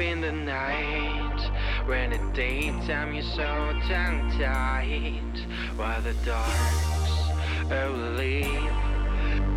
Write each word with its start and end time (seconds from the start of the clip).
in 0.00 0.20
the 0.22 0.32
night 0.32 1.50
when 1.86 2.12
at 2.12 2.34
daytime 2.34 3.12
you're 3.12 3.22
so 3.22 3.78
tongue 3.88 4.34
tied 4.38 5.38
while 5.76 6.00
the 6.00 6.14
dark's 6.24 7.70
early. 7.70 8.42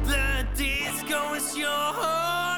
The 0.04 0.46
disco 0.56 1.34
is 1.34 1.58
your 1.58 1.70
heartbeat. 1.70 2.53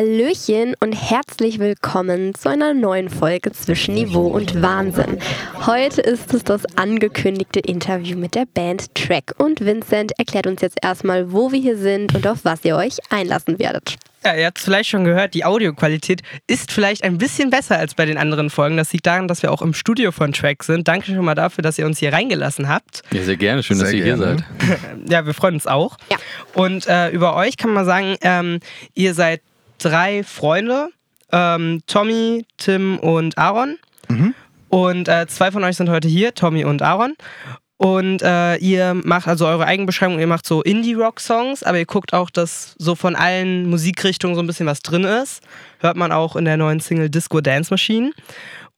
Hallöchen 0.00 0.74
und 0.80 0.94
herzlich 0.94 1.58
willkommen 1.58 2.34
zu 2.34 2.48
einer 2.48 2.72
neuen 2.72 3.10
Folge 3.10 3.52
zwischen 3.52 3.96
Niveau 3.96 4.28
und 4.28 4.62
Wahnsinn. 4.62 5.18
Heute 5.66 6.00
ist 6.00 6.32
es 6.32 6.42
das 6.42 6.64
angekündigte 6.76 7.60
Interview 7.60 8.16
mit 8.16 8.34
der 8.34 8.46
Band 8.46 8.94
Track 8.94 9.34
und 9.36 9.60
Vincent 9.60 10.12
erklärt 10.18 10.46
uns 10.46 10.62
jetzt 10.62 10.78
erstmal, 10.80 11.34
wo 11.34 11.52
wir 11.52 11.60
hier 11.60 11.76
sind 11.76 12.14
und 12.14 12.26
auf 12.26 12.46
was 12.46 12.64
ihr 12.64 12.76
euch 12.76 12.96
einlassen 13.10 13.58
werdet. 13.58 13.96
Ja, 14.24 14.34
ihr 14.34 14.46
habt 14.46 14.58
es 14.58 14.64
vielleicht 14.64 14.88
schon 14.88 15.04
gehört, 15.04 15.34
die 15.34 15.44
Audioqualität 15.44 16.22
ist 16.46 16.72
vielleicht 16.72 17.04
ein 17.04 17.18
bisschen 17.18 17.50
besser 17.50 17.78
als 17.78 17.94
bei 17.94 18.06
den 18.06 18.16
anderen 18.16 18.48
Folgen. 18.48 18.78
Das 18.78 18.92
liegt 18.94 19.06
daran, 19.06 19.28
dass 19.28 19.42
wir 19.42 19.52
auch 19.52 19.60
im 19.60 19.74
Studio 19.74 20.12
von 20.12 20.32
Track 20.32 20.62
sind. 20.62 20.88
Danke 20.88 21.06
schon 21.06 21.24
mal 21.24 21.34
dafür, 21.34 21.60
dass 21.60 21.78
ihr 21.78 21.84
uns 21.84 21.98
hier 21.98 22.12
reingelassen 22.12 22.68
habt. 22.68 23.02
Ja, 23.12 23.22
sehr 23.22 23.36
gerne. 23.36 23.62
Schön, 23.62 23.78
dass 23.78 23.90
Sehr 23.90 23.98
ihr 23.98 24.04
hier 24.04 24.16
gerne. 24.16 24.44
seid. 24.60 25.10
Ja, 25.10 25.26
wir 25.26 25.34
freuen 25.34 25.54
uns 25.54 25.66
auch. 25.66 25.96
Ja. 26.10 26.16
Und 26.54 26.86
äh, 26.86 27.10
über 27.10 27.34
euch 27.34 27.56
kann 27.56 27.72
man 27.72 27.84
sagen, 27.84 28.16
ähm, 28.20 28.60
ihr 28.94 29.14
seid 29.14 29.40
drei 29.80 30.22
Freunde, 30.22 30.90
ähm, 31.32 31.80
Tommy, 31.86 32.46
Tim 32.56 32.98
und 32.98 33.38
Aaron. 33.38 33.78
Und 34.68 35.08
äh, 35.08 35.26
zwei 35.26 35.50
von 35.50 35.64
euch 35.64 35.76
sind 35.76 35.90
heute 35.90 36.08
hier, 36.08 36.34
Tommy 36.34 36.64
und 36.64 36.82
Aaron. 36.82 37.14
Und 37.76 38.20
äh, 38.22 38.56
ihr 38.56 38.92
macht 38.92 39.26
also 39.26 39.46
eure 39.46 39.66
Eigenbeschreibung, 39.66 40.20
ihr 40.20 40.26
macht 40.26 40.46
so 40.46 40.62
Indie-Rock-Songs, 40.62 41.62
aber 41.62 41.78
ihr 41.78 41.86
guckt 41.86 42.12
auch, 42.12 42.28
dass 42.28 42.74
so 42.78 42.94
von 42.94 43.16
allen 43.16 43.70
Musikrichtungen 43.70 44.34
so 44.36 44.42
ein 44.42 44.46
bisschen 44.46 44.66
was 44.66 44.80
drin 44.80 45.04
ist. 45.04 45.42
Hört 45.78 45.96
man 45.96 46.12
auch 46.12 46.36
in 46.36 46.44
der 46.44 46.58
neuen 46.58 46.80
Single 46.80 47.08
Disco 47.08 47.40
Dance 47.40 47.72
Machine. 47.72 48.12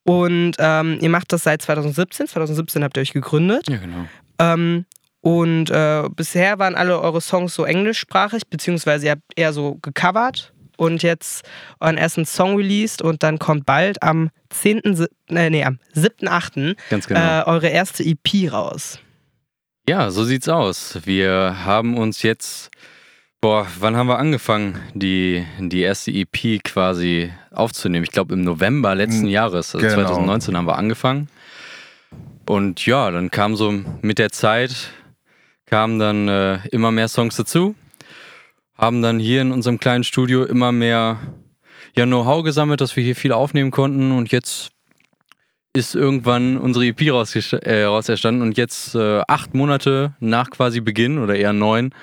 Und 0.04 0.52
ähm, 0.58 0.98
ihr 1.00 1.10
macht 1.10 1.32
das 1.32 1.42
seit 1.42 1.62
2017. 1.62 2.28
2017 2.28 2.84
habt 2.84 2.96
ihr 2.96 3.00
euch 3.00 3.12
gegründet. 3.12 3.68
Ja, 3.68 3.78
genau. 3.78 4.06
Ähm, 4.38 4.86
und 5.20 5.70
äh, 5.70 6.04
bisher 6.14 6.60
waren 6.60 6.76
alle 6.76 7.00
eure 7.00 7.20
Songs 7.20 7.54
so 7.54 7.64
englischsprachig, 7.64 8.42
beziehungsweise 8.48 9.06
ihr 9.06 9.10
habt 9.12 9.22
eher 9.36 9.52
so 9.52 9.78
gecovert 9.82 10.52
und 10.76 11.02
jetzt 11.02 11.44
euren 11.80 11.96
ersten 11.98 12.24
Song 12.26 12.56
released 12.56 13.02
und 13.02 13.22
dann 13.22 13.38
kommt 13.38 13.66
bald 13.66 14.02
am 14.02 14.30
10. 14.50 14.80
Si- 14.96 15.06
äh, 15.30 15.50
nee, 15.50 15.64
am 15.64 15.78
7.8. 15.94 16.76
Ganz 16.90 17.06
genau. 17.06 17.20
äh, 17.20 17.44
eure 17.46 17.68
erste 17.68 18.02
EP 18.04 18.50
raus. 18.52 18.98
Ja, 19.88 20.10
so 20.10 20.24
sieht's 20.24 20.48
aus. 20.48 20.98
Wir 21.04 21.64
haben 21.64 21.96
uns 21.96 22.22
jetzt, 22.22 22.70
boah, 23.40 23.66
wann 23.80 23.96
haben 23.96 24.06
wir 24.06 24.18
angefangen, 24.18 24.78
die, 24.94 25.44
die 25.58 25.80
erste 25.80 26.12
EP 26.12 26.62
quasi 26.62 27.32
aufzunehmen? 27.50 28.04
Ich 28.04 28.12
glaube 28.12 28.34
im 28.34 28.42
November 28.42 28.94
letzten 28.94 29.26
Mm, 29.26 29.30
Jahres, 29.30 29.74
also 29.74 29.84
genau. 29.86 30.02
2019 30.06 30.56
haben 30.56 30.66
wir 30.66 30.78
angefangen. 30.78 31.28
Und 32.46 32.84
ja, 32.86 33.10
dann 33.10 33.30
kam 33.30 33.56
so 33.56 33.72
mit 34.02 34.18
der 34.18 34.30
Zeit, 34.30 34.90
kamen 35.66 35.98
dann 35.98 36.28
äh, 36.28 36.58
immer 36.70 36.90
mehr 36.90 37.08
Songs 37.08 37.36
dazu. 37.36 37.74
Haben 38.76 39.02
dann 39.02 39.18
hier 39.18 39.42
in 39.42 39.52
unserem 39.52 39.78
kleinen 39.78 40.04
Studio 40.04 40.44
immer 40.44 40.72
mehr 40.72 41.18
ja, 41.94 42.06
Know-how 42.06 42.42
gesammelt, 42.42 42.80
dass 42.80 42.96
wir 42.96 43.04
hier 43.04 43.16
viel 43.16 43.32
aufnehmen 43.32 43.70
konnten. 43.70 44.12
Und 44.12 44.32
jetzt 44.32 44.70
ist 45.74 45.94
irgendwann 45.94 46.58
unsere 46.58 46.86
EP 46.86 47.00
äh, 47.00 47.82
erstanden 47.82 48.42
und 48.42 48.56
jetzt 48.56 48.94
äh, 48.94 49.22
acht 49.26 49.54
Monate 49.54 50.14
nach 50.20 50.50
quasi 50.50 50.80
Beginn 50.80 51.18
oder 51.18 51.36
eher 51.36 51.52
neun 51.52 51.94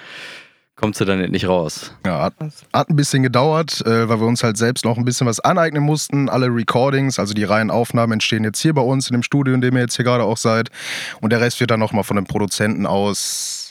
kommt 0.79 0.95
sie 0.95 1.05
dann 1.05 1.19
endlich 1.19 1.47
raus. 1.47 1.93
Ja, 2.05 2.21
hat, 2.21 2.33
hat 2.73 2.89
ein 2.89 2.95
bisschen 2.95 3.21
gedauert, 3.21 3.85
äh, 3.85 4.07
weil 4.07 4.19
wir 4.21 4.27
uns 4.27 4.43
halt 4.43 4.57
selbst 4.57 4.85
noch 4.85 4.97
ein 4.97 5.03
bisschen 5.03 5.27
was 5.27 5.41
aneignen 5.41 5.83
mussten. 5.83 6.29
Alle 6.29 6.47
Recordings, 6.47 7.19
also 7.19 7.33
die 7.33 7.43
reinen 7.43 7.69
Aufnahmen 7.69 8.13
entstehen 8.13 8.45
jetzt 8.45 8.61
hier 8.61 8.73
bei 8.73 8.81
uns 8.81 9.09
in 9.09 9.13
dem 9.13 9.23
Studio, 9.23 9.53
in 9.53 9.61
dem 9.61 9.75
ihr 9.75 9.81
jetzt 9.81 9.97
hier 9.97 10.05
gerade 10.05 10.23
auch 10.23 10.37
seid. 10.37 10.69
Und 11.19 11.31
der 11.31 11.41
Rest 11.41 11.59
wird 11.59 11.71
dann 11.71 11.81
nochmal 11.81 12.05
von 12.05 12.15
dem 12.15 12.25
Produzenten 12.25 12.85
aus, 12.85 13.68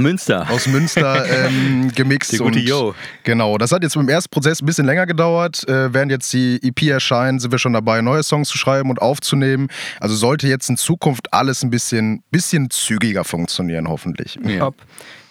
Münster. 0.00 0.50
aus 0.50 0.66
Münster 0.66 1.24
ähm, 1.46 1.90
gemixt. 1.94 2.32
Der 2.32 2.40
gute 2.40 2.58
und 2.58 2.68
Yo. 2.68 2.94
Genau, 3.22 3.56
das 3.58 3.70
hat 3.70 3.82
jetzt 3.84 3.96
mit 3.96 4.06
dem 4.06 4.08
ersten 4.08 4.28
Prozess 4.30 4.60
ein 4.60 4.66
bisschen 4.66 4.86
länger 4.86 5.06
gedauert. 5.06 5.66
Äh, 5.68 5.94
während 5.94 6.10
jetzt 6.10 6.32
die 6.32 6.58
EP 6.62 6.82
erscheint, 6.90 7.40
sind 7.40 7.52
wir 7.52 7.58
schon 7.60 7.74
dabei, 7.74 8.00
neue 8.00 8.24
Songs 8.24 8.48
zu 8.48 8.58
schreiben 8.58 8.90
und 8.90 9.00
aufzunehmen. 9.00 9.68
Also 10.00 10.16
sollte 10.16 10.48
jetzt 10.48 10.68
in 10.68 10.76
Zukunft 10.76 11.32
alles 11.32 11.62
ein 11.62 11.70
bisschen, 11.70 12.24
bisschen 12.32 12.70
zügiger 12.70 13.22
funktionieren, 13.22 13.88
hoffentlich. 13.88 14.36
Ja. 14.44 14.58
Top. 14.60 14.74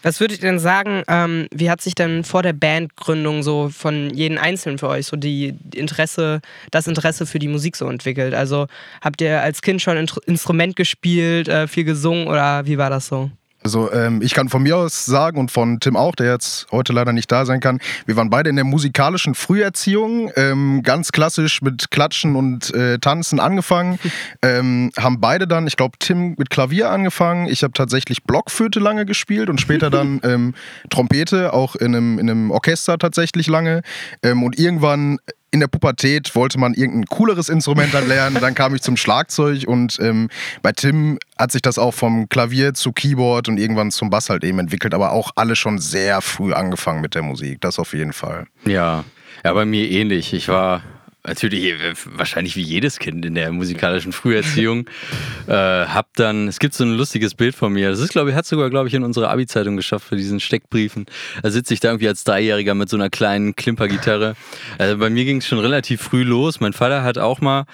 Was 0.01 0.19
würdet 0.19 0.39
ihr 0.43 0.49
denn 0.49 0.59
sagen, 0.59 1.03
ähm, 1.07 1.47
wie 1.53 1.69
hat 1.69 1.79
sich 1.81 1.95
denn 1.95 2.23
vor 2.25 2.41
der 2.43 2.51
Bandgründung 2.53 3.41
so 3.41 3.69
von 3.69 4.09
jedem 4.13 4.37
Einzelnen 4.37 4.77
für 4.77 4.89
euch 4.89 5.07
so 5.07 5.15
die 5.15 5.55
die 5.61 5.79
Interesse, 5.79 6.41
das 6.71 6.87
Interesse 6.87 7.25
für 7.25 7.39
die 7.39 7.47
Musik 7.47 7.75
so 7.77 7.87
entwickelt? 7.89 8.33
Also 8.33 8.67
habt 9.01 9.21
ihr 9.21 9.41
als 9.41 9.61
Kind 9.61 9.81
schon 9.81 9.97
Intr- 9.97 10.23
Instrument 10.25 10.75
gespielt, 10.75 11.47
äh, 11.47 11.67
viel 11.67 11.85
gesungen 11.85 12.27
oder 12.27 12.65
wie 12.65 12.77
war 12.77 12.89
das 12.89 13.07
so? 13.07 13.29
Also 13.63 13.91
ähm, 13.91 14.21
ich 14.21 14.33
kann 14.33 14.49
von 14.49 14.63
mir 14.63 14.77
aus 14.77 15.05
sagen 15.05 15.39
und 15.39 15.51
von 15.51 15.79
Tim 15.79 15.95
auch, 15.95 16.15
der 16.15 16.31
jetzt 16.31 16.67
heute 16.71 16.93
leider 16.93 17.13
nicht 17.13 17.31
da 17.31 17.45
sein 17.45 17.59
kann, 17.59 17.79
wir 18.05 18.15
waren 18.15 18.29
beide 18.29 18.49
in 18.49 18.55
der 18.55 18.65
musikalischen 18.65 19.35
Früherziehung, 19.35 20.31
ähm, 20.35 20.83
ganz 20.83 21.11
klassisch 21.11 21.61
mit 21.61 21.89
Klatschen 21.91 22.35
und 22.35 22.73
äh, 22.73 22.99
Tanzen 22.99 23.39
angefangen, 23.39 23.99
ähm, 24.41 24.91
haben 24.97 25.19
beide 25.21 25.47
dann, 25.47 25.67
ich 25.67 25.77
glaube 25.77 25.97
Tim 25.99 26.35
mit 26.37 26.49
Klavier 26.49 26.89
angefangen, 26.89 27.47
ich 27.47 27.63
habe 27.63 27.73
tatsächlich 27.73 28.23
Blockflöte 28.23 28.79
lange 28.79 29.05
gespielt 29.05 29.49
und 29.49 29.61
später 29.61 29.89
dann 29.89 30.19
ähm, 30.23 30.53
Trompete, 30.89 31.53
auch 31.53 31.75
in 31.75 31.95
einem, 31.95 32.19
in 32.19 32.29
einem 32.29 32.51
Orchester 32.51 32.97
tatsächlich 32.97 33.47
lange 33.47 33.81
ähm, 34.23 34.43
und 34.43 34.59
irgendwann 34.59 35.19
in 35.53 35.59
der 35.59 35.67
Pubertät 35.67 36.35
wollte 36.35 36.59
man 36.59 36.73
irgendein 36.73 37.05
cooleres 37.05 37.47
Instrument 37.47 37.93
dann 37.93 38.07
lernen. 38.07 38.39
Dann 38.41 38.55
kam 38.55 38.73
ich 38.73 38.81
zum 38.81 38.97
Schlagzeug 38.97 39.65
und 39.67 39.99
ähm, 40.01 40.29
bei 40.63 40.71
Tim 40.71 41.19
hat 41.37 41.51
sich 41.51 41.61
das 41.61 41.77
auch 41.77 41.93
vom 41.93 42.27
Klavier 42.27 42.73
zu 42.73 42.91
Keyboard 42.91 43.47
und 43.49 43.59
irgendwann 43.59 43.91
zum 43.91 44.09
Bass 44.09 44.31
halt 44.31 44.43
eben 44.43 44.57
entwickelt. 44.57 44.95
Aber 44.95 45.11
auch 45.11 45.29
alle 45.35 45.55
schon 45.55 45.77
sehr 45.77 46.21
früh 46.21 46.53
angefangen 46.53 47.01
mit 47.01 47.13
der 47.13 47.21
Musik. 47.21 47.61
Das 47.61 47.77
auf 47.77 47.93
jeden 47.93 48.13
Fall. 48.13 48.47
Ja. 48.65 49.03
ja, 49.43 49.53
bei 49.53 49.65
mir 49.65 49.87
ähnlich. 49.91 50.33
Ich 50.33 50.47
war 50.47 50.81
natürlich 51.25 51.65
äh, 51.65 51.93
wahrscheinlich 52.05 52.55
wie 52.55 52.61
jedes 52.61 52.99
Kind 52.99 53.25
in 53.25 53.35
der 53.35 53.51
musikalischen 53.51 54.11
Früherziehung. 54.11 54.87
äh, 55.47 55.53
hab 55.53 56.13
dann, 56.15 56.47
es 56.47 56.59
gibt 56.59 56.73
so 56.73 56.83
ein 56.83 56.93
lustiges 56.93 57.35
Bild 57.35 57.55
von 57.55 57.73
mir. 57.73 57.89
Das 57.89 57.99
ist, 57.99 58.11
glaube 58.11 58.29
ich, 58.29 58.35
hat 58.35 58.45
sogar, 58.45 58.69
glaube 58.69 58.87
ich, 58.87 58.93
in 58.93 59.03
unsere 59.03 59.29
Abi-Zeitung 59.29 59.77
geschafft 59.77 60.07
für 60.07 60.15
diesen 60.15 60.39
Steckbriefen. 60.39 61.05
Da 61.41 61.51
sitze 61.51 61.73
ich 61.73 61.79
da 61.79 61.89
irgendwie 61.89 62.07
als 62.07 62.23
Dreijähriger 62.23 62.75
mit 62.75 62.89
so 62.89 62.97
einer 62.97 63.09
kleinen 63.09 63.55
Klimpergitarre. 63.55 64.35
Also 64.77 64.97
bei 64.97 65.09
mir 65.09 65.25
ging 65.25 65.37
es 65.37 65.47
schon 65.47 65.59
relativ 65.59 66.01
früh 66.01 66.23
los. 66.23 66.59
Mein 66.59 66.73
Vater 66.73 67.03
hat 67.03 67.17
auch 67.17 67.41
mal 67.41 67.65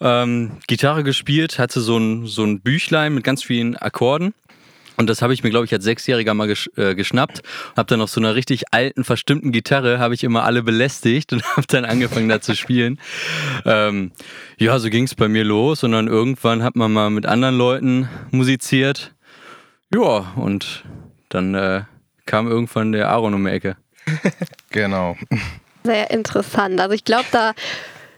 ähm, 0.00 0.52
Gitarre 0.66 1.02
gespielt, 1.02 1.58
hatte 1.58 1.80
so 1.80 1.98
ein, 1.98 2.26
so 2.26 2.44
ein 2.44 2.60
Büchlein 2.60 3.14
mit 3.14 3.24
ganz 3.24 3.42
vielen 3.42 3.76
Akkorden. 3.76 4.34
Und 4.98 5.08
das 5.08 5.22
habe 5.22 5.32
ich 5.32 5.44
mir, 5.44 5.50
glaube 5.50 5.64
ich, 5.64 5.72
als 5.72 5.84
Sechsjähriger 5.84 6.34
mal 6.34 6.48
gesch 6.48 6.68
äh, 6.76 6.96
geschnappt. 6.96 7.42
Hab 7.76 7.86
dann 7.86 8.00
auf 8.00 8.10
so 8.10 8.20
einer 8.20 8.34
richtig 8.34 8.64
alten, 8.72 9.04
verstimmten 9.04 9.52
Gitarre, 9.52 10.00
habe 10.00 10.14
ich 10.14 10.24
immer 10.24 10.42
alle 10.44 10.64
belästigt 10.64 11.32
und 11.32 11.44
habe 11.56 11.66
dann 11.68 11.84
angefangen 11.84 12.28
da 12.28 12.40
zu 12.40 12.56
spielen. 12.56 13.00
Ähm, 13.64 14.10
ja, 14.58 14.78
so 14.80 14.90
ging 14.90 15.04
es 15.04 15.14
bei 15.14 15.28
mir 15.28 15.44
los 15.44 15.84
und 15.84 15.92
dann 15.92 16.08
irgendwann 16.08 16.64
hat 16.64 16.74
man 16.74 16.92
mal 16.92 17.10
mit 17.10 17.26
anderen 17.26 17.56
Leuten 17.56 18.08
musiziert. 18.32 19.14
Ja, 19.94 20.32
und 20.34 20.84
dann 21.28 21.54
äh, 21.54 21.82
kam 22.26 22.48
irgendwann 22.48 22.90
der 22.90 23.08
Aaron 23.08 23.34
um 23.34 23.44
die 23.44 23.50
Ecke. 23.50 23.76
Genau. 24.70 25.16
Sehr 25.82 26.10
interessant. 26.10 26.78
Also 26.78 26.94
ich 26.94 27.04
glaube, 27.04 27.24
da 27.32 27.54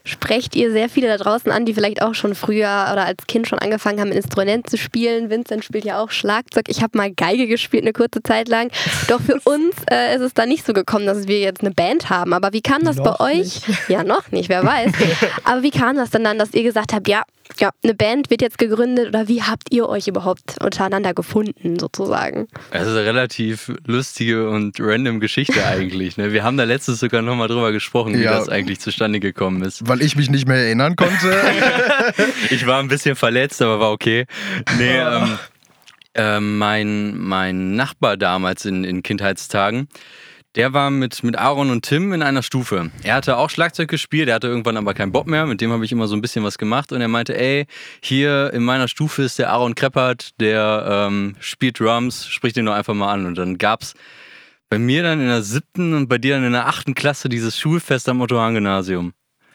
sprecht 0.03 0.55
ihr 0.55 0.71
sehr 0.71 0.89
viele 0.89 1.07
da 1.07 1.17
draußen 1.17 1.51
an, 1.51 1.65
die 1.65 1.73
vielleicht 1.73 2.01
auch 2.01 2.15
schon 2.15 2.35
früher 2.35 2.89
oder 2.91 3.05
als 3.05 3.25
Kind 3.27 3.47
schon 3.47 3.59
angefangen 3.59 3.99
haben, 3.99 4.09
ein 4.09 4.17
Instrument 4.17 4.69
zu 4.69 4.77
spielen. 4.77 5.29
Vincent 5.29 5.63
spielt 5.63 5.85
ja 5.85 5.99
auch 6.01 6.11
Schlagzeug. 6.11 6.65
Ich 6.67 6.81
habe 6.81 6.97
mal 6.97 7.11
Geige 7.11 7.47
gespielt 7.47 7.83
eine 7.83 7.93
kurze 7.93 8.23
Zeit 8.23 8.47
lang. 8.49 8.71
Doch 9.07 9.21
für 9.21 9.35
uns 9.43 9.75
äh, 9.91 10.15
ist 10.15 10.21
es 10.21 10.33
da 10.33 10.45
nicht 10.45 10.65
so 10.65 10.73
gekommen, 10.73 11.05
dass 11.05 11.27
wir 11.27 11.39
jetzt 11.39 11.61
eine 11.61 11.71
Band 11.71 12.09
haben. 12.09 12.33
Aber 12.33 12.53
wie 12.53 12.61
kam 12.61 12.83
das 12.83 12.97
Noch 12.97 13.17
bei 13.17 13.39
euch? 13.39 13.61
Ja, 13.87 14.03
noch 14.03 14.31
nicht, 14.31 14.49
wer 14.49 14.63
weiß. 14.65 14.91
Aber 15.43 15.63
wie 15.63 15.71
kam 15.71 15.95
das 15.95 16.09
denn 16.09 16.23
dann, 16.23 16.37
dass 16.39 16.53
ihr 16.53 16.63
gesagt 16.63 16.93
habt, 16.93 17.07
ja, 17.07 17.23
ja, 17.59 17.69
eine 17.83 17.93
Band 17.93 18.29
wird 18.29 18.41
jetzt 18.41 18.57
gegründet 18.57 19.09
oder 19.09 19.27
wie 19.27 19.43
habt 19.43 19.73
ihr 19.73 19.89
euch 19.89 20.07
überhaupt 20.07 20.55
untereinander 20.63 21.13
gefunden, 21.13 21.77
sozusagen? 21.77 22.47
Das 22.71 22.83
ist 22.87 22.95
eine 22.95 23.03
relativ 23.05 23.73
lustige 23.85 24.49
und 24.49 24.77
random 24.79 25.19
Geschichte 25.19 25.65
eigentlich. 25.65 26.15
Ne? 26.15 26.31
Wir 26.31 26.43
haben 26.43 26.55
da 26.55 26.63
letztens 26.63 27.01
sogar 27.01 27.21
nochmal 27.21 27.49
drüber 27.49 27.73
gesprochen, 27.73 28.17
wie 28.17 28.23
Ja. 28.23 28.37
das 28.37 28.47
eigentlich 28.47 28.79
zustande 28.79 29.19
gekommen 29.19 29.63
ist. 29.63 29.85
Weil 29.91 30.01
ich 30.03 30.15
mich 30.15 30.29
nicht 30.29 30.47
mehr 30.47 30.55
erinnern 30.55 30.95
konnte. 30.95 31.37
Ich 32.49 32.65
war 32.65 32.79
ein 32.79 32.87
bisschen 32.87 33.17
verletzt, 33.17 33.61
aber 33.61 33.81
war 33.81 33.91
okay. 33.91 34.25
Nee, 34.77 34.97
ähm, 34.97 35.37
ähm, 36.15 36.57
mein, 36.57 37.17
mein 37.17 37.75
Nachbar 37.75 38.15
damals 38.15 38.63
in, 38.63 38.85
in 38.85 39.03
Kindheitstagen, 39.03 39.89
der 40.55 40.71
war 40.71 40.91
mit, 40.91 41.25
mit 41.25 41.37
Aaron 41.37 41.71
und 41.71 41.83
Tim 41.83 42.13
in 42.13 42.21
einer 42.21 42.41
Stufe. 42.41 42.89
Er 43.03 43.15
hatte 43.15 43.35
auch 43.35 43.49
Schlagzeug 43.49 43.89
gespielt, 43.89 44.29
er 44.29 44.35
hatte 44.35 44.47
irgendwann 44.47 44.77
aber 44.77 44.93
keinen 44.93 45.11
Bock 45.11 45.27
mehr. 45.27 45.45
Mit 45.45 45.59
dem 45.59 45.73
habe 45.73 45.83
ich 45.83 45.91
immer 45.91 46.07
so 46.07 46.15
ein 46.15 46.21
bisschen 46.21 46.45
was 46.45 46.57
gemacht 46.57 46.93
und 46.93 47.01
er 47.01 47.09
meinte, 47.09 47.37
ey, 47.37 47.65
hier 48.01 48.51
in 48.53 48.63
meiner 48.63 48.87
Stufe 48.87 49.23
ist 49.23 49.39
der 49.39 49.51
Aaron 49.51 49.75
Kreppert, 49.75 50.39
der 50.39 51.07
ähm, 51.09 51.35
spielt 51.41 51.81
Drums, 51.81 52.27
sprich 52.27 52.53
den 52.53 52.65
doch 52.65 52.75
einfach 52.75 52.93
mal 52.93 53.11
an. 53.11 53.25
Und 53.25 53.37
dann 53.37 53.57
gab's 53.57 53.93
bei 54.69 54.79
mir 54.79 55.03
dann 55.03 55.19
in 55.19 55.27
der 55.27 55.41
siebten 55.41 55.93
und 55.93 56.07
bei 56.07 56.17
dir 56.17 56.35
dann 56.35 56.45
in 56.45 56.53
der 56.53 56.67
achten 56.67 56.93
Klasse 56.93 57.27
dieses 57.27 57.59
Schulfest 57.59 58.07
am 58.07 58.21
Otto-Hahn-Gymnasium. 58.21 59.11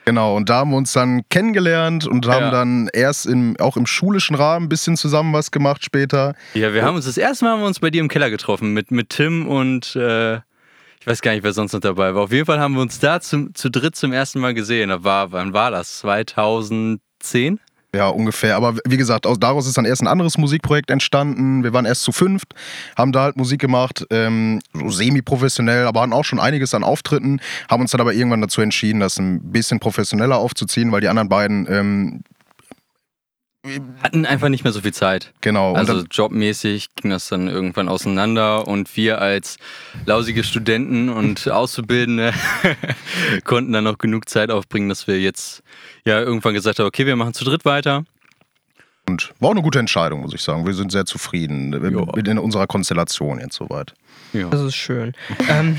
Genau, 0.06 0.37
und 0.37 0.49
da 0.49 0.58
haben 0.58 0.70
wir 0.70 0.76
uns 0.76 0.93
dann 0.93 1.23
kennengelernt 1.31 2.06
und 2.06 2.29
haben 2.29 2.44
Ja. 2.44 2.50
dann 2.53 2.88
erst 2.93 3.26
im, 3.26 3.56
auch 3.58 3.76
im 3.76 3.87
schulischen 3.87 4.37
Rahmen 4.37 4.67
ein 4.67 4.69
bisschen 4.69 4.97
zusammen 4.97 5.32
was 5.32 5.50
gemacht 5.50 5.85
später. 5.85 6.35
Ja, 6.55 6.73
wir 6.73 6.85
haben 6.85 6.94
uns 6.94 7.06
das 7.06 7.19
erste 7.19 7.44
Mal 7.44 7.53
haben 7.55 7.61
wir 7.62 7.67
uns 7.67 7.81
bei 7.81 7.91
dir 7.91 8.00
im 8.00 8.08
Keller 8.08 8.31
getroffen 8.31 8.73
mit, 8.73 8.93
mit 8.93 9.11
Tim 9.11 9.49
und 9.49 9.97
äh, 9.97 10.37
ich 10.37 11.06
weiß 11.06 11.23
gar 11.23 11.32
nicht, 11.32 11.43
wer 11.43 11.53
sonst 11.53 11.73
noch 11.73 11.81
dabei 11.81 12.14
war. 12.14 12.23
Auf 12.23 12.32
jeden 12.32 12.47
Fall 12.47 12.61
haben 12.61 12.75
wir 12.75 12.82
uns 12.82 13.00
da 13.00 13.20
zum, 13.20 13.53
zu 13.56 13.69
dritt 13.69 13.97
zum 13.97 14.12
ersten 14.12 14.38
Mal 14.38 14.55
gesehen. 14.55 14.91
Da 14.91 15.03
war, 15.03 15.32
wann 15.32 15.53
war 15.53 15.73
das? 15.73 15.99
2010? 15.99 17.59
Ja, 17.97 18.09
ungefähr. 18.09 18.57
Aber 18.57 18.77
wie 18.87 18.99
gesagt, 18.99 19.27
aus, 19.27 19.39
daraus 19.41 19.67
ist 19.67 19.79
dann 19.79 19.87
erst 19.87 20.03
ein 20.03 20.07
anderes 20.07 20.37
Musikprojekt 20.37 20.91
entstanden. 20.91 21.65
Wir 21.65 21.73
waren 21.73 21.87
erst 21.87 22.03
zu 22.03 22.13
fünft, 22.13 22.55
haben 22.95 23.11
da 23.11 23.23
halt 23.23 23.39
Musik 23.39 23.59
gemacht, 23.59 24.05
ähm, 24.11 24.61
so 24.75 24.91
semi-professionell, 24.91 25.87
aber 25.87 26.03
hatten 26.03 26.13
auch 26.13 26.27
schon 26.27 26.39
einiges 26.39 26.75
an 26.75 26.85
Auftritten, 26.85 27.41
haben 27.71 27.81
uns 27.81 27.93
dann 27.93 28.03
aber 28.03 28.13
irgendwann 28.13 28.43
dazu 28.43 28.61
entschieden, 28.61 29.01
das 29.01 29.19
ein 29.19 29.51
bisschen 29.51 29.81
professioneller 29.81 30.37
aufzuziehen, 30.37 30.93
weil 30.93 31.01
die 31.01 31.09
anderen 31.09 31.31
beiden, 31.31 31.67
ähm, 31.71 32.23
Hatten 34.03 34.27
einfach 34.27 34.51
nicht 34.51 34.63
mehr 34.63 34.73
so 34.75 34.83
viel 34.83 34.93
Zeit. 34.93 35.33
genau, 35.41 35.75
Also 35.75 36.05
jobmäßig 36.11 36.95
ging 36.97 37.11
das 37.11 37.29
dann 37.29 37.49
irgendwann 37.49 37.89
auseinander 37.89 38.69
und 38.69 38.95
wir 38.97 39.23
als 39.23 39.57
lausige 40.05 40.45
Studenten 40.45 41.09
und 41.09 41.49
Auszubildende 41.49 42.33
konnten 43.45 43.73
dann 43.73 43.85
noch 43.85 43.99
genug 43.99 44.29
Zeit 44.29 44.51
aufbringen, 44.51 44.89
dass 44.91 45.07
wir 45.09 45.19
jetzt 45.19 45.63
ja 46.06 46.20
irgendwann 46.20 46.55
gesagt 46.55 46.79
haben, 46.79 46.87
okay, 46.87 47.05
wir 47.05 47.17
machen 47.17 47.35
zu 47.35 47.44
dritt 47.44 47.64
weiter. 47.64 48.05
und 49.08 49.32
war 49.41 49.50
auch 49.50 49.53
eine 49.53 49.62
gute 49.62 49.79
Entscheidung, 49.79 50.20
muss 50.23 50.32
ich 50.32 50.43
sagen. 50.43 50.67
Wir 50.67 50.75
sind 50.75 50.93
sehr 50.93 51.05
zufrieden 51.05 51.70
mit 51.70 52.29
in 52.29 52.38
unserer 52.38 52.67
Konstellation 52.67 53.38
jetzt 53.41 53.56
soweit. 53.56 53.93
Ja. 54.32 54.49
Das 54.49 54.61
ist 54.61 54.76
schön. 54.76 55.14
ähm, 55.49 55.76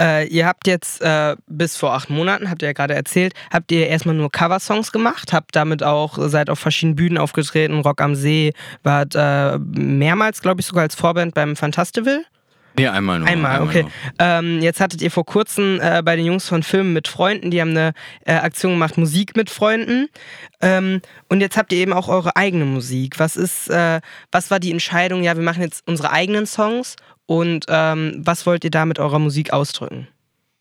äh, 0.00 0.26
ihr 0.28 0.46
habt 0.46 0.66
jetzt 0.66 1.00
äh, 1.02 1.36
bis 1.46 1.76
vor 1.76 1.92
acht 1.94 2.10
Monaten, 2.10 2.50
habt 2.50 2.62
ihr 2.62 2.68
ja 2.68 2.72
gerade 2.72 2.94
erzählt, 2.94 3.34
habt 3.52 3.70
ihr 3.72 3.88
erstmal 3.88 4.14
nur 4.14 4.30
Coversongs 4.30 4.92
gemacht, 4.92 5.32
habt 5.32 5.56
damit 5.56 5.82
auch, 5.82 6.18
seid 6.28 6.50
auf 6.50 6.58
verschiedenen 6.58 6.96
Bühnen 6.96 7.18
aufgetreten, 7.18 7.80
Rock 7.80 8.00
am 8.00 8.14
See, 8.14 8.52
wart 8.82 9.14
äh, 9.14 9.58
mehrmals, 9.58 10.42
glaube 10.42 10.60
ich, 10.60 10.66
sogar 10.66 10.82
als 10.82 10.94
Vorband 10.94 11.34
beim 11.34 11.56
Fantastival. 11.56 12.24
Nee, 12.80 12.88
einmal 12.88 13.18
nur. 13.18 13.28
Einmal, 13.28 13.62
okay. 13.62 13.82
nur. 13.82 13.90
Ähm, 14.18 14.60
jetzt 14.60 14.80
hattet 14.80 15.02
ihr 15.02 15.10
vor 15.10 15.26
kurzem 15.26 15.80
äh, 15.80 16.02
bei 16.02 16.16
den 16.16 16.24
Jungs 16.24 16.48
von 16.48 16.62
Filmen 16.62 16.92
mit 16.92 17.08
Freunden, 17.08 17.50
die 17.50 17.60
haben 17.60 17.70
eine 17.70 17.92
äh, 18.24 18.34
Aktion 18.34 18.72
gemacht, 18.72 18.96
Musik 18.96 19.36
mit 19.36 19.50
Freunden. 19.50 20.08
Ähm, 20.60 21.02
und 21.28 21.40
jetzt 21.40 21.56
habt 21.56 21.72
ihr 21.72 21.78
eben 21.78 21.92
auch 21.92 22.08
eure 22.08 22.36
eigene 22.36 22.64
Musik. 22.64 23.18
Was 23.18 23.36
ist, 23.36 23.68
äh, 23.68 24.00
was 24.32 24.50
war 24.50 24.60
die 24.60 24.70
Entscheidung? 24.70 25.22
Ja, 25.22 25.36
wir 25.36 25.42
machen 25.42 25.62
jetzt 25.62 25.86
unsere 25.86 26.10
eigenen 26.10 26.46
Songs 26.46 26.96
und 27.26 27.66
ähm, 27.68 28.22
was 28.24 28.46
wollt 28.46 28.64
ihr 28.64 28.70
da 28.70 28.86
mit 28.86 28.98
eurer 28.98 29.18
Musik 29.18 29.52
ausdrücken? 29.52 30.08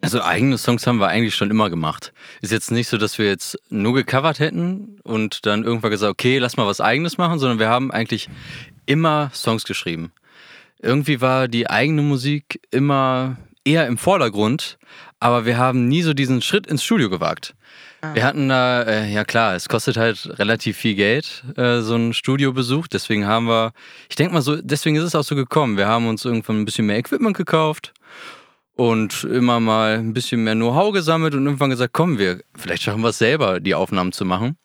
Also 0.02 0.22
eigene 0.22 0.58
Songs 0.58 0.88
haben 0.88 1.00
wir 1.00 1.08
eigentlich 1.08 1.36
schon 1.36 1.50
immer 1.50 1.70
gemacht. 1.70 2.14
Ist 2.42 2.52
jetzt 2.52 2.72
nicht 2.72 2.88
so, 2.88 2.98
dass 2.98 3.18
wir 3.18 3.28
jetzt 3.28 3.58
nur 3.70 3.94
gecovert 3.94 4.40
hätten 4.40 5.00
und 5.04 5.46
dann 5.46 5.64
irgendwann 5.64 5.92
gesagt, 5.92 6.12
okay, 6.12 6.38
lass 6.38 6.56
mal 6.56 6.66
was 6.66 6.80
eigenes 6.80 7.18
machen, 7.18 7.38
sondern 7.38 7.60
wir 7.60 7.68
haben 7.68 7.92
eigentlich 7.92 8.30
immer 8.86 9.30
Songs 9.34 9.66
geschrieben. 9.66 10.14
Irgendwie 10.82 11.22
war 11.22 11.48
die 11.48 11.70
eigene 11.70 12.02
Musik 12.02 12.62
immer 12.72 13.38
eher 13.66 13.88
im 13.88 13.98
Vordergrund, 13.98 14.78
aber 15.20 15.46
wir 15.46 15.58
haben 15.58 15.88
nie 15.88 16.02
so 16.02 16.14
diesen 16.14 16.42
Schritt 16.42 16.68
ins 16.68 16.84
Studio 16.84 17.10
gewagt. 17.10 17.54
Wir 18.14 18.24
hatten 18.24 18.48
da, 18.48 18.84
äh, 18.84 19.12
ja 19.12 19.26
klar, 19.26 19.56
es 19.56 19.68
kostet 19.68 19.98
halt 19.98 20.40
relativ 20.40 20.78
viel 20.78 20.96
Geld, 20.96 21.44
äh, 21.58 21.82
so 21.82 21.96
ein 21.96 22.14
Studiobesuch. 22.14 22.88
Deswegen 22.88 23.28
haben 23.28 23.48
wir, 23.48 23.74
ich 24.10 24.16
denke 24.16 24.34
mal 24.34 24.42
so, 24.42 24.56
deswegen 24.56 24.96
ist 24.96 25.04
es 25.04 25.16
auch 25.16 25.24
so 25.24 25.36
gekommen. 25.36 25.76
Wir 25.76 25.88
haben 25.88 26.08
uns 26.08 26.24
irgendwann 26.24 26.62
ein 26.62 26.66
bisschen 26.66 26.86
mehr 26.86 26.98
Equipment 26.98 27.36
gekauft 27.36 27.94
und 28.74 29.26
immer 29.26 29.60
mal 29.60 29.98
ein 29.98 30.14
bisschen 30.14 30.46
mehr 30.46 30.56
Know-how 30.56 30.94
gesammelt 30.94 31.36
und 31.36 31.46
irgendwann 31.46 31.72
gesagt, 31.72 31.92
komm, 31.92 32.18
wir, 32.18 32.42
vielleicht 32.56 32.84
schaffen 32.84 33.02
wir 33.02 33.10
es 33.10 33.18
selber, 33.18 33.60
die 33.60 33.76
Aufnahmen 33.76 34.14
zu 34.14 34.24
machen. 34.24 34.58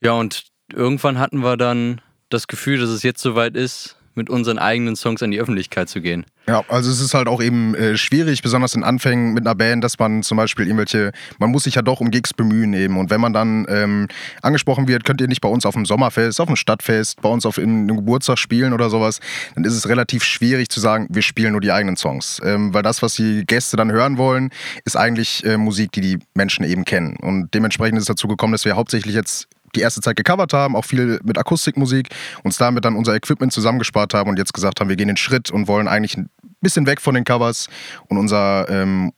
Ja, 0.00 0.12
und 0.12 0.44
irgendwann 0.72 1.18
hatten 1.18 1.40
wir 1.40 1.56
dann 1.56 2.00
das 2.28 2.46
Gefühl, 2.46 2.78
dass 2.78 2.90
es 2.90 3.02
jetzt 3.02 3.20
soweit 3.20 3.56
ist, 3.56 3.96
mit 4.14 4.30
unseren 4.30 4.58
eigenen 4.58 4.96
Songs 4.96 5.22
an 5.22 5.30
die 5.30 5.40
Öffentlichkeit 5.40 5.88
zu 5.88 6.00
gehen. 6.00 6.24
Ja, 6.46 6.62
also 6.68 6.90
es 6.90 7.00
ist 7.00 7.14
halt 7.14 7.26
auch 7.26 7.42
eben 7.42 7.74
äh, 7.74 7.96
schwierig, 7.96 8.42
besonders 8.42 8.74
in 8.74 8.84
Anfängen 8.84 9.32
mit 9.32 9.46
einer 9.46 9.54
Band, 9.54 9.82
dass 9.82 9.98
man 9.98 10.22
zum 10.22 10.36
Beispiel 10.36 10.66
irgendwelche, 10.66 11.12
man 11.38 11.50
muss 11.50 11.64
sich 11.64 11.76
ja 11.76 11.82
doch 11.82 12.00
um 12.00 12.10
Gigs 12.10 12.34
bemühen 12.34 12.74
eben. 12.74 12.98
Und 12.98 13.08
wenn 13.08 13.20
man 13.20 13.32
dann 13.32 13.66
ähm, 13.68 14.08
angesprochen 14.42 14.86
wird, 14.86 15.04
könnt 15.04 15.22
ihr 15.22 15.28
nicht 15.28 15.40
bei 15.40 15.48
uns 15.48 15.64
auf 15.64 15.72
dem 15.74 15.86
Sommerfest, 15.86 16.40
auf 16.40 16.46
dem 16.46 16.56
Stadtfest, 16.56 17.22
bei 17.22 17.30
uns 17.30 17.46
auf 17.46 17.56
in 17.56 17.88
einem 17.88 17.96
Geburtstag 17.96 18.38
spielen 18.38 18.74
oder 18.74 18.90
sowas, 18.90 19.20
dann 19.54 19.64
ist 19.64 19.72
es 19.72 19.88
relativ 19.88 20.22
schwierig 20.22 20.68
zu 20.68 20.80
sagen, 20.80 21.06
wir 21.08 21.22
spielen 21.22 21.52
nur 21.52 21.62
die 21.62 21.72
eigenen 21.72 21.96
Songs. 21.96 22.42
Ähm, 22.44 22.74
weil 22.74 22.82
das, 22.82 23.00
was 23.00 23.14
die 23.14 23.44
Gäste 23.46 23.78
dann 23.78 23.90
hören 23.90 24.18
wollen, 24.18 24.50
ist 24.84 24.96
eigentlich 24.96 25.44
äh, 25.46 25.56
Musik, 25.56 25.92
die 25.92 26.02
die 26.02 26.18
Menschen 26.34 26.64
eben 26.64 26.84
kennen. 26.84 27.16
Und 27.16 27.54
dementsprechend 27.54 27.96
ist 27.96 28.02
es 28.02 28.08
dazu 28.08 28.28
gekommen, 28.28 28.52
dass 28.52 28.66
wir 28.66 28.76
hauptsächlich 28.76 29.14
jetzt 29.14 29.48
die 29.76 29.80
erste 29.80 30.00
Zeit 30.00 30.16
gecovert 30.16 30.52
haben, 30.52 30.76
auch 30.76 30.84
viel 30.84 31.18
mit 31.24 31.38
Akustikmusik, 31.38 32.08
uns 32.42 32.56
damit 32.56 32.84
dann 32.84 32.96
unser 32.96 33.14
Equipment 33.14 33.52
zusammengespart 33.52 34.14
haben 34.14 34.30
und 34.30 34.38
jetzt 34.38 34.54
gesagt 34.54 34.80
haben, 34.80 34.88
wir 34.88 34.96
gehen 34.96 35.08
den 35.08 35.16
Schritt 35.16 35.50
und 35.50 35.68
wollen 35.68 35.88
eigentlich 35.88 36.16
ein 36.16 36.30
bisschen 36.60 36.86
weg 36.86 37.00
von 37.00 37.14
den 37.14 37.24
Covers 37.24 37.68
und 38.08 38.18
unser, 38.18 38.68
ähm, 38.68 39.12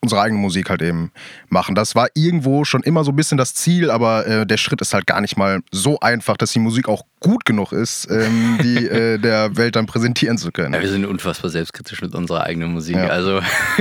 unsere 0.00 0.20
eigene 0.20 0.40
Musik 0.40 0.70
halt 0.70 0.82
eben 0.82 1.12
machen. 1.48 1.74
Das 1.74 1.94
war 1.94 2.08
irgendwo 2.14 2.64
schon 2.64 2.82
immer 2.82 3.04
so 3.04 3.12
ein 3.12 3.16
bisschen 3.16 3.38
das 3.38 3.54
Ziel, 3.54 3.90
aber 3.90 4.26
äh, 4.26 4.46
der 4.46 4.56
Schritt 4.56 4.80
ist 4.80 4.94
halt 4.94 5.06
gar 5.06 5.20
nicht 5.20 5.36
mal 5.36 5.60
so 5.70 6.00
einfach, 6.00 6.36
dass 6.36 6.52
die 6.52 6.58
Musik 6.58 6.88
auch 6.88 7.02
gut 7.22 7.44
genug 7.44 7.72
ist, 7.72 8.08
ähm, 8.10 8.58
die 8.62 8.86
äh, 8.88 9.18
der 9.18 9.56
Welt 9.56 9.76
dann 9.76 9.86
präsentieren 9.86 10.36
zu 10.38 10.52
können. 10.52 10.74
Ja, 10.74 10.80
wir 10.80 10.88
sind 10.88 11.06
unfassbar 11.06 11.50
selbstkritisch 11.50 12.02
mit 12.02 12.14
unserer 12.14 12.44
eigenen 12.44 12.72
Musik. 12.72 12.96
Ja. 12.96 13.06
Also 13.06 13.40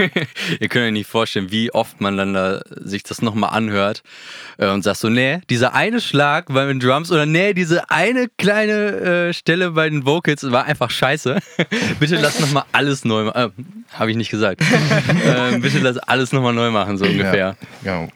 ihr 0.59 0.69
könnt 0.69 0.85
euch 0.85 0.91
nicht 0.93 1.09
vorstellen, 1.09 1.51
wie 1.51 1.73
oft 1.73 1.99
man 1.99 2.17
dann 2.17 2.33
da 2.33 2.61
sich 2.69 3.03
das 3.03 3.21
nochmal 3.21 3.49
anhört 3.49 4.03
äh, 4.57 4.69
und 4.69 4.83
sagt 4.83 4.99
so, 4.99 5.09
nee, 5.09 5.41
dieser 5.49 5.73
eine 5.73 5.99
Schlag 5.99 6.45
bei 6.47 6.65
den 6.65 6.79
Drums 6.79 7.11
oder 7.11 7.25
nee, 7.25 7.53
diese 7.53 7.89
eine 7.89 8.27
kleine 8.37 9.29
äh, 9.29 9.33
Stelle 9.33 9.71
bei 9.71 9.89
den 9.89 10.05
Vocals 10.05 10.49
war 10.51 10.65
einfach 10.65 10.89
scheiße. 10.89 11.39
bitte 11.99 12.15
lass 12.17 12.39
nochmal 12.39 12.63
alles 12.71 13.03
neu 13.03 13.25
machen. 13.25 13.51
Äh, 13.57 13.95
Habe 13.97 14.11
ich 14.11 14.17
nicht 14.17 14.29
gesagt. 14.29 14.61
äh, 14.61 15.57
bitte 15.57 15.79
lass 15.79 15.97
alles 15.97 16.31
nochmal 16.31 16.53
neu 16.53 16.71
machen, 16.71 16.97
so 16.97 17.05
ungefähr. 17.05 17.57
Ja. 17.83 18.07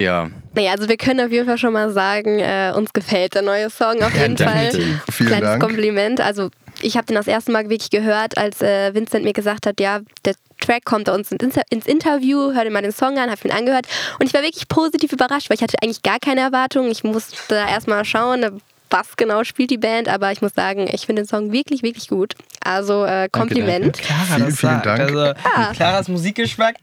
Ja. 0.00 0.30
Naja, 0.54 0.72
also 0.72 0.88
wir 0.88 0.96
können 0.96 1.20
auf 1.24 1.30
jeden 1.30 1.46
Fall 1.46 1.58
schon 1.58 1.72
mal 1.72 1.90
sagen, 1.92 2.40
äh, 2.40 2.72
uns 2.74 2.92
gefällt 2.92 3.34
der 3.34 3.42
neue 3.42 3.70
Song 3.70 4.02
auf 4.02 4.14
jeden 4.20 4.36
Fall. 4.36 4.70
Vielen 5.12 5.28
Kleines 5.28 5.48
Dank. 5.48 5.62
Kompliment. 5.62 6.20
Also 6.20 6.50
ich 6.80 6.96
habe 6.96 7.06
den 7.06 7.16
das 7.16 7.26
erste 7.26 7.52
Mal 7.52 7.68
wirklich 7.68 7.90
gehört, 7.90 8.38
als 8.38 8.62
äh, 8.62 8.94
Vincent 8.94 9.24
mir 9.24 9.32
gesagt 9.32 9.66
hat, 9.66 9.78
ja, 9.80 10.00
der 10.24 10.34
Track 10.60 10.84
kommt 10.84 11.04
bei 11.04 11.14
uns 11.14 11.30
ins, 11.32 11.56
ins 11.70 11.86
Interview, 11.86 12.52
hör 12.52 12.64
dir 12.64 12.70
mal 12.70 12.82
den 12.82 12.92
Song 12.92 13.18
an, 13.18 13.30
habe 13.30 13.40
ihn 13.44 13.52
angehört 13.52 13.86
und 14.18 14.26
ich 14.26 14.34
war 14.34 14.42
wirklich 14.42 14.68
positiv 14.68 15.12
überrascht, 15.12 15.48
weil 15.50 15.56
ich 15.56 15.62
hatte 15.62 15.76
eigentlich 15.82 16.02
gar 16.02 16.18
keine 16.18 16.40
Erwartungen. 16.40 16.90
Ich 16.90 17.04
musste 17.04 17.36
da 17.48 17.68
erstmal 17.68 18.04
schauen, 18.04 18.60
was 18.90 19.16
genau 19.16 19.44
spielt 19.44 19.70
die 19.70 19.78
Band, 19.78 20.08
aber 20.08 20.32
ich 20.32 20.42
muss 20.42 20.52
sagen, 20.54 20.88
ich 20.92 21.06
finde 21.06 21.22
den 21.22 21.28
Song 21.28 21.52
wirklich, 21.52 21.82
wirklich 21.82 22.08
gut. 22.08 22.34
Also 22.62 23.04
äh, 23.04 23.28
Kompliment. 23.30 23.96
Clara 23.98 24.22
Vielen, 24.24 24.46
das 24.46 24.58
vielen 24.58 24.72
sagt. 24.72 24.86
Dank. 24.86 25.00
Also 25.00 25.34
Claras 25.74 26.08
Musikgeschmack. 26.08 26.76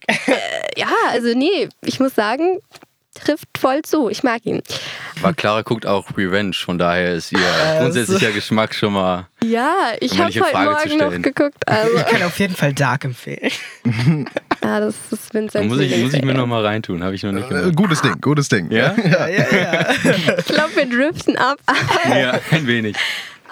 Ja, 0.77 0.87
also 1.11 1.35
nee, 1.35 1.69
ich 1.81 1.99
muss 1.99 2.15
sagen, 2.15 2.59
trifft 3.19 3.47
voll 3.57 3.81
zu. 3.83 4.09
Ich 4.09 4.23
mag 4.23 4.45
ihn. 4.45 4.61
Aber 5.21 5.33
Clara 5.33 5.61
guckt 5.63 5.85
auch 5.85 6.05
Revenge, 6.17 6.53
von 6.53 6.77
daher 6.77 7.13
ist 7.15 7.31
ihr 7.31 7.39
Äh, 7.39 7.79
grundsätzlicher 7.79 8.31
Geschmack 8.31 8.73
schon 8.75 8.93
mal. 8.93 9.27
Ja, 9.43 9.73
ich 9.99 10.13
mal 10.17 10.25
habe 10.25 10.33
heute 10.39 10.43
Frage 10.51 10.69
Morgen 10.95 10.97
noch 11.15 11.21
geguckt. 11.21 11.67
Also, 11.67 11.97
Ich 11.97 12.05
kann 12.05 12.23
auf 12.23 12.39
jeden 12.39 12.55
Fall 12.55 12.73
Dark 12.73 13.05
empfehlen. 13.05 13.51
Ja, 14.63 14.79
das 14.79 14.95
ist 15.11 15.29
Da 15.33 15.39
Vincent. 15.39 15.67
muss 15.69 15.79
ich, 15.79 15.89
muss 15.89 15.91
ich 15.91 15.97
mir 15.97 15.97
Lieblingsserie. 15.97 16.33
nochmal 16.37 16.65
reintun, 16.65 17.03
habe 17.03 17.15
ich 17.15 17.23
noch 17.23 17.31
nicht 17.31 17.45
Äh, 17.51 17.53
gemacht. 17.53 17.75
gutes 17.75 18.01
Ding, 18.01 18.19
gutes 18.21 18.49
Ding. 18.49 18.71
Ja? 18.71 18.95
Ich 18.97 20.45
glaube, 20.45 20.75
wir 20.75 20.85
driften 20.89 21.37
ab. 21.37 21.57
Ja, 22.09 22.39
ein 22.51 22.67
wenig. 22.67 22.95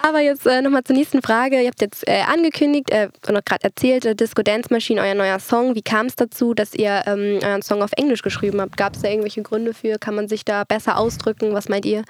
Aber 0.06 0.20
jetzt 0.20 0.46
äh, 0.46 0.62
nochmal 0.62 0.84
zur 0.84 0.94
nächsten 0.94 1.20
Frage. 1.20 1.60
Ihr 1.60 1.66
habt 1.66 1.80
jetzt 1.80 2.06
äh, 2.06 2.20
angekündigt 2.32 2.90
äh, 2.90 3.08
und 3.26 3.44
gerade 3.44 3.64
erzählt, 3.64 4.04
äh, 4.04 4.14
Disco 4.14 4.40
Dance 4.42 4.72
Machine, 4.72 5.00
euer 5.00 5.14
neuer 5.14 5.40
Song. 5.40 5.74
Wie 5.74 5.82
kam 5.82 6.06
es 6.06 6.14
dazu, 6.14 6.54
dass 6.54 6.74
ihr 6.74 7.02
ähm, 7.06 7.40
euren 7.42 7.62
Song 7.62 7.82
auf 7.82 7.90
Englisch 7.96 8.22
geschrieben 8.22 8.60
habt? 8.60 8.76
Gab 8.76 8.94
es 8.94 9.02
da 9.02 9.08
irgendwelche 9.08 9.42
Gründe 9.42 9.74
für? 9.74 9.98
Kann 9.98 10.14
man 10.14 10.28
sich 10.28 10.44
da 10.44 10.62
besser 10.62 10.96
ausdrücken? 10.96 11.54
Was 11.54 11.68
meint 11.68 11.86
ihr? 11.86 12.04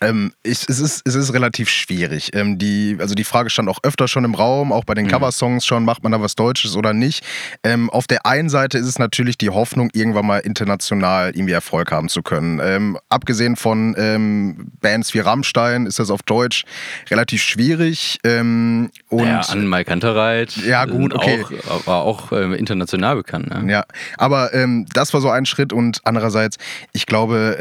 Ähm, 0.00 0.32
ich, 0.42 0.68
es, 0.68 0.78
ist, 0.80 1.02
es 1.06 1.14
ist 1.14 1.32
relativ 1.32 1.70
schwierig. 1.70 2.30
Ähm, 2.34 2.58
die, 2.58 2.96
also 3.00 3.14
die 3.14 3.24
Frage 3.24 3.50
stand 3.50 3.68
auch 3.68 3.78
öfter 3.82 4.08
schon 4.08 4.24
im 4.24 4.34
Raum, 4.34 4.72
auch 4.72 4.84
bei 4.84 4.94
den 4.94 5.08
Coversongs 5.08 5.64
schon, 5.64 5.84
macht 5.84 6.02
man 6.02 6.12
da 6.12 6.20
was 6.20 6.34
Deutsches 6.34 6.76
oder 6.76 6.92
nicht. 6.92 7.24
Ähm, 7.62 7.88
auf 7.90 8.06
der 8.06 8.26
einen 8.26 8.48
Seite 8.48 8.78
ist 8.78 8.86
es 8.86 8.98
natürlich 8.98 9.38
die 9.38 9.50
Hoffnung, 9.50 9.90
irgendwann 9.92 10.26
mal 10.26 10.38
international 10.38 11.30
irgendwie 11.34 11.52
Erfolg 11.52 11.92
haben 11.92 12.08
zu 12.08 12.22
können. 12.22 12.60
Ähm, 12.62 12.98
abgesehen 13.08 13.56
von 13.56 13.94
ähm, 13.98 14.72
Bands 14.80 15.14
wie 15.14 15.20
Rammstein 15.20 15.86
ist 15.86 15.98
das 15.98 16.10
auf 16.10 16.22
Deutsch 16.22 16.64
relativ 17.10 17.42
schwierig. 17.42 18.18
Ähm, 18.24 18.90
und 19.08 19.26
ja, 19.26 19.40
an 19.40 19.68
Mike 19.68 19.86
Kantereit. 19.86 20.56
Ja, 20.58 20.84
gut, 20.84 21.12
sind 21.12 21.14
okay. 21.14 21.44
Auch, 21.68 21.86
war 21.86 22.02
auch 22.02 22.32
ähm, 22.32 22.52
international 22.52 23.16
bekannt. 23.16 23.48
Ne? 23.48 23.72
Ja, 23.72 23.84
aber 24.18 24.50
das 24.92 25.12
war 25.12 25.20
so 25.20 25.30
ein 25.30 25.46
Schritt 25.46 25.72
und 25.72 26.00
andererseits, 26.04 26.56
ich 26.92 27.06
glaube, 27.06 27.56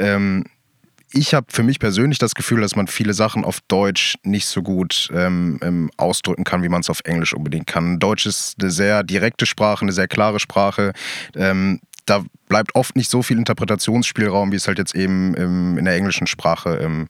ich 1.16 1.34
habe 1.34 1.48
für 1.50 1.64
mich 1.64 1.80
persönlich 1.80 2.20
das 2.20 2.36
Gefühl, 2.36 2.62
dass 2.62 2.76
man 2.76 2.88
viele 2.88 3.14
Sachen 3.14 3.46
auf 3.46 3.62
Deutsch 3.70 4.16
nicht 4.24 4.48
so 4.48 4.62
gut 4.62 5.10
ähm, 5.14 5.60
ähm, 5.64 5.90
ausdrücken 5.96 6.44
kann, 6.44 6.62
wie 6.62 6.70
man 6.70 6.82
es 6.82 6.90
auf 6.90 7.00
Englisch 7.06 7.34
unbedingt 7.34 7.68
kann. 7.68 8.00
Deutsch 8.00 8.26
ist 8.26 8.56
eine 8.60 8.70
sehr 8.70 9.02
direkte 9.02 9.46
Sprache, 9.46 9.84
eine 9.84 9.94
sehr 9.94 10.10
klare 10.10 10.42
Sprache. 10.42 10.92
Ähm, 11.34 11.80
da 12.06 12.24
bleibt 12.50 12.76
oft 12.76 12.98
nicht 12.98 13.10
so 13.10 13.24
viel 13.24 13.38
Interpretationsspielraum, 13.38 14.52
wie 14.52 14.58
es 14.58 14.68
halt 14.68 14.78
jetzt 14.78 14.94
eben 14.94 15.34
ähm, 15.38 15.78
in 15.78 15.86
der 15.86 15.96
englischen 15.96 16.28
Sprache 16.28 16.78
ähm, 16.82 17.08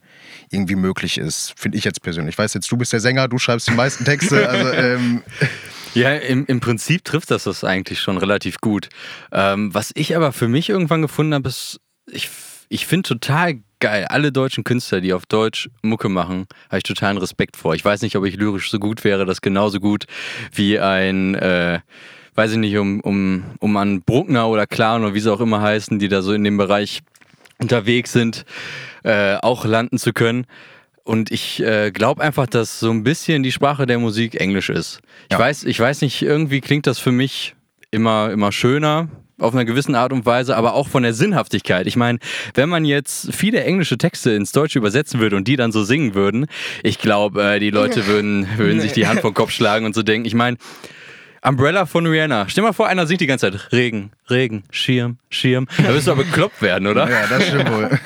irgendwie 0.51 0.75
möglich 0.75 1.17
ist, 1.17 1.53
finde 1.57 1.79
ich 1.79 1.83
jetzt 1.83 2.03
persönlich. 2.03 2.35
Ich 2.35 2.39
weiß 2.39 2.53
jetzt, 2.53 2.71
du 2.71 2.77
bist 2.77 2.93
der 2.93 3.00
Sänger, 3.00 3.27
du 3.27 3.39
schreibst 3.39 3.67
die 3.67 3.74
meisten 3.74 4.05
Texte, 4.05 4.47
also 4.47 4.69
ähm, 4.71 5.24
Ja, 5.95 6.13
im, 6.13 6.45
im 6.45 6.59
Prinzip 6.59 7.03
trifft 7.03 7.31
das 7.31 7.45
das 7.45 7.63
eigentlich 7.63 8.01
schon 8.01 8.17
relativ 8.17 8.59
gut. 8.59 8.89
Was 9.31 9.91
ich 9.95 10.15
aber 10.15 10.33
für 10.33 10.50
mich 10.50 10.69
irgendwann 10.69 11.01
gefunden 11.01 11.33
habe, 11.33 11.47
ist, 11.47 11.79
ich, 12.12 12.29
ich 12.67 12.85
finde 12.85 13.07
total 13.07 13.62
geil, 13.79 14.05
alle 14.10 14.32
deutschen 14.32 14.63
Künstler, 14.63 15.01
die 15.01 15.13
auf 15.13 15.25
Deutsch 15.25 15.70
Mucke 15.82 16.10
machen, 16.10 16.48
habe 16.70 16.77
ich 16.77 16.84
totalen 16.84 17.17
Respekt 17.17 17.58
vor. 17.58 17.75
Ich 17.75 17.84
weiß 17.86 18.01
nicht, 18.01 18.15
ob 18.15 18.25
ich 18.25 18.36
lyrisch 18.38 18.70
so 18.70 18.79
gut 18.79 19.03
wäre, 19.03 19.25
das 19.25 19.41
genauso 19.41 19.79
gut 19.79 20.05
wie 20.53 20.79
ein, 20.79 21.36
äh, 21.36 21.79
weiß 22.36 22.51
ich 22.53 22.58
nicht, 22.58 22.77
um, 22.77 23.00
um, 23.01 23.44
um 23.60 23.77
an 23.77 24.01
Bruckner 24.01 24.48
oder 24.50 24.67
Clan 24.67 25.03
oder 25.03 25.13
wie 25.13 25.20
sie 25.20 25.32
auch 25.32 25.41
immer 25.41 25.62
heißen, 25.62 26.00
die 26.00 26.08
da 26.08 26.22
so 26.22 26.34
in 26.34 26.44
dem 26.44 26.58
Bereich 26.58 27.01
unterwegs 27.60 28.12
sind, 28.12 28.46
äh, 29.03 29.36
auch 29.36 29.65
landen 29.65 29.98
zu 29.98 30.12
können. 30.13 30.46
Und 31.03 31.32
ich 31.32 31.62
äh, 31.62 31.91
glaube 31.91 32.22
einfach, 32.24 32.48
dass 32.48 32.79
so 32.79 32.89
ein 32.89 33.03
bisschen 33.03 33.44
die 33.44 33.51
Sprache 33.51 33.86
der 33.86 34.00
Musik 34.00 34.36
Englisch 34.41 34.70
ist. 34.70 35.01
Ich, 35.29 35.34
Ja. 35.34 35.39
weiß, 35.39 35.63
ich 35.65 35.79
weiß 35.79 36.01
nicht, 36.01 36.22
irgendwie 36.24 36.62
klingt 36.62 36.88
das 36.88 36.98
für 36.98 37.12
mich 37.12 37.55
immer, 37.91 38.32
immer 38.32 38.51
schöner 38.51 39.08
auf 39.39 39.54
einer 39.54 39.65
gewissen 39.65 39.96
Art 39.96 40.13
und 40.13 40.25
Weise, 40.25 40.56
aber 40.56 40.74
auch 40.74 40.88
von 40.88 41.04
der 41.04 41.13
Sinnhaftigkeit. 41.13 41.88
Ich 41.88 41.96
meine, 41.96 42.20
wenn 42.54 42.70
man 42.70 42.86
jetzt 42.86 43.34
viele 43.34 43.63
englische 43.63 43.98
Texte 43.98 44.32
ins 44.32 44.51
Deutsche 44.51 44.80
übersetzen 44.80 45.20
würde 45.20 45.36
und 45.36 45.48
die 45.48 45.56
dann 45.56 45.72
so 45.72 45.84
singen 45.84 46.13
würden, 46.15 46.48
ich 46.84 47.00
glaube, 47.00 47.44
äh, 47.44 47.60
die 47.60 47.70
Leute 47.70 48.08
würden, 48.08 48.48
würden 48.58 48.80
sich 48.80 48.94
die 48.94 49.08
Hand 49.08 49.22
vor 49.22 49.32
den 49.32 49.36
Kopf 49.36 49.51
schlagen 49.51 49.86
und 49.86 49.94
so 49.94 50.04
denken. 50.04 50.25
Ich 50.25 50.36
meine, 50.36 50.58
Umbrella 51.44 51.86
von 51.86 52.06
Rihanna. 52.08 52.50
Stell 52.50 52.63
mal 52.63 52.74
vor, 52.74 52.88
einer 52.88 53.06
singt 53.06 53.22
die 53.22 53.27
ganze 53.27 53.51
Zeit 53.51 53.72
Regen, 53.72 54.12
Regen, 54.30 54.63
Schirm, 54.72 55.20
Schirm. 55.30 55.68
Da 55.77 55.94
wirst 55.94 56.08
du 56.08 56.12
aber 56.12 56.24
bekloppt 56.24 56.62
werden, 56.62 56.88
oder? 56.88 57.10
ja, 57.10 57.27
das 57.27 57.48
stimmt 57.48 57.72
wohl. 57.72 58.00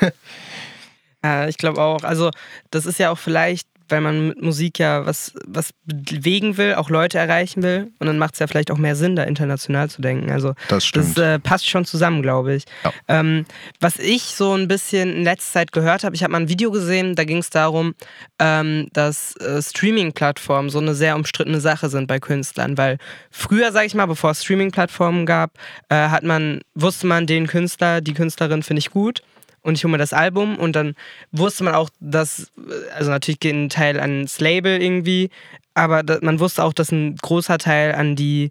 Ja, 1.23 1.47
ich 1.47 1.57
glaube 1.57 1.81
auch. 1.81 2.03
Also, 2.03 2.31
das 2.69 2.85
ist 2.85 2.99
ja 2.99 3.11
auch 3.11 3.17
vielleicht, 3.17 3.67
weil 3.91 4.01
man 4.01 4.29
mit 4.29 4.41
Musik 4.41 4.79
ja 4.79 5.05
was, 5.05 5.33
was 5.45 5.71
bewegen 5.85 6.57
will, 6.57 6.75
auch 6.75 6.89
Leute 6.89 7.17
erreichen 7.17 7.63
will. 7.63 7.91
Und 7.99 8.07
dann 8.07 8.17
macht 8.17 8.33
es 8.33 8.39
ja 8.39 8.47
vielleicht 8.47 8.71
auch 8.71 8.77
mehr 8.77 8.95
Sinn, 8.95 9.15
da 9.15 9.23
international 9.23 9.89
zu 9.89 10.01
denken. 10.01 10.31
Also, 10.31 10.53
Das 10.67 10.85
stimmt. 10.85 11.17
Das 11.17 11.23
äh, 11.23 11.39
passt 11.39 11.69
schon 11.69 11.85
zusammen, 11.85 12.21
glaube 12.21 12.55
ich. 12.55 12.63
Ja. 12.83 12.93
Ähm, 13.07 13.45
was 13.79 13.97
ich 13.97 14.23
so 14.23 14.53
ein 14.53 14.67
bisschen 14.67 15.13
in 15.13 15.23
letzter 15.23 15.59
Zeit 15.59 15.71
gehört 15.71 16.03
habe, 16.03 16.15
ich 16.15 16.23
habe 16.23 16.31
mal 16.31 16.41
ein 16.41 16.49
Video 16.49 16.71
gesehen, 16.71 17.15
da 17.15 17.23
ging 17.23 17.37
es 17.37 17.49
darum, 17.49 17.95
ähm, 18.39 18.87
dass 18.93 19.35
äh, 19.37 19.61
Streaming-Plattformen 19.61 20.69
so 20.69 20.79
eine 20.79 20.95
sehr 20.95 21.15
umstrittene 21.15 21.59
Sache 21.59 21.89
sind 21.89 22.07
bei 22.07 22.19
Künstlern, 22.19 22.77
weil 22.77 22.97
früher, 23.31 23.71
sage 23.71 23.87
ich 23.87 23.95
mal, 23.95 24.05
bevor 24.05 24.31
es 24.31 24.43
Streaming-Plattformen 24.43 25.25
gab, 25.25 25.51
äh, 25.89 25.95
hat 25.95 26.23
man, 26.23 26.61
wusste 26.75 27.07
man, 27.07 27.27
den 27.27 27.47
Künstler, 27.47 28.01
die 28.01 28.13
Künstlerin 28.13 28.63
finde 28.63 28.79
ich 28.79 28.91
gut 28.91 29.21
und 29.61 29.77
ich 29.77 29.83
hole 29.83 29.91
mir 29.91 29.97
das 29.97 30.13
Album 30.13 30.57
und 30.57 30.75
dann 30.75 30.95
wusste 31.31 31.63
man 31.63 31.75
auch, 31.75 31.89
dass, 31.99 32.51
also 32.95 33.11
natürlich 33.11 33.39
geht 33.39 33.53
ein 33.53 33.69
Teil 33.69 33.99
ans 33.99 34.39
Label 34.39 34.81
irgendwie, 34.81 35.29
aber 35.73 36.03
man 36.21 36.39
wusste 36.39 36.63
auch, 36.63 36.73
dass 36.73 36.91
ein 36.91 37.15
großer 37.15 37.57
Teil 37.57 37.93
an 37.93 38.15
die 38.15 38.49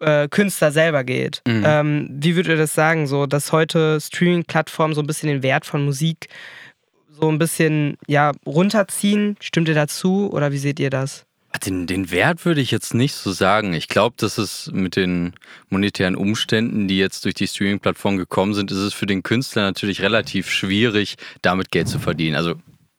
äh, 0.00 0.28
Künstler 0.28 0.72
selber 0.72 1.04
geht. 1.04 1.42
Mhm. 1.46 1.62
Ähm, 1.66 2.08
wie 2.10 2.36
würdet 2.36 2.50
ihr 2.50 2.56
das 2.56 2.74
sagen, 2.74 3.06
so 3.06 3.26
dass 3.26 3.52
heute 3.52 4.00
Streaming-Plattformen 4.00 4.94
so 4.94 5.00
ein 5.00 5.06
bisschen 5.06 5.28
den 5.28 5.42
Wert 5.42 5.66
von 5.66 5.84
Musik 5.84 6.28
so 7.08 7.28
ein 7.28 7.38
bisschen 7.38 7.96
ja 8.06 8.32
runterziehen? 8.46 9.36
Stimmt 9.40 9.68
ihr 9.68 9.74
dazu 9.74 10.30
oder 10.32 10.52
wie 10.52 10.58
seht 10.58 10.80
ihr 10.80 10.90
das? 10.90 11.26
Den, 11.62 11.86
den 11.86 12.10
Wert 12.10 12.44
würde 12.44 12.60
ich 12.60 12.70
jetzt 12.70 12.94
nicht 12.94 13.14
so 13.14 13.30
sagen. 13.30 13.74
Ich 13.74 13.88
glaube, 13.88 14.16
dass 14.18 14.38
es 14.38 14.70
mit 14.72 14.96
den 14.96 15.34
monetären 15.70 16.16
Umständen, 16.16 16.88
die 16.88 16.98
jetzt 16.98 17.24
durch 17.24 17.34
die 17.34 17.46
Streaming-Plattform 17.46 18.16
gekommen 18.16 18.54
sind, 18.54 18.72
ist 18.72 18.78
es 18.78 18.92
für 18.92 19.06
den 19.06 19.22
Künstler 19.22 19.62
natürlich 19.62 20.02
relativ 20.02 20.50
schwierig, 20.50 21.14
damit 21.42 21.70
Geld 21.70 21.88
zu 21.88 22.00
verdienen. 22.00 22.34
Also 22.34 22.56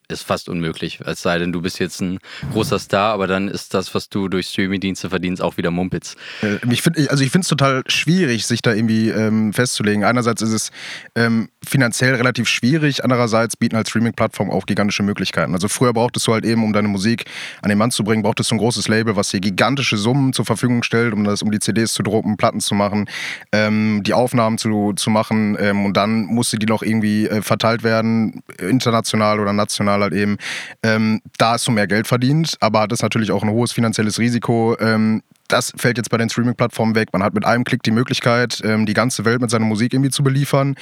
ist 0.08 0.22
fast 0.22 0.48
unmöglich. 0.48 1.00
Es 1.04 1.22
sei 1.22 1.38
denn, 1.38 1.52
du 1.52 1.60
bist 1.60 1.78
jetzt 1.78 2.00
ein 2.00 2.18
großer 2.52 2.78
Star, 2.78 3.12
aber 3.12 3.26
dann 3.26 3.48
ist 3.48 3.74
das, 3.74 3.94
was 3.94 4.08
du 4.08 4.28
durch 4.28 4.48
Streaming-Dienste 4.48 5.10
verdienst, 5.10 5.42
auch 5.42 5.56
wieder 5.56 5.70
Mumpitz. 5.70 6.14
Äh, 6.42 6.58
Ich 6.70 6.82
finde 6.82 7.10
also 7.10 7.24
ich 7.24 7.30
finde 7.30 7.44
es 7.44 7.48
total 7.48 7.82
schwierig, 7.88 8.46
sich 8.46 8.62
da 8.62 8.72
irgendwie 8.72 9.10
ähm, 9.10 9.52
festzulegen. 9.52 10.04
Einerseits 10.04 10.42
ist 10.42 10.52
es 10.52 10.70
ähm, 11.14 11.48
finanziell 11.66 12.14
relativ 12.14 12.48
schwierig, 12.48 13.02
andererseits 13.02 13.56
bieten 13.56 13.76
halt 13.76 13.88
Streaming-Plattformen 13.88 14.52
auch 14.52 14.66
gigantische 14.66 15.02
Möglichkeiten. 15.02 15.54
Also 15.54 15.68
früher 15.68 15.92
brauchtest 15.92 16.26
du 16.26 16.32
halt 16.32 16.44
eben, 16.44 16.62
um 16.62 16.72
deine 16.72 16.88
Musik 16.88 17.24
an 17.62 17.68
den 17.68 17.78
Mann 17.78 17.90
zu 17.90 18.04
bringen, 18.04 18.22
brauchtest 18.22 18.50
du 18.50 18.54
ein 18.54 18.58
großes 18.58 18.88
Label, 18.88 19.16
was 19.16 19.30
dir 19.30 19.40
gigantische 19.40 19.96
Summen 19.96 20.32
zur 20.32 20.44
Verfügung 20.44 20.82
stellt, 20.82 21.12
um 21.12 21.24
das, 21.24 21.42
um 21.42 21.50
die 21.50 21.58
CDs 21.58 21.92
zu 21.92 22.02
drucken, 22.02 22.36
Platten 22.36 22.60
zu 22.60 22.74
machen, 22.74 23.08
ähm, 23.52 24.02
die 24.04 24.14
Aufnahmen 24.14 24.58
zu, 24.58 24.92
zu 24.94 25.10
machen 25.10 25.56
ähm, 25.58 25.84
und 25.84 25.96
dann 25.96 26.26
musste 26.26 26.58
die 26.58 26.66
noch 26.66 26.82
irgendwie 26.82 27.26
äh, 27.26 27.42
verteilt 27.42 27.82
werden, 27.82 28.42
international 28.58 29.40
oder 29.40 29.52
national 29.52 29.95
halt 30.02 30.14
eben. 30.14 30.36
Ähm, 30.82 31.20
da 31.38 31.52
hast 31.52 31.66
du 31.66 31.72
mehr 31.72 31.86
Geld 31.86 32.06
verdient, 32.06 32.56
aber 32.60 32.80
hat 32.80 32.92
es 32.92 33.02
natürlich 33.02 33.30
auch 33.30 33.42
ein 33.42 33.50
hohes 33.50 33.72
finanzielles 33.72 34.18
Risiko. 34.18 34.76
Ähm, 34.80 35.22
das 35.48 35.72
fällt 35.76 35.96
jetzt 35.96 36.10
bei 36.10 36.16
den 36.16 36.28
Streaming-Plattformen 36.28 36.94
weg. 36.94 37.12
Man 37.12 37.22
hat 37.22 37.34
mit 37.34 37.44
einem 37.44 37.64
Klick 37.64 37.82
die 37.82 37.90
Möglichkeit, 37.90 38.60
ähm, 38.64 38.86
die 38.86 38.94
ganze 38.94 39.24
Welt 39.24 39.40
mit 39.40 39.50
seiner 39.50 39.64
Musik 39.64 39.92
irgendwie 39.92 40.10
zu 40.10 40.22
beliefern. 40.22 40.74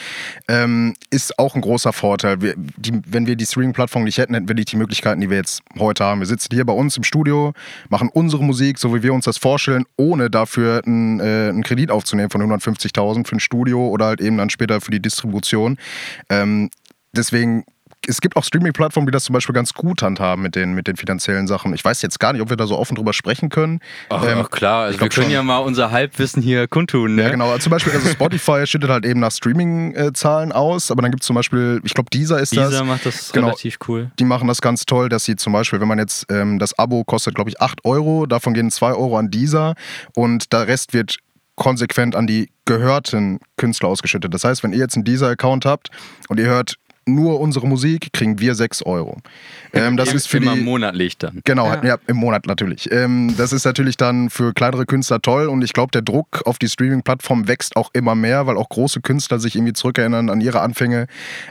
Ähm, 0.49 0.95
ist 1.11 1.39
auch 1.39 1.55
ein 1.55 1.61
großer 1.61 1.93
Vorteil. 1.93 2.39
Wenn 2.41 3.27
wir 3.27 3.37
die 3.37 3.47
Streaming-Plattform 3.47 4.05
nicht 4.05 4.19
hätten, 4.19 4.35
hätten 4.35 4.49
wir 4.49 4.55
nicht 4.55 4.73
die 4.73 4.77
Möglichkeiten, 4.77 5.21
die 5.21 5.31
wir 5.31 5.37
jetzt 5.37 5.63
heute 5.79 6.05
haben. 6.05 6.21
Wir 6.21 6.27
sitzen 6.27 6.49
hier 6.53 6.65
bei 6.65 6.73
uns 6.73 6.97
im 6.97 7.05
Studio, 7.05 7.53
machen 7.89 8.09
unsere 8.13 8.43
Musik, 8.43 8.79
so 8.79 8.95
wie 8.95 9.03
wir 9.03 9.13
uns 9.13 9.27
das 9.27 9.39
vorstellen, 9.39 9.85
ohne 9.97 10.31
dafür 10.31 10.83
einen, 10.85 11.21
äh, 11.21 11.49
einen 11.51 11.63
Kredit 11.63 11.91
aufzunehmen 11.91 12.31
von 12.31 12.41
150.000 12.43 13.27
für 13.27 13.37
ein 13.37 13.41
Studio 13.41 13.89
oder 13.89 14.07
halt 14.07 14.21
eben 14.21 14.39
dann 14.39 14.51
später 14.51 14.81
für 14.81 14.91
die 14.91 15.01
Distribution. 15.01 15.79
Ähm, 16.31 16.71
deswegen 17.13 17.65
es 18.09 18.21
gibt 18.21 18.37
auch 18.37 18.45
Streaming-Plattformen, 18.45 19.07
die 19.07 19.11
das 19.13 19.25
zum 19.25 19.33
Beispiel 19.33 19.55
ganz 19.55 19.73
gut 19.75 20.03
handhaben 20.03 20.43
mit 20.43 20.55
den, 20.57 20.73
mit 20.75 20.87
den 20.87 20.97
finanziellen 20.97 21.47
Sachen. 21.47 21.75
Ich 21.75 21.85
weiß 21.85 22.03
jetzt 22.03 22.21
gar 22.21 22.33
nicht, 22.33 22.43
ob 22.43 22.51
wir 22.51 22.57
da 22.57 22.67
so 22.67 22.79
offen 22.79 22.95
drüber 22.95 23.13
sprechen 23.13 23.49
können. 23.49 23.81
Ach, 24.11 24.23
Ähm, 24.25 24.39
ach 24.43 24.51
klar, 24.51 24.85
also 24.85 25.01
wir 25.01 25.09
können 25.09 25.25
schon. 25.27 25.31
ja 25.33 25.43
mal 25.43 25.59
unser 25.59 25.91
Halbwissen 25.91 26.43
hier 26.43 26.69
kundtun. 26.69 27.15
Ne? 27.17 27.23
Ja, 27.23 27.29
genau. 27.31 27.57
Zum 27.59 27.71
Beispiel, 27.71 27.93
also 27.93 28.09
Spotify 28.09 28.67
schüttet 28.67 28.91
halt 28.91 29.05
eben 29.05 29.21
nach 29.21 29.33
Streaming-Zahlen 29.33 30.53
aus, 30.53 30.91
aber 30.91 31.03
dann 31.03 31.11
gibt 31.11 31.23
es 31.23 31.27
zum 31.27 31.35
Beispiel, 31.37 31.81
ich 31.85 31.95
glaube, 31.95 32.11
dieser 32.13 32.39
ist 32.41 32.57
das. 32.57 32.71
Dieser 32.71 32.85
macht 32.85 33.07
das 33.07 33.33
Genau. 33.33 33.47
relativ 33.49 33.79
cool. 33.89 34.11
Die 34.19 34.25
machen 34.25 34.49
das 34.49 34.61
ganz 34.61 34.85
toll, 34.87 35.09
dass 35.09 35.25
sie 35.25 35.37
zum 35.37 35.53
Beispiel, 35.53 35.81
wenn 35.81 35.89
man 35.89 35.99
jetzt 35.99 36.27
ähm, 36.31 36.59
das 36.59 36.79
Abo 36.79 37.05
kostet, 37.05 37.35
glaube 37.35 37.51
ich, 37.51 37.61
8 37.61 37.85
Euro, 37.85 38.27
davon 38.27 38.55
gehen 38.55 38.71
2 38.71 38.93
Euro 38.93 39.19
an 39.19 39.31
dieser 39.31 39.75
und 40.15 40.53
der 40.53 40.69
Rest 40.69 40.93
wird 40.93 41.17
konsequent 41.57 42.17
an 42.17 42.27
die 42.27 42.51
gehörten 42.65 43.39
Künstler 43.57 43.89
ausgeschüttet. 43.89 44.35
Das 44.35 44.43
heißt, 44.45 44.63
wenn 44.65 44.73
ihr 44.73 44.79
jetzt 44.81 44.97
einen 44.97 45.05
dieser-Account 45.05 45.65
habt 45.67 45.91
und 46.29 46.41
ihr 46.41 46.47
hört 46.47 46.77
nur 47.07 47.41
unsere 47.41 47.67
Musik, 47.67 48.13
kriegen 48.13 48.39
wir 48.41 48.55
6 48.55 48.83
Euro. 48.83 49.19
Ähm, 49.73 49.97
das 49.97 50.13
ist 50.13 50.29
für 50.29 50.39
immer 50.39 50.55
die, 50.55 50.61
monatlich 50.61 51.19
dann. 51.19 51.41
Genau, 51.45 51.73
ja. 51.83 51.99
im 52.07 52.17
Monat 52.17 52.47
natürlich. 52.47 52.91
Ähm, 52.93 53.35
das 53.37 53.53
ist 53.53 53.65
natürlich 53.65 53.97
dann 53.97 54.31
für 54.31 54.53
kleinere 54.53 54.87
Künstler 54.87 55.21
toll 55.21 55.47
und 55.47 55.63
ich 55.63 55.73
glaube, 55.73 55.91
der 55.91 56.03
Druck 56.03 56.43
auf 56.47 56.59
die 56.59 56.69
Streaming-Plattform 56.69 57.49
wächst 57.49 57.77
auch 57.77 57.91
immer 57.93 58.15
mehr, 58.15 58.47
weil 58.47 58.57
auch 58.57 58.69
große 58.69 59.01
Künstler 59.01 59.39
sich 59.39 59.57
irgendwie 59.57 59.73
zurückerinnern 59.73 60.31
an 60.31 60.41
ihre 60.41 60.61
Anfänge. 60.61 61.07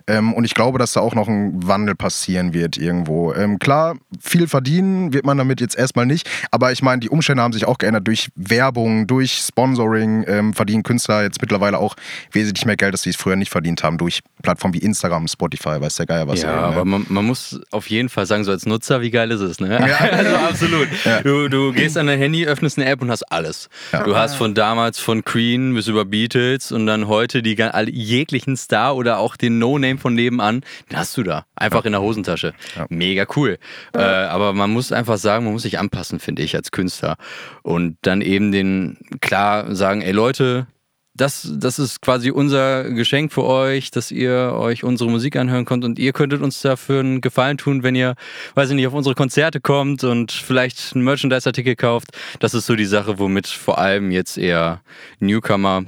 Ähm, 0.08 0.34
und 0.34 0.46
ich 0.46 0.54
glaube, 0.54 0.80
dass 0.80 0.94
da 0.94 1.02
auch 1.02 1.16
noch 1.16 1.28
ein 1.28 1.68
Wandel 1.68 1.96
passieren 1.96 2.54
wird 2.54 2.78
irgendwo. 2.78 3.34
Ähm, 3.34 3.60
klar, 3.60 3.96
viel 4.20 4.48
verdienen 4.48 5.14
wird 5.14 5.26
man 5.26 5.38
damit 5.38 5.62
jetzt 5.62 5.78
erstmal 5.78 6.06
nicht, 6.06 6.30
aber 6.52 6.72
ich 6.72 6.82
meine, 6.82 7.00
die 7.00 7.10
Umstände 7.10 7.44
haben 7.44 7.54
sich 7.54 7.66
auch 7.66 7.78
geändert. 7.78 8.08
Durch 8.08 8.30
Werbung, 8.36 9.08
durch 9.08 9.34
Sponsoring 9.34 10.26
ähm, 10.28 10.54
verdienen 10.54 10.84
Künstler 10.84 11.24
jetzt 11.24 11.42
mittlerweile 11.42 11.78
auch 11.78 11.96
wesentlich 12.32 12.66
mehr 12.66 12.78
Geld, 12.78 12.94
als 12.94 13.04
sie 13.04 13.12
es 13.12 13.16
früher 13.16 13.36
nicht 13.36 13.52
verdient 13.52 13.84
haben, 13.84 13.98
durch 13.98 14.22
Plattformen 14.42 14.74
wie 14.74 14.80
Instagram, 14.80 15.28
Spotify, 15.28 15.43
weiß 15.82 15.96
der 15.96 16.06
Geier 16.06 16.28
was. 16.28 16.42
Ja, 16.42 16.50
ey, 16.50 16.56
ne? 16.56 16.62
aber 16.62 16.86
man, 16.86 17.06
man 17.10 17.26
muss 17.26 17.60
auf 17.72 17.90
jeden 17.90 18.10
Fall 18.10 18.26
sagen, 18.26 18.44
so 18.44 18.52
als 18.52 18.66
Nutzer, 18.66 19.02
wie 19.02 19.12
geil 19.12 19.32
ist 19.32 19.42
es, 19.42 19.60
ne? 19.60 19.80
Also 20.00 20.36
absolut. 20.36 20.88
Du, 21.24 21.50
du 21.50 21.72
gehst 21.74 21.98
an 21.98 22.08
dein 22.08 22.20
Handy, 22.20 22.46
öffnest 22.46 22.78
eine 22.78 22.90
App 22.90 23.02
und 23.02 23.10
hast 23.12 23.24
alles. 23.32 23.70
Du 24.06 24.16
hast 24.16 24.36
von 24.36 24.54
damals 24.54 25.00
von 25.00 25.24
Queen 25.24 25.74
bis 25.74 25.88
über 25.88 26.06
Beatles 26.06 26.72
und 26.72 26.86
dann 26.88 27.08
heute 27.08 27.42
die 27.42 27.62
alle- 27.62 27.92
jeglichen 27.92 28.58
Star 28.58 28.96
oder 28.96 29.20
auch 29.20 29.36
den 29.36 29.60
No-Name 29.60 29.98
von 30.00 30.14
nebenan, 30.14 30.62
den 30.92 30.98
hast 30.98 31.16
du 31.18 31.24
da. 31.24 31.46
Einfach 31.56 31.86
in 31.86 31.92
der 31.94 32.02
Hosentasche. 32.02 32.54
Mega 32.90 33.26
cool. 33.36 33.58
Äh, 33.96 34.00
aber 34.02 34.54
man 34.54 34.70
muss 34.72 34.92
einfach 34.92 35.18
sagen, 35.18 35.46
man 35.46 35.54
muss 35.54 35.64
sich 35.64 35.80
anpassen, 35.80 36.20
finde 36.20 36.42
ich, 36.44 36.56
als 36.56 36.72
Künstler. 36.72 37.16
Und 37.62 37.98
dann 38.02 38.22
eben 38.22 38.52
den 38.52 38.98
klar 39.22 39.74
sagen, 39.76 40.02
ey 40.02 40.12
Leute, 40.12 40.68
das, 41.16 41.48
das 41.54 41.78
ist 41.78 42.02
quasi 42.02 42.32
unser 42.32 42.90
Geschenk 42.90 43.32
für 43.32 43.44
euch, 43.44 43.92
dass 43.92 44.10
ihr 44.10 44.54
euch 44.56 44.84
unsere 44.84 45.10
Musik 45.10 45.36
anhören 45.36 45.66
könnt 45.66 45.86
und 45.86 46.00
ihr 46.00 46.12
könntet 46.12 46.42
uns 46.42 46.62
dafür 46.62 47.02
einen 47.02 47.22
Gefallen 47.22 47.58
tun, 47.58 47.84
wenn 47.84 47.96
ihr, 47.96 48.16
weiß 48.56 48.70
ich 48.70 48.76
nicht, 48.76 48.88
auf 48.88 48.94
unsere 48.94 49.14
Konzerte 49.14 49.62
kommt 49.62 50.04
und 50.04 50.32
vielleicht 50.32 50.96
einen 50.96 51.04
Merchandise-Artikel 51.04 51.76
kauft. 51.76 52.10
Das 52.40 52.54
ist 52.54 52.66
so 52.66 52.76
die 52.76 52.86
Sache, 52.86 53.20
womit 53.20 53.48
vor 53.48 53.78
allem 53.78 54.12
jetzt 54.12 54.38
eher 54.38 54.82
Newcomer 55.20 55.86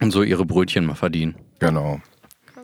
und 0.00 0.12
so 0.12 0.22
ihre 0.22 0.44
Brötchen 0.44 0.86
mal 0.86 0.94
verdienen. 0.94 1.34
Genau. 1.58 2.00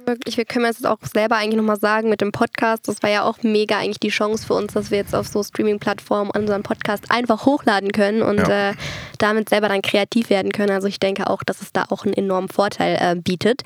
Wirklich, 0.06 0.36
wir 0.36 0.44
können 0.44 0.64
jetzt 0.66 0.86
auch 0.86 0.98
selber 1.12 1.36
eigentlich 1.36 1.56
nochmal 1.56 1.78
sagen 1.80 2.08
mit 2.08 2.20
dem 2.20 2.30
Podcast, 2.32 2.86
das 2.86 3.02
war 3.02 3.10
ja 3.10 3.22
auch 3.24 3.38
mega 3.42 3.78
eigentlich 3.78 3.98
die 3.98 4.08
Chance 4.10 4.46
für 4.46 4.54
uns, 4.54 4.72
dass 4.72 4.90
wir 4.92 4.98
jetzt 4.98 5.14
auf 5.14 5.26
so 5.26 5.42
Streaming-Plattformen 5.42 6.30
unseren 6.30 6.62
Podcast 6.62 7.10
einfach 7.10 7.44
hochladen 7.44 7.90
können 7.92 8.22
und 8.22 8.38
Ja. 8.38 8.70
äh, 8.70 8.74
damit 9.18 9.48
selber 9.48 9.68
dann 9.68 9.82
kreativ 9.82 10.30
werden 10.30 10.52
können. 10.52 10.70
Also 10.70 10.86
ich 10.86 11.00
denke 11.00 11.28
auch, 11.28 11.42
dass 11.42 11.60
es 11.60 11.72
da 11.72 11.86
auch 11.90 12.04
einen 12.04 12.14
enormen 12.14 12.48
Vorteil 12.48 12.96
äh, 13.00 13.16
bietet. 13.20 13.62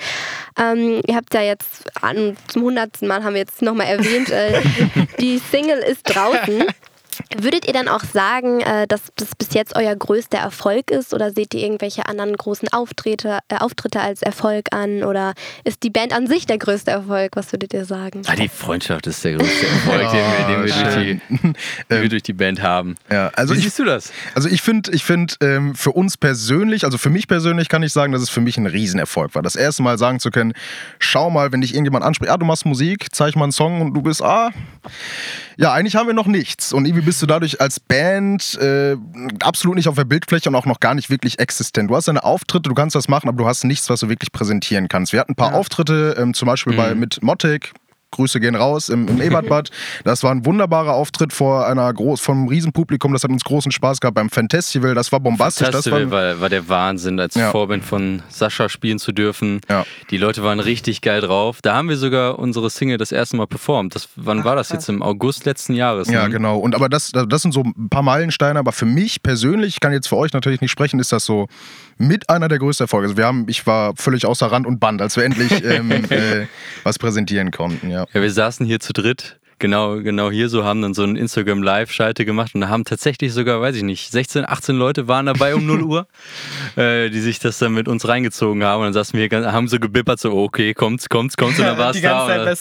Ähm, 0.59 1.03
ihr 1.07 1.15
habt 1.17 1.35
ja 1.35 1.43
jetzt 1.43 1.85
an, 2.03 2.37
zum 2.49 2.63
hundertsten 2.63 3.07
Mal 3.09 3.23
haben 3.23 3.35
wir 3.35 3.41
jetzt 3.41 3.61
nochmal 3.63 3.87
erwähnt, 3.89 4.31
äh, 4.31 4.61
die 5.21 5.39
Single 5.39 5.79
ist 5.79 6.03
draußen. 6.05 6.65
Würdet 7.37 7.67
ihr 7.67 7.73
dann 7.73 7.89
auch 7.89 8.05
sagen, 8.05 8.61
äh, 8.61 8.87
dass 8.87 9.03
das 9.17 9.35
bis 9.35 9.55
jetzt 9.55 9.77
euer 9.77 9.95
größter 9.95 10.39
Erfolg 10.39 10.91
ist 10.91 11.15
oder 11.15 11.31
seht 11.31 11.55
ihr 11.55 11.61
irgendwelche 11.61 12.07
anderen 12.07 12.37
großen 12.37 12.69
Auftritte, 12.69 13.39
äh, 13.49 13.57
Auftritte 13.57 14.01
als 14.01 14.23
Erfolg 14.23 14.67
an 14.73 15.03
oder 15.05 15.35
ist 15.65 15.83
die 15.83 15.91
Band 15.91 16.13
an 16.13 16.27
sich 16.27 16.47
der 16.47 16.59
größte 16.59 16.91
Erfolg? 16.91 17.33
Was 17.35 17.53
würdet 17.53 17.73
ihr 17.73 17.85
sagen? 17.85 18.23
Ah, 18.27 18.35
die 18.35 18.49
Freundschaft 18.49 19.07
ist 19.07 19.25
der 19.25 19.35
größte 19.35 19.67
Erfolg, 19.67 20.01
den 20.13 20.13
wir, 20.13 20.47
den 20.47 20.65
wir, 20.65 20.73
durch, 20.73 20.95
die, 20.95 21.21
den 21.91 22.03
wir 22.03 22.09
durch 22.09 22.23
die 22.23 22.33
Band 22.33 22.63
haben. 22.63 22.97
Ja, 23.11 23.29
also 23.35 23.55
Wie 23.55 23.59
ich, 23.59 23.65
siehst 23.65 23.79
du 23.79 23.85
das? 23.85 24.13
Also 24.35 24.49
ich 24.49 24.63
finde, 24.63 24.93
ich 24.93 25.05
find, 25.05 25.37
ähm, 25.43 25.75
für 25.75 25.93
uns 25.93 26.17
persönlich, 26.17 26.85
also 26.85 26.99
für 26.99 27.11
mich 27.11 27.29
persönlich 27.29 27.69
kann 27.69 27.83
ich 27.83 27.93
sagen, 27.93 28.13
dass 28.13 28.23
es 28.23 28.31
für 28.31 28.41
mich 28.41 28.57
ein 28.59 28.67
Riesenerfolg 28.67 29.35
war. 29.35 29.43
Das 29.43 29.57
erste 29.57 29.83
Mal 29.83 29.99
sagen 29.99 30.21
zu 30.21 30.31
können, 30.31 30.53
schau 30.99 31.31
mal, 31.31 31.53
wenn 31.53 31.61
dich 31.61 31.75
irgendjemand 31.75 32.05
anspricht, 32.05 32.33
ah, 32.33 32.37
du 32.37 32.47
machst 32.47 32.67
Musik, 32.67 33.07
zeig 33.13 33.37
mal 33.37 33.45
einen 33.45 33.53
Song 33.53 33.81
und 33.81 33.95
du 33.95 34.03
bist, 34.03 34.23
ah, 34.23 34.51
ja, 35.57 35.73
eigentlich 35.73 35.97
haben 35.97 36.07
wir 36.07 36.15
noch 36.15 36.27
nichts. 36.27 36.73
Und 36.73 36.87
irgendwie 36.87 37.05
bist 37.11 37.23
du 37.23 37.27
dadurch 37.27 37.61
als 37.61 37.81
Band 37.81 38.57
äh, 38.61 38.97
absolut 39.43 39.75
nicht 39.75 39.89
auf 39.89 39.97
der 39.97 40.05
Bildfläche 40.05 40.49
und 40.49 40.55
auch 40.55 40.65
noch 40.65 40.79
gar 40.79 40.95
nicht 40.95 41.11
wirklich 41.11 41.41
existent. 41.41 41.91
Du 41.91 41.97
hast 41.97 42.07
deine 42.07 42.23
Auftritte, 42.23 42.69
du 42.69 42.75
kannst 42.77 42.95
das 42.95 43.09
machen, 43.09 43.29
aber 43.29 43.37
du 43.37 43.49
hast 43.49 43.65
nichts, 43.65 43.91
was 43.91 43.99
du 43.99 44.09
wirklich 44.09 44.31
präsentieren 44.31 44.87
kannst. 44.87 45.13
Wir 45.13 45.19
hatten 45.19 45.33
ein 45.33 45.35
paar 45.35 45.55
Auftritte, 45.55 46.15
ähm, 46.17 46.35
zum 46.35 46.47
Beispiel 46.47 46.77
bei, 46.77 46.95
mit 46.95 47.21
Mottek, 47.21 47.73
Grüße 48.11 48.41
gehen 48.41 48.55
raus 48.55 48.89
im, 48.89 49.09
im 49.09 49.21
Ebertbad. 49.23 49.71
Das 50.05 50.23
war 50.23 50.33
ein 50.33 50.45
wunderbarer 50.45 50.95
Auftritt 50.95 51.33
vor 51.33 51.67
einer 51.67 51.93
groß, 51.93 52.21
vom 52.21 52.49
Riesenpublikum. 52.49 53.13
Das 53.13 53.25
hat 53.25 53.31
uns 53.31 53.45
großen 53.45 53.73
Spaß 53.73 54.01
gehabt 54.01 54.15
beim 54.15 54.31
Festival. 54.31 54.95
Das 54.95 55.13
war 55.13 55.21
bombastisch. 55.21 55.71
Das 55.71 55.91
war, 55.91 56.11
war, 56.11 56.41
war 56.41 56.49
der 56.49 56.69
Wahnsinn, 56.69 57.21
als 57.21 57.35
Ja. 57.35 57.51
Vorband 57.51 57.85
von 57.85 58.23
Sascha 58.29 58.69
spielen 58.69 58.99
zu 58.99 59.13
dürfen. 59.13 59.61
Ja. 59.69 59.85
Die 60.11 60.17
Leute 60.17 60.43
waren 60.43 60.61
richtig 60.61 61.01
geil 61.03 61.21
drauf. 61.21 61.59
Da 61.63 61.75
haben 61.75 61.89
wir 61.89 61.97
sogar 61.97 62.39
unsere 62.39 62.71
Single 62.71 62.99
das 62.99 63.13
erste 63.13 63.37
Mal 63.37 63.47
performt. 63.47 63.95
Das, 63.95 64.09
wann 64.17 64.45
war 64.45 64.57
das 64.57 64.71
jetzt? 64.71 64.89
Im 64.89 65.03
August 65.03 65.45
letzten 65.45 65.75
Jahres. 65.75 66.09
ja, 66.09 66.25
ne? 66.25 66.31
genau. 66.31 66.59
Und 66.59 66.75
aber 66.75 66.89
das, 66.89 67.13
das 67.13 67.43
sind 67.43 67.53
so 67.53 67.63
ein 67.63 67.89
paar 67.89 68.03
Meilensteine. 68.03 68.59
Aber 68.59 68.73
für 68.73 68.87
mich 68.87 69.23
persönlich, 69.23 69.75
ich 69.75 69.81
kann 69.81 69.93
jetzt 69.93 70.09
für 70.09 70.17
euch 70.17 70.33
natürlich 70.33 70.61
nicht 70.61 70.71
sprechen, 70.71 70.99
ist 71.01 71.13
das 71.13 71.25
so 71.25 71.47
mit 72.01 72.31
einer 72.31 72.49
der 72.49 72.59
größten 72.59 72.85
Erfolge. 72.85 73.09
Also 73.09 73.17
wir 73.19 73.27
haben, 73.27 73.45
ich 73.47 73.67
war 73.67 73.95
völlig 73.95 74.25
außer 74.25 74.47
Rand 74.47 74.67
und 74.67 74.81
Band, 74.81 75.03
als 75.03 75.17
wir 75.17 75.25
endlich 75.25 75.63
ähm, 75.65 75.91
äh, 76.11 76.47
was 76.83 76.99
präsentieren 76.99 77.51
konnten. 77.51 77.91
Ja. 77.91 78.07
Ja, 78.13 78.23
wir 78.23 78.33
saßen 78.33 78.65
hier 78.65 78.81
zu 78.81 78.93
dritt. 78.93 79.39
Genau, 79.61 80.01
genau 80.01 80.31
hier 80.31 80.49
so, 80.49 80.65
haben 80.65 80.81
dann 80.83 80.95
so 80.95 81.03
einen 81.03 81.17
Instagram 81.17 81.63
Live-Schalte 81.63 82.25
gemacht 82.25 82.55
und 82.55 82.63
da 82.63 82.69
haben 82.71 82.85
tatsächlich 82.85 83.33
sogar, 83.33 83.61
weiß 83.61 83.77
ich 83.77 83.83
nicht, 83.83 84.11
16, 84.11 84.45
18 84.49 84.75
Leute 84.75 85.07
waren 85.07 85.27
dabei 85.27 85.55
um 85.55 85.67
0 85.67 85.83
Uhr, 85.83 86.07
äh, 86.77 87.11
die 87.11 87.21
sich 87.21 87.39
das 87.39 87.59
dann 87.59 87.75
mit 87.75 87.87
uns 87.87 88.09
reingezogen 88.09 88.65
haben 88.65 88.81
und 88.81 88.87
dann 88.87 88.93
saßen 88.95 89.19
wir, 89.19 89.29
ganz- 89.29 89.47
haben 89.47 89.69
so 89.69 89.79
gebippert, 89.79 90.19
so, 90.19 90.33
okay, 90.37 90.73
kommt's, 90.75 91.09
kommt's, 91.09 91.37
kommt's 91.37 91.59
und 91.59 91.67
dann 91.67 91.79
war's 91.79 91.95
die 91.97 92.03
da. 92.03 92.27
ganze 92.27 92.27
Zeit 92.29 92.39
und 92.41 92.45
bei 92.47 92.57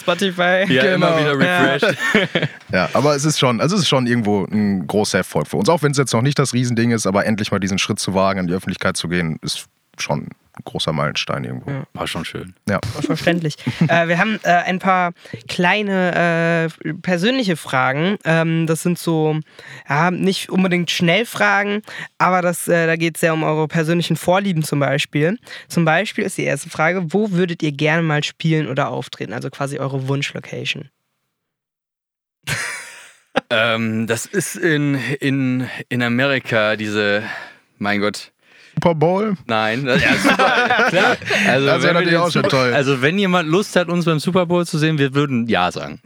Spotify. 0.66 0.74
ja, 0.74 0.84
immer 0.94 1.08
Genau. 1.16 1.20
wieder 1.20 1.40
refreshed. 1.40 1.98
ja, 2.74 2.90
aber 2.94 3.16
es 3.16 3.24
ist 3.26 3.40
schon, 3.40 3.62
also 3.62 3.76
es 3.78 3.84
ist 3.84 3.88
schon 3.88 4.06
irgendwo 4.06 4.44
ein 4.44 4.86
großer 4.86 5.20
Erfolg 5.20 5.48
für 5.48 5.56
uns. 5.58 5.70
Auch 5.70 5.82
wenn 5.82 5.92
es 5.94 5.98
jetzt 5.98 6.14
noch 6.14 6.22
nicht 6.22 6.38
das 6.38 6.54
Riesending 6.54 6.92
ist, 6.92 7.08
aber 7.08 7.26
endlich 7.26 7.52
mal 7.52 7.60
diesen 7.60 7.80
Schritt 7.80 8.00
zu 8.00 8.14
wagen, 8.14 8.42
in 8.42 8.48
die 8.48 8.54
Öffentlichkeit 8.54 8.98
zu 8.98 9.08
gehen, 9.08 9.40
ist 9.42 9.66
schon 9.98 10.20
ein 10.24 10.30
großer 10.64 10.94
Meilenstein 10.94 11.44
irgendwo. 11.44 11.84
War 11.94 12.08
schon 12.08 12.26
schön. 12.26 12.54
Ja. 12.68 12.80
Verständlich. 13.02 13.56
äh, 13.88 14.08
wir 14.08 14.18
haben 14.18 14.40
äh, 14.44 14.50
ein 14.50 14.80
paar 14.80 15.14
kleine 15.48 16.70
äh, 16.84 16.94
persönliche 16.94 17.56
Fragen. 17.56 18.18
Ähm, 18.26 18.68
das 18.68 18.84
sind 18.84 18.98
so, 18.98 19.40
ja, 19.88 20.12
nicht 20.12 20.50
unbedingt 20.50 20.92
Schnellfragen, 20.92 21.82
aber 22.18 22.42
das, 22.42 22.68
äh, 22.68 22.88
da 22.88 22.96
geht 22.96 23.16
es 23.16 23.22
sehr 23.22 23.34
um 23.34 23.44
eure 23.44 23.68
persönlichen 23.68 24.16
Vorlieben 24.16 24.64
zum 24.64 24.80
Beispiel. 24.80 25.38
Zum 25.68 25.86
Beispiel 25.86 26.24
ist 26.24 26.38
die 26.38 26.44
erste 26.44 26.70
Frage, 26.70 27.14
wo 27.14 27.32
würdet 27.32 27.64
ihr 27.64 27.72
gerne 27.72 28.04
mal 28.04 28.24
spielen 28.24 28.68
oder 28.68 28.90
auftreten? 28.90 29.34
Also 29.34 29.50
quasi 29.50 29.80
eure 29.80 30.08
Wunschlocation. 30.08 30.90
Ähm, 33.50 34.08
das 34.08 34.26
ist 34.26 34.56
in, 34.56 34.96
in, 35.20 35.68
in 35.90 36.04
Amerika 36.04 36.76
diese, 36.76 37.24
mein 37.78 38.00
Gott, 38.00 38.32
Super 38.80 38.96
Bowl. 38.96 39.36
Nein, 39.46 39.84
das, 39.84 40.02
ja, 40.02 40.16
super, 40.16 40.36
klar. 40.90 41.18
Also, 41.48 41.66
Das 41.66 41.84
wäre 41.84 41.94
natürlich 41.96 42.18
auch 42.18 42.32
schon 42.32 42.44
toll. 42.44 42.74
Also, 42.74 43.02
wenn 43.02 43.20
jemand 43.20 43.50
Lust 43.50 43.76
hat, 43.76 43.90
uns 43.90 44.06
beim 44.06 44.20
Super 44.20 44.46
Bowl 44.46 44.66
zu 44.66 44.78
sehen, 44.78 44.98
wir 44.98 45.14
würden 45.14 45.48
Ja 45.48 45.70
sagen. 45.70 46.00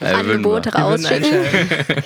Also, 0.00 0.16
äh. 0.16 0.20
Angebote 0.20 0.72
würden 0.72 0.82
rausschicken. 0.82 1.34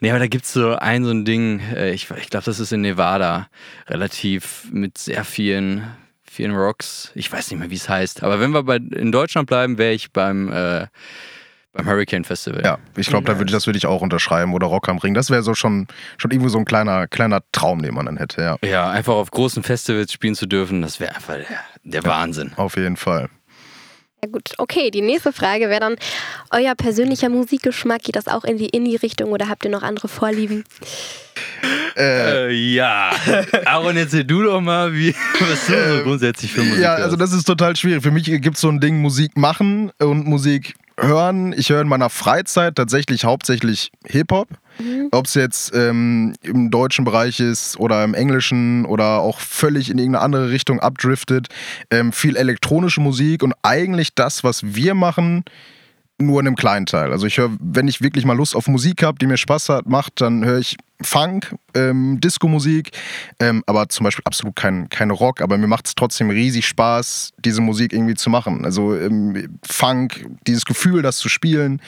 Nee, 0.00 0.10
aber 0.10 0.20
da 0.20 0.28
gibt 0.28 0.44
es 0.44 0.52
so 0.52 0.76
ein, 0.76 1.04
so 1.04 1.10
ein 1.10 1.24
Ding, 1.24 1.58
äh, 1.74 1.90
ich, 1.90 2.08
ich 2.08 2.30
glaube, 2.30 2.44
das 2.44 2.60
ist 2.60 2.72
in 2.72 2.82
Nevada, 2.82 3.48
relativ 3.88 4.68
mit 4.70 4.96
sehr 4.96 5.24
vielen, 5.24 5.82
vielen 6.22 6.54
Rocks. 6.54 7.10
Ich 7.16 7.32
weiß 7.32 7.50
nicht 7.50 7.58
mehr, 7.58 7.70
wie 7.70 7.74
es 7.74 7.88
heißt. 7.88 8.22
Aber 8.22 8.38
wenn 8.38 8.52
wir 8.52 8.62
bei, 8.62 8.76
in 8.76 9.10
Deutschland 9.10 9.48
bleiben, 9.48 9.76
wäre 9.76 9.94
ich 9.94 10.12
beim, 10.12 10.52
äh, 10.52 10.86
beim 11.72 11.86
Hurricane 11.86 12.24
Festival. 12.24 12.62
Ja, 12.64 12.78
ich 12.96 13.08
glaube, 13.08 13.24
da 13.26 13.38
würde 13.38 13.50
ich, 13.50 13.52
das 13.52 13.66
würde 13.66 13.76
ich 13.78 13.86
auch 13.86 14.00
unterschreiben. 14.00 14.54
Oder 14.54 14.66
Rock 14.66 14.88
am 14.88 14.98
Ring. 14.98 15.14
Das 15.14 15.30
wäre 15.30 15.42
so 15.42 15.54
schon, 15.54 15.86
schon 16.16 16.30
irgendwo 16.30 16.48
so 16.48 16.58
ein 16.58 16.64
kleiner, 16.64 17.06
kleiner 17.06 17.40
Traum, 17.52 17.82
den 17.82 17.94
man 17.94 18.06
dann 18.06 18.16
hätte, 18.16 18.40
ja. 18.42 18.56
Ja, 18.68 18.90
einfach 18.90 19.14
auf 19.14 19.30
großen 19.30 19.62
Festivals 19.62 20.12
spielen 20.12 20.34
zu 20.34 20.46
dürfen, 20.46 20.82
das 20.82 20.98
wäre 21.00 21.14
einfach 21.14 21.34
der, 21.36 21.46
der 21.84 22.04
Wahnsinn. 22.04 22.52
Auf 22.56 22.76
jeden 22.76 22.96
Fall. 22.96 23.28
Ja 24.24 24.28
gut, 24.30 24.54
okay, 24.58 24.90
die 24.90 25.00
nächste 25.00 25.32
Frage 25.32 25.68
wäre 25.68 25.78
dann 25.78 25.96
euer 26.50 26.74
persönlicher 26.74 27.28
Musikgeschmack. 27.28 28.02
Geht 28.02 28.16
das 28.16 28.26
auch 28.26 28.42
in 28.42 28.56
die 28.58 28.66
Indie-Richtung 28.70 29.30
oder 29.30 29.48
habt 29.48 29.64
ihr 29.64 29.70
noch 29.70 29.84
andere 29.84 30.08
Vorlieben? 30.08 30.64
Äh, 31.96 32.52
ja. 32.52 33.10
Aaron, 33.64 33.96
erzähl 33.96 34.24
du 34.24 34.42
doch 34.42 34.60
mal, 34.60 34.92
wie, 34.92 35.14
was 35.40 35.66
du 35.66 35.96
so 35.98 36.02
grundsätzlich 36.02 36.52
für 36.52 36.62
Musik 36.62 36.82
Ja, 36.82 36.90
hörst. 36.92 37.04
also 37.04 37.16
das 37.16 37.32
ist 37.32 37.44
total 37.44 37.76
schwierig. 37.76 38.02
Für 38.02 38.10
mich 38.10 38.24
gibt 38.24 38.56
es 38.56 38.60
so 38.60 38.68
ein 38.68 38.80
Ding 38.80 39.00
Musik 39.00 39.36
machen 39.36 39.90
und 40.00 40.26
Musik 40.26 40.74
hören. 40.98 41.54
Ich 41.56 41.70
höre 41.70 41.80
in 41.80 41.88
meiner 41.88 42.10
Freizeit 42.10 42.76
tatsächlich 42.76 43.24
hauptsächlich 43.24 43.90
Hip-Hop. 44.06 44.48
Ob 45.10 45.26
es 45.26 45.34
jetzt 45.34 45.74
ähm, 45.74 46.34
im 46.42 46.70
deutschen 46.70 47.04
Bereich 47.04 47.40
ist 47.40 47.80
oder 47.80 48.04
im 48.04 48.14
englischen 48.14 48.84
oder 48.84 49.18
auch 49.18 49.40
völlig 49.40 49.90
in 49.90 49.98
irgendeine 49.98 50.24
andere 50.24 50.50
Richtung 50.50 50.78
abdriftet. 50.78 51.48
Ähm, 51.90 52.12
viel 52.12 52.36
elektronische 52.36 53.00
Musik 53.00 53.42
und 53.42 53.54
eigentlich 53.62 54.14
das, 54.14 54.44
was 54.44 54.76
wir 54.76 54.94
machen, 54.94 55.44
nur 56.20 56.40
in 56.40 56.46
einem 56.46 56.56
kleinen 56.56 56.86
Teil. 56.86 57.12
Also 57.12 57.26
ich 57.26 57.38
höre, 57.38 57.50
wenn 57.60 57.86
ich 57.86 58.00
wirklich 58.00 58.24
mal 58.24 58.36
Lust 58.36 58.56
auf 58.56 58.66
Musik 58.66 59.02
habe, 59.02 59.18
die 59.18 59.26
mir 59.26 59.36
Spaß 59.36 59.68
hat, 59.68 59.86
macht, 59.86 60.20
dann 60.20 60.44
höre 60.44 60.58
ich 60.58 60.76
Funk, 61.00 61.54
ähm, 61.74 62.18
Disco-Musik, 62.20 62.90
ähm, 63.38 63.62
aber 63.66 63.88
zum 63.88 64.04
Beispiel 64.04 64.24
absolut 64.24 64.56
kein, 64.56 64.88
kein 64.88 65.10
Rock, 65.10 65.40
aber 65.40 65.56
mir 65.56 65.68
macht 65.68 65.86
es 65.86 65.94
trotzdem 65.94 66.30
riesig 66.30 66.66
Spaß, 66.66 67.34
diese 67.44 67.60
Musik 67.60 67.92
irgendwie 67.92 68.16
zu 68.16 68.30
machen. 68.30 68.64
Also 68.64 68.96
ähm, 68.96 69.58
Funk, 69.64 70.26
dieses 70.46 70.64
Gefühl, 70.64 71.02
das 71.02 71.18
zu 71.18 71.28
spielen, 71.28 71.80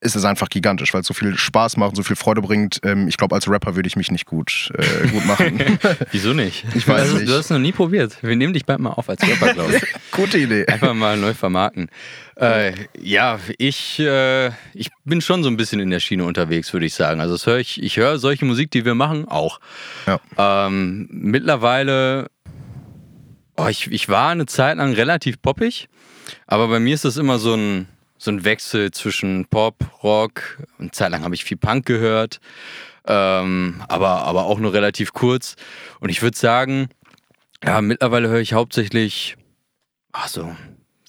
ist 0.00 0.16
es 0.16 0.24
einfach 0.24 0.48
gigantisch, 0.48 0.94
weil 0.94 1.02
es 1.02 1.06
so 1.06 1.12
viel 1.12 1.36
Spaß 1.36 1.76
macht, 1.76 1.94
so 1.94 2.02
viel 2.02 2.16
Freude 2.16 2.40
bringt. 2.40 2.80
Ähm, 2.84 3.06
ich 3.06 3.18
glaube, 3.18 3.34
als 3.34 3.48
Rapper 3.48 3.76
würde 3.76 3.86
ich 3.86 3.96
mich 3.96 4.10
nicht 4.10 4.24
gut, 4.24 4.72
äh, 4.76 5.08
gut 5.08 5.26
machen. 5.26 5.78
Wieso 6.10 6.32
nicht? 6.32 6.64
Ich 6.74 6.88
weiß 6.88 7.02
also, 7.02 7.16
nicht. 7.16 7.28
Du 7.28 7.32
hast 7.32 7.46
es 7.46 7.50
noch 7.50 7.58
nie 7.58 7.72
probiert. 7.72 8.16
Wir 8.22 8.34
nehmen 8.34 8.54
dich 8.54 8.64
bald 8.64 8.80
mal 8.80 8.90
auf 8.90 9.10
als 9.10 9.22
Rapper, 9.22 9.52
glaube 9.52 9.76
ich. 9.76 9.82
Gute 10.12 10.38
Idee. 10.38 10.66
Einfach 10.66 10.94
mal 10.94 11.18
neu 11.18 11.34
vermarkten. 11.34 11.90
Äh, 12.36 12.72
ja, 12.98 13.38
ich, 13.58 13.98
äh, 13.98 14.48
ich 14.72 14.88
bin 15.04 15.20
schon 15.20 15.42
so 15.42 15.50
ein 15.50 15.58
bisschen 15.58 15.80
in 15.80 15.90
der 15.90 16.00
Schiene 16.00 16.24
unterwegs, 16.24 16.72
würde 16.72 16.86
ich 16.86 16.94
sagen. 16.94 17.20
Also 17.20 17.36
höre 17.44 17.58
ich, 17.58 17.82
ich 17.82 17.98
höre 17.98 18.18
solche 18.18 18.46
Musik, 18.46 18.70
die 18.70 18.86
wir 18.86 18.94
machen, 18.94 19.28
auch. 19.28 19.60
Ja. 20.06 20.18
Ähm, 20.66 21.08
mittlerweile, 21.10 22.30
oh, 23.58 23.66
ich, 23.68 23.92
ich 23.92 24.08
war 24.08 24.30
eine 24.30 24.46
Zeit 24.46 24.78
lang 24.78 24.94
relativ 24.94 25.42
poppig, 25.42 25.90
aber 26.46 26.68
bei 26.68 26.80
mir 26.80 26.94
ist 26.94 27.04
das 27.04 27.18
immer 27.18 27.38
so 27.38 27.52
ein, 27.54 27.88
so 28.22 28.30
ein 28.30 28.44
Wechsel 28.44 28.90
zwischen 28.90 29.46
Pop, 29.46 29.76
Rock. 30.02 30.58
Eine 30.78 30.90
Zeit 30.90 31.10
lang 31.10 31.24
habe 31.24 31.34
ich 31.34 31.42
viel 31.44 31.56
Punk 31.56 31.86
gehört, 31.86 32.38
ähm, 33.06 33.82
aber, 33.88 34.24
aber 34.26 34.44
auch 34.44 34.58
nur 34.58 34.74
relativ 34.74 35.14
kurz. 35.14 35.56
Und 36.00 36.10
ich 36.10 36.20
würde 36.20 36.36
sagen, 36.36 36.88
ja, 37.64 37.80
mittlerweile 37.80 38.28
höre 38.28 38.40
ich 38.40 38.52
hauptsächlich, 38.52 39.36
ach 40.12 40.28
so, 40.28 40.54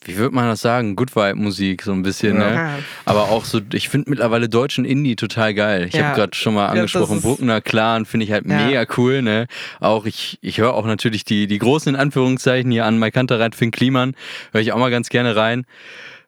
wie 0.05 0.15
würde 0.15 0.33
man 0.33 0.47
das 0.47 0.61
sagen? 0.61 0.95
Good 0.95 1.13
Vibe 1.15 1.35
Musik, 1.35 1.83
so 1.83 1.91
ein 1.91 2.01
bisschen, 2.01 2.39
Ja. 2.39 2.49
ne? 2.49 2.83
Aber 3.03 3.23
auch 3.23 3.43
so, 3.43 3.59
ich 3.73 3.89
finde 3.89 4.09
mittlerweile 4.09 4.47
deutschen 4.47 4.85
Indie 4.85 5.17
total 5.17 5.53
geil. 5.53 5.87
Ich 5.89 5.93
Ja. 5.95 6.05
habe 6.05 6.15
gerade 6.15 6.33
schon 6.35 6.53
mal 6.53 6.63
Ja, 6.63 6.69
angesprochen, 6.71 7.17
ist- 7.17 7.23
Bruckner 7.23 7.59
Clan 7.59 8.05
finde 8.05 8.25
ich 8.25 8.31
halt 8.31 8.45
Ja. 8.47 8.65
mega 8.65 8.85
cool, 8.97 9.21
ne? 9.21 9.47
Auch 9.81 10.05
ich, 10.05 10.39
ich 10.41 10.59
höre 10.59 10.73
auch 10.75 10.85
natürlich 10.85 11.25
die, 11.25 11.45
die 11.45 11.59
großen 11.59 11.93
in 11.93 11.99
Anführungszeichen 11.99 12.71
hier 12.71 12.85
an 12.85 12.97
Mike 12.99 13.11
Kantereit, 13.15 13.53
Finn 13.53 13.71
Kliman, 13.71 14.15
höre 14.53 14.61
ich 14.61 14.71
auch 14.71 14.79
mal 14.79 14.91
ganz 14.91 15.09
gerne 15.09 15.35
rein. 15.35 15.65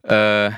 Äh, 0.03 0.51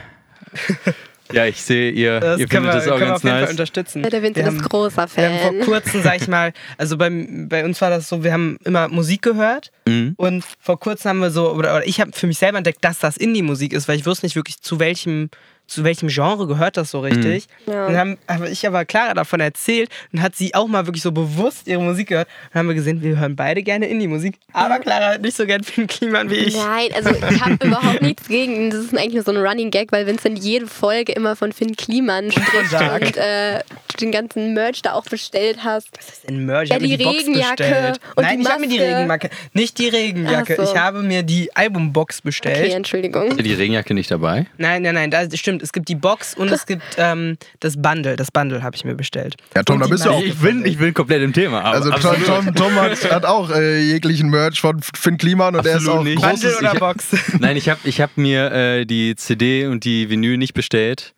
ja, 1.31 1.45
ich 1.45 1.61
sehe, 1.61 1.91
ihr, 1.91 2.19
Das 2.19 2.39
ihr 2.39 2.47
können 2.47 2.65
findet 2.65 2.85
wir, 2.85 2.91
das 2.91 2.95
auch 2.95 2.99
ganz 2.99 3.23
nice. 3.23 3.49
unterstützen. 3.49 4.03
Ja, 4.03 4.09
der 4.09 4.21
Vincent 4.21 4.47
ist 4.47 4.53
haben- 4.59 4.61
großer 4.67 5.07
Wir 5.15 5.29
haben 5.29 5.39
Fan. 5.39 5.55
vor 5.63 5.65
kurzem, 5.65 6.03
sag 6.03 6.21
ich 6.21 6.27
mal, 6.27 6.53
also 6.77 6.97
bei, 6.97 7.09
bei 7.47 7.65
uns 7.65 7.81
war 7.81 7.89
das 7.89 8.07
so, 8.07 8.23
wir 8.23 8.31
haben 8.31 8.57
immer 8.63 8.87
Musik 8.87 9.21
gehört 9.23 9.71
Mhm. 9.87 10.13
und 10.17 10.43
vor 10.59 10.79
kurzem 10.79 11.09
haben 11.09 11.19
wir 11.19 11.31
so, 11.31 11.51
oder, 11.51 11.75
oder 11.75 11.87
ich 11.87 11.99
habe 12.01 12.11
für 12.13 12.27
mich 12.27 12.37
selber 12.37 12.57
entdeckt, 12.59 12.83
dass 12.83 12.99
das 12.99 13.17
Indie-Musik 13.17 13.73
ist, 13.73 13.87
weil 13.87 13.97
ich 13.97 14.05
wusste 14.05 14.25
nicht 14.25 14.35
wirklich, 14.35 14.61
zu 14.61 14.79
welchem, 14.79 15.29
zu 15.67 15.83
welchem 15.83 16.09
Genre 16.09 16.47
gehört 16.47 16.77
das 16.77 16.91
so 16.91 16.99
richtig. 16.99 17.47
Mhm. 17.65 17.73
Ja. 17.73 17.87
Und 17.87 17.93
dann 17.93 18.17
habe 18.27 18.49
ich 18.49 18.65
aber 18.67 18.85
Clara 18.85 19.13
davon 19.13 19.39
erzählt 19.39 19.89
und 20.13 20.21
hat 20.21 20.35
sie 20.35 20.53
auch 20.53 20.67
mal 20.67 20.85
wirklich 20.85 21.01
so 21.03 21.11
bewusst 21.11 21.67
ihre 21.67 21.81
Musik 21.81 22.09
gehört. 22.09 22.27
Und 22.27 22.49
dann 22.53 22.59
haben 22.59 22.67
wir 22.67 22.75
gesehen, 22.75 23.01
wir 23.01 23.19
hören 23.19 23.35
beide 23.35 23.63
gerne 23.63 23.87
Indie-Musik, 23.87 24.37
aber 24.53 24.79
Clara 24.79 25.13
hat 25.13 25.21
nicht 25.21 25.35
so 25.35 25.45
gern 25.45 25.63
Finn 25.63 25.87
Kliman 25.87 26.29
wie 26.29 26.35
ich. 26.35 26.55
Nein, 26.55 26.89
also 26.95 27.09
ich 27.11 27.41
habe 27.41 27.65
überhaupt 27.65 28.01
nichts 28.01 28.27
gegen. 28.27 28.69
Das 28.69 28.79
ist 28.81 28.97
eigentlich 28.97 29.13
nur 29.15 29.23
so 29.23 29.31
ein 29.31 29.37
Running 29.37 29.71
Gag, 29.71 29.91
weil 29.91 30.05
Vincent 30.07 30.39
jede 30.39 30.67
Folge 30.67 31.11
immer 31.13 31.35
von 31.35 31.51
Finn 31.51 31.75
Kliman 31.75 32.31
spricht 32.31 32.73
und 32.73 33.17
äh, 33.17 33.61
den 33.99 34.11
ganzen 34.11 34.53
Merch 34.53 34.81
da 34.81 34.93
auch 34.93 35.05
bestellt 35.05 35.59
hast. 35.63 35.87
Das 35.97 36.09
ist 36.09 36.29
ein 36.29 36.45
Merch. 36.45 36.63
Ich 36.65 36.69
Ja, 36.69 36.75
habe 36.75 36.83
mir 36.87 36.97
die 36.97 36.97
die 36.97 37.03
Box 37.05 37.17
Regenjacke 37.19 37.55
bestellt. 37.63 37.99
und 38.15 38.23
Nein, 38.23 38.37
die 38.37 38.43
ich 38.43 38.49
habe 38.49 38.61
mir 38.61 38.67
die. 38.67 38.79
Regenjacke. 38.79 39.29
Nicht 39.53 39.77
die 39.79 39.87
Regenjacke. 39.87 40.55
So. 40.57 40.63
Ich 40.63 40.75
habe 40.77 41.01
mir 41.01 41.23
die 41.23 41.55
Albumbox 41.55 42.17
Okay, 42.19 42.21
bestellt. 42.27 42.73
Entschuldigung. 42.73 43.35
Die 43.37 43.53
Regenjacke 43.53 43.93
nicht 43.93 44.11
dabei? 44.11 44.45
Nein, 44.57 44.81
nein, 44.83 44.95
nein, 44.95 45.11
das 45.11 45.35
stimmt. 45.37 45.54
Es 45.61 45.71
gibt 45.73 45.89
die 45.89 45.95
Box 45.95 46.33
und 46.35 46.51
es 46.51 46.65
gibt 46.65 46.83
ähm, 46.97 47.37
das 47.59 47.81
Bundle. 47.81 48.15
Das 48.15 48.31
Bundle 48.31 48.63
habe 48.63 48.75
ich 48.75 48.83
mir 48.85 48.95
bestellt. 48.95 49.35
Ja, 49.55 49.63
Tom, 49.63 49.79
da 49.79 49.87
bist 49.87 50.05
du 50.05 50.09
auch. 50.11 50.21
Ich 50.21 50.35
bin, 50.37 50.65
ich 50.65 50.77
bin 50.77 50.93
komplett 50.93 51.21
im 51.21 51.33
Thema. 51.33 51.61
Aber 51.63 51.75
Also 51.75 51.91
Tom, 51.91 52.15
Tom, 52.25 52.55
Tom 52.55 52.75
hat, 52.75 53.11
hat 53.11 53.25
auch 53.25 53.49
äh, 53.51 53.79
jeglichen 53.81 54.29
Merch 54.29 54.59
von 54.61 54.81
Finn 54.81 55.17
Kliman 55.17 55.55
und 55.55 55.65
er 55.65 55.71
ist 55.77 55.87
Absolut 55.87 55.99
auch 55.99 56.03
nicht. 56.03 56.21
großes... 56.21 56.41
Bundle 56.41 56.57
oder 56.59 56.73
ich- 56.73 56.79
Box? 56.79 57.05
Nein, 57.39 57.57
ich 57.57 57.69
habe 57.69 57.79
ich 57.83 58.01
hab 58.01 58.17
mir 58.17 58.51
äh, 58.51 58.85
die 58.85 59.15
CD 59.15 59.67
und 59.67 59.83
die 59.85 60.09
Vinyl 60.09 60.37
nicht 60.37 60.53
bestellt, 60.53 61.13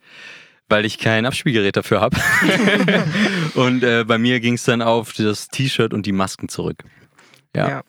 weil 0.69 0.85
ich 0.85 0.97
kein 0.97 1.25
Abspielgerät 1.25 1.75
dafür 1.77 2.01
habe. 2.01 2.17
und 3.55 3.83
äh, 3.83 4.03
bei 4.05 4.17
mir 4.17 4.39
ging 4.39 4.53
es 4.55 4.63
dann 4.63 4.81
auf 4.81 5.13
das 5.13 5.47
T-Shirt 5.49 5.93
und 5.93 6.05
die 6.05 6.11
Masken 6.11 6.49
zurück. 6.49 6.77
Ja, 7.55 7.69
Ja. 7.69 7.81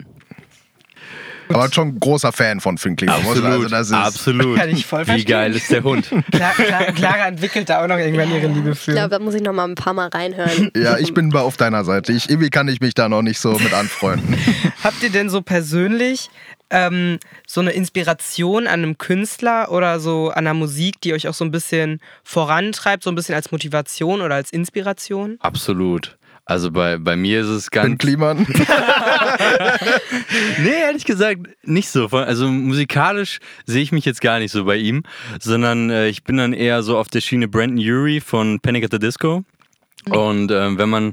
Aber 1.48 1.72
schon 1.72 1.88
ein 1.88 2.00
großer 2.00 2.32
Fan 2.32 2.60
von 2.60 2.76
man- 2.82 3.08
absolut. 3.08 3.44
Also 3.44 3.68
das 3.68 3.86
ist, 3.88 3.92
absolut. 3.94 4.58
Kann 4.58 4.68
ich 4.70 4.86
voll 4.86 5.00
Wie 5.02 5.04
verstehen. 5.06 5.26
geil 5.30 5.54
ist 5.54 5.70
der 5.70 5.82
Hund? 5.82 6.08
Clara, 6.32 6.52
Clara, 6.52 6.92
Clara 6.92 7.26
entwickelt 7.28 7.68
da 7.68 7.82
auch 7.82 7.86
noch 7.88 7.98
irgendwann 7.98 8.30
ihre 8.34 8.46
Liebe 8.48 8.70
Ich 8.70 8.78
für. 8.78 8.92
glaube, 8.92 9.08
da 9.10 9.18
muss 9.18 9.34
ich 9.34 9.42
noch 9.42 9.52
mal 9.52 9.64
ein 9.64 9.74
paar 9.74 9.94
Mal 9.94 10.08
reinhören. 10.08 10.70
Ja, 10.76 10.98
ich 10.98 11.14
bin 11.14 11.30
bei 11.30 11.40
auf 11.40 11.56
deiner 11.56 11.84
Seite. 11.84 12.12
Ich, 12.12 12.28
irgendwie 12.30 12.50
kann 12.50 12.68
ich 12.68 12.80
mich 12.80 12.94
da 12.94 13.08
noch 13.08 13.22
nicht 13.22 13.38
so 13.40 13.52
mit 13.58 13.72
anfreunden. 13.72 14.36
Habt 14.84 15.02
ihr 15.02 15.10
denn 15.10 15.28
so 15.30 15.40
persönlich 15.42 16.30
ähm, 16.70 17.18
so 17.46 17.62
eine 17.62 17.70
Inspiration 17.70 18.66
an 18.66 18.82
einem 18.82 18.98
Künstler 18.98 19.70
oder 19.72 20.00
so 20.00 20.28
an 20.28 20.38
einer 20.46 20.52
Musik, 20.54 21.00
die 21.00 21.14
euch 21.14 21.26
auch 21.26 21.32
so 21.34 21.44
ein 21.44 21.50
bisschen 21.50 21.98
vorantreibt, 22.24 23.02
so 23.02 23.10
ein 23.10 23.14
bisschen 23.14 23.34
als 23.34 23.50
Motivation 23.50 24.20
oder 24.20 24.34
als 24.34 24.50
Inspiration? 24.52 25.38
Absolut. 25.40 26.17
Also 26.48 26.70
bei, 26.70 26.96
bei 26.96 27.14
mir 27.14 27.42
ist 27.42 27.48
es 27.48 27.70
ganz. 27.70 27.98
Kliman. 27.98 28.46
Nee, 30.62 30.80
ehrlich 30.80 31.04
gesagt 31.04 31.42
nicht 31.62 31.88
so. 31.88 32.06
Also 32.08 32.48
musikalisch 32.48 33.38
sehe 33.66 33.82
ich 33.82 33.92
mich 33.92 34.04
jetzt 34.04 34.20
gar 34.20 34.38
nicht 34.38 34.50
so 34.50 34.64
bei 34.64 34.76
ihm, 34.76 35.04
sondern 35.40 35.90
äh, 35.90 36.08
ich 36.08 36.24
bin 36.24 36.36
dann 36.36 36.52
eher 36.52 36.82
so 36.82 36.98
auf 36.98 37.08
der 37.08 37.20
Schiene 37.20 37.48
Brandon 37.48 37.78
Urie 37.78 38.20
von 38.20 38.60
Panic 38.60 38.84
at 38.84 38.90
the 38.92 38.98
Disco. 38.98 39.44
Und 40.10 40.50
ähm, 40.50 40.78
wenn 40.78 40.88
man 40.88 41.12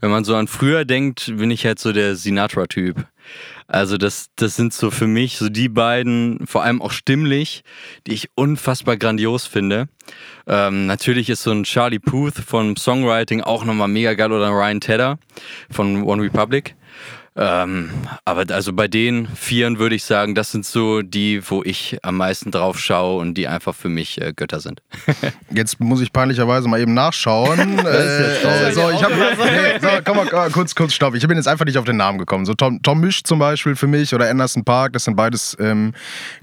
wenn 0.00 0.10
man 0.10 0.24
so 0.24 0.36
an 0.36 0.48
früher 0.48 0.84
denkt, 0.84 1.32
bin 1.36 1.50
ich 1.50 1.64
halt 1.64 1.78
so 1.78 1.92
der 1.92 2.14
Sinatra-Typ. 2.14 3.06
Also 3.66 3.96
das, 3.96 4.30
das 4.36 4.56
sind 4.56 4.74
so 4.74 4.90
für 4.90 5.06
mich 5.06 5.38
so 5.38 5.48
die 5.48 5.68
beiden, 5.68 6.46
vor 6.46 6.62
allem 6.62 6.82
auch 6.82 6.90
stimmlich, 6.90 7.64
die 8.06 8.12
ich 8.12 8.28
unfassbar 8.34 8.96
grandios 8.96 9.46
finde. 9.46 9.88
Ähm, 10.46 10.86
natürlich 10.86 11.30
ist 11.30 11.42
so 11.42 11.50
ein 11.50 11.64
Charlie 11.64 11.98
Puth 11.98 12.34
von 12.34 12.76
Songwriting 12.76 13.40
auch 13.40 13.64
nochmal 13.64 13.88
mega 13.88 14.14
geil 14.14 14.32
oder 14.32 14.50
Ryan 14.50 14.80
Tedder 14.80 15.18
von 15.70 16.02
One 16.02 16.22
Republic. 16.22 16.76
Ähm, 17.36 17.90
aber 18.24 18.44
also 18.54 18.72
bei 18.72 18.86
den 18.86 19.26
Vieren 19.26 19.80
würde 19.80 19.96
ich 19.96 20.04
sagen, 20.04 20.36
das 20.36 20.52
sind 20.52 20.64
so 20.64 21.02
die, 21.02 21.42
wo 21.50 21.64
ich 21.64 21.98
am 22.02 22.16
meisten 22.16 22.52
drauf 22.52 22.78
schaue 22.78 23.20
und 23.20 23.34
die 23.34 23.48
einfach 23.48 23.74
für 23.74 23.88
mich 23.88 24.20
äh, 24.20 24.32
Götter 24.34 24.60
sind. 24.60 24.82
Jetzt 25.50 25.80
muss 25.80 26.00
ich 26.00 26.12
peinlicherweise 26.12 26.68
mal 26.68 26.80
eben 26.80 26.94
nachschauen. 26.94 27.78
äh, 27.84 28.68
äh, 28.68 28.72
so, 28.72 28.88
ich 28.90 29.02
hab, 29.02 29.10
nee, 29.16 29.78
so, 29.80 29.88
komm 30.04 30.18
mal, 30.18 30.32
ah, 30.32 30.48
kurz, 30.48 30.76
kurz, 30.76 30.94
stopp. 30.94 31.16
Ich 31.16 31.26
bin 31.26 31.36
jetzt 31.36 31.48
einfach 31.48 31.64
nicht 31.64 31.78
auf 31.78 31.84
den 31.84 31.96
Namen 31.96 32.18
gekommen. 32.18 32.46
So 32.46 32.54
Tom, 32.54 32.80
Tom 32.82 33.00
Misch 33.00 33.24
zum 33.24 33.40
Beispiel 33.40 33.74
für 33.74 33.88
mich 33.88 34.14
oder 34.14 34.30
Anderson 34.30 34.64
Park, 34.64 34.92
das 34.92 35.04
sind 35.04 35.16
beides 35.16 35.56
ähm, 35.58 35.92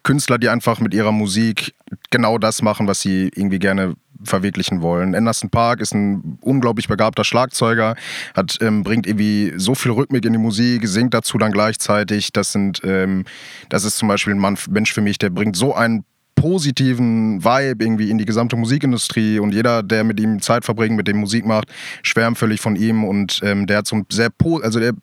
Künstler, 0.04 0.38
die 0.38 0.50
einfach 0.50 0.80
mit 0.80 0.94
ihrer 0.94 1.14
Musik 1.14 1.74
genau 2.10 2.38
das 2.38 2.62
machen, 2.62 2.88
was 2.88 3.02
sie 3.02 3.32
irgendwie 3.34 3.60
gerne 3.60 3.96
verwirklichen 4.24 4.82
wollen. 4.82 5.16
Anderson 5.16 5.50
Park 5.50 5.82
ist 5.82 5.94
ein 5.94 6.38
unglaublich 6.42 6.88
begabter 6.88 7.24
Schlagzeuger, 7.24 7.96
hat, 8.36 8.58
ähm, 8.62 8.84
bringt 8.84 9.08
irgendwie 9.08 9.54
so 9.58 9.76
viel 9.76 9.92
Rhythmik 9.92 10.26
in 10.26 10.34
die 10.34 10.40
Musik, 10.40 10.81
singt 10.88 11.14
dazu 11.14 11.38
dann 11.38 11.52
gleichzeitig. 11.52 12.32
Das 12.34 12.52
sind, 12.52 12.82
ähm, 12.84 13.26
das 13.70 13.84
ist 13.84 13.98
zum 13.98 14.08
Beispiel 14.08 14.34
ein 14.34 14.58
Mensch 14.70 14.94
für 14.94 15.02
mich, 15.02 15.18
der 15.18 15.30
bringt 15.30 15.56
so 15.56 15.74
einen 15.74 16.06
positiven 16.36 17.44
Vibe 17.44 17.84
irgendwie 17.84 18.10
in 18.10 18.18
die 18.18 18.26
gesamte 18.26 18.56
Musikindustrie 18.56 19.38
und 19.38 19.54
jeder, 19.54 19.84
der 19.84 20.04
mit 20.04 20.20
ihm 20.20 20.42
Zeit 20.42 20.66
verbringt, 20.66 20.96
mit 20.96 21.08
dem 21.08 21.18
Musik 21.18 21.46
macht, 21.46 21.72
schwärmt 22.02 22.38
völlig 22.38 22.62
von 22.62 22.76
ihm 22.76 23.04
und 23.04 23.42
ähm, 23.44 23.68
der 23.68 23.80
hat 23.80 23.88
so 23.88 23.98
ein 23.98 24.06
sehr, 24.12 24.30
also 24.64 24.80
der 24.80 24.94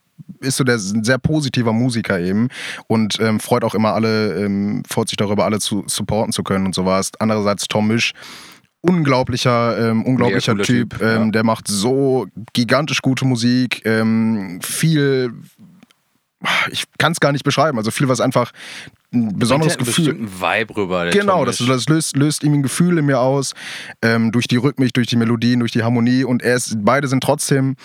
ist 0.40 0.56
so 0.56 0.64
der 0.64 0.76
ein 0.76 1.04
sehr 1.04 1.18
positiver 1.18 1.72
Musiker 1.72 2.18
eben 2.18 2.48
und 2.86 3.20
ähm, 3.20 3.38
freut 3.40 3.64
auch 3.64 3.74
immer 3.74 3.94
alle, 3.94 4.44
ähm, 4.44 4.82
freut 4.88 5.08
sich 5.08 5.16
darüber, 5.16 5.44
alle 5.44 5.60
zu 5.60 5.84
supporten 5.86 6.32
zu 6.32 6.42
können 6.42 6.66
und 6.66 6.74
sowas. 6.74 7.12
Andererseits 7.18 7.68
Tom 7.68 7.88
Misch, 7.88 8.12
unglaublicher, 8.80 9.90
ähm, 9.90 10.04
unglaublicher 10.04 10.56
Typ, 10.56 10.90
Typ, 10.90 11.02
ähm, 11.02 11.24
ja. 11.24 11.30
der 11.30 11.44
macht 11.44 11.68
so 11.68 12.26
gigantisch 12.52 13.02
gute 13.02 13.24
Musik, 13.24 13.82
ähm, 13.84 14.60
viel, 14.62 15.32
ich 16.70 16.84
kann 16.98 17.12
es 17.12 17.20
gar 17.20 17.32
nicht 17.32 17.44
beschreiben, 17.44 17.78
also 17.78 17.90
viel, 17.90 18.08
was 18.08 18.20
einfach 18.20 18.52
ein 19.12 19.38
besonderes 19.38 19.76
Bringt 19.76 19.88
Gefühl. 19.88 20.06
halt 20.06 20.16
einen 20.16 20.26
bestimmten 20.26 20.58
Vibe 20.58 20.76
rüber. 20.76 21.10
Genau, 21.10 21.44
das, 21.44 21.58
das 21.58 21.88
löst, 21.88 22.16
löst 22.16 22.44
ihm 22.44 22.54
ein 22.54 22.62
Gefühl 22.62 22.98
in 22.98 23.06
mir 23.06 23.20
aus, 23.20 23.54
ähm, 24.02 24.32
durch 24.32 24.46
die 24.46 24.56
Rhythmik, 24.56 24.92
durch 24.94 25.06
die 25.06 25.16
Melodien, 25.16 25.60
durch 25.60 25.72
die 25.72 25.82
Harmonie 25.82 26.24
und 26.24 26.42
er 26.42 26.56
ist, 26.56 26.76
beide 26.84 27.08
sind 27.08 27.22
trotzdem, 27.22 27.76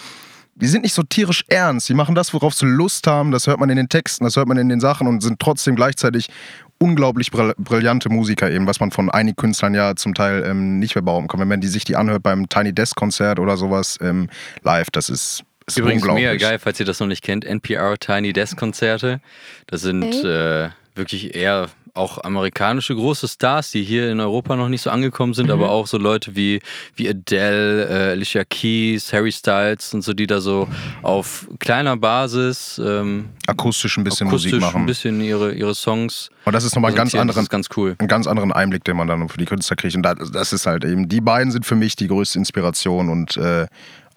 die 0.56 0.68
sind 0.68 0.84
nicht 0.84 0.94
so 0.94 1.02
tierisch 1.02 1.46
ernst, 1.48 1.90
die 1.90 1.96
machen 1.96 2.14
das, 2.14 2.34
worauf 2.34 2.54
sie 2.54 2.68
Lust 2.68 3.08
haben, 3.08 3.32
das 3.32 3.48
hört 3.48 3.60
man 3.60 3.70
in 3.70 3.78
den 3.78 3.90
Texten, 3.90 4.24
das 4.24 4.36
hört 4.36 4.48
man 4.48 4.58
in 4.58 4.70
den 4.70 4.80
Sachen 4.80 5.08
und 5.08 5.22
sind 5.22 5.40
trotzdem 5.40 5.76
gleichzeitig 5.76 6.30
unglaublich 6.78 7.32
brill 7.32 7.54
brillante 7.58 8.10
Musiker 8.10 8.52
eben, 8.52 8.68
was 8.68 8.80
man 8.80 8.92
von 8.92 9.10
einigen 9.10 9.38
Künstlern 9.38 9.74
ja 9.74 9.96
zum 9.96 10.14
Teil 10.14 10.44
ähm, 10.46 10.80
nicht 10.80 10.96
mehr 10.96 11.02
behaupten 11.02 11.28
kann. 11.30 11.40
Wenn 11.40 11.48
man 11.48 11.62
die 11.62 11.68
sich 11.68 11.86
die 11.86 11.96
anhört 11.96 12.24
beim 12.24 12.50
Tiny 12.50 12.74
Desk 12.74 12.96
Konzert 12.96 13.40
oder 13.40 13.58
sowas 13.58 13.98
ähm, 14.02 14.30
live, 14.64 14.92
das 14.92 15.10
ist, 15.10 15.44
ist 15.68 15.78
Übrigens 15.78 16.04
mega 16.06 16.36
geil, 16.36 16.60
falls 16.60 16.80
ihr 16.80 16.86
das 16.86 17.00
noch 17.00 17.08
nicht 17.08 17.24
kennt, 17.24 17.46
NPR 17.46 17.98
Tiny 17.98 18.34
Desk 18.34 18.58
Konzerte. 18.58 19.20
Das 19.68 19.82
sind 19.82 20.04
Okay. 20.04 20.66
äh, 20.66 20.70
wirklich 20.96 21.36
eher 21.36 21.70
auch 21.96 22.24
amerikanische 22.24 22.96
große 22.96 23.28
Stars, 23.28 23.70
die 23.70 23.84
hier 23.84 24.10
in 24.12 24.20
Europa 24.20 24.56
noch 24.56 24.68
nicht 24.68 24.82
so 24.82 24.90
angekommen 24.90 25.36
sind, 25.36 25.52
aber 25.52 25.70
auch 25.70 25.86
so 25.86 26.00
Leute 26.00 26.36
wie, 26.36 26.60
wie 26.96 27.08
Adele, 27.08 27.86
äh, 27.88 28.12
Alicia 28.14 28.44
Keys, 28.50 29.14
Harry 29.14 29.32
Styles 29.32 29.94
und 29.94 30.02
so, 30.02 30.14
die 30.14 30.26
da 30.26 30.42
so 30.42 30.68
auf 31.04 31.48
kleiner 31.60 31.96
Basis 31.96 32.82
ähm, 32.84 33.30
Akustisch 33.46 33.96
ein 33.98 34.04
bisschen 34.04 34.28
akustisch 34.28 34.54
Musik 34.54 34.64
ein 34.64 34.74
machen. 34.74 34.86
bisschen 34.88 35.22
ihre, 35.22 35.54
ihre 35.54 35.76
Songs. 35.76 36.30
Und 36.46 36.54
das 36.54 36.64
ist 36.64 36.74
nochmal 36.74 36.92
ein 36.92 36.98
ganz 36.98 37.14
anderen, 37.14 37.28
Das 37.36 37.44
ist 37.44 37.50
ganz 37.52 37.68
cool. 37.78 37.96
einen 38.00 38.08
ganz 38.08 38.26
anderen 38.26 38.52
Einblick, 38.52 38.84
den 38.86 38.98
man 38.98 39.08
dann 39.08 39.30
für 39.30 39.38
die 39.38 39.46
Künstler 39.46 39.76
kriegt. 39.76 39.96
Und 39.96 40.02
da- 40.02 40.16
das 40.16 40.52
ist 40.52 40.66
halt 40.66 40.86
eben, 40.86 41.08
die 41.08 41.22
beiden 41.22 41.52
sind 41.52 41.64
für 41.64 41.76
mich 41.76 41.96
die 41.96 42.08
größte 42.08 42.40
Inspiration 42.40 43.10
und 43.10 43.38
äh, 43.38 43.68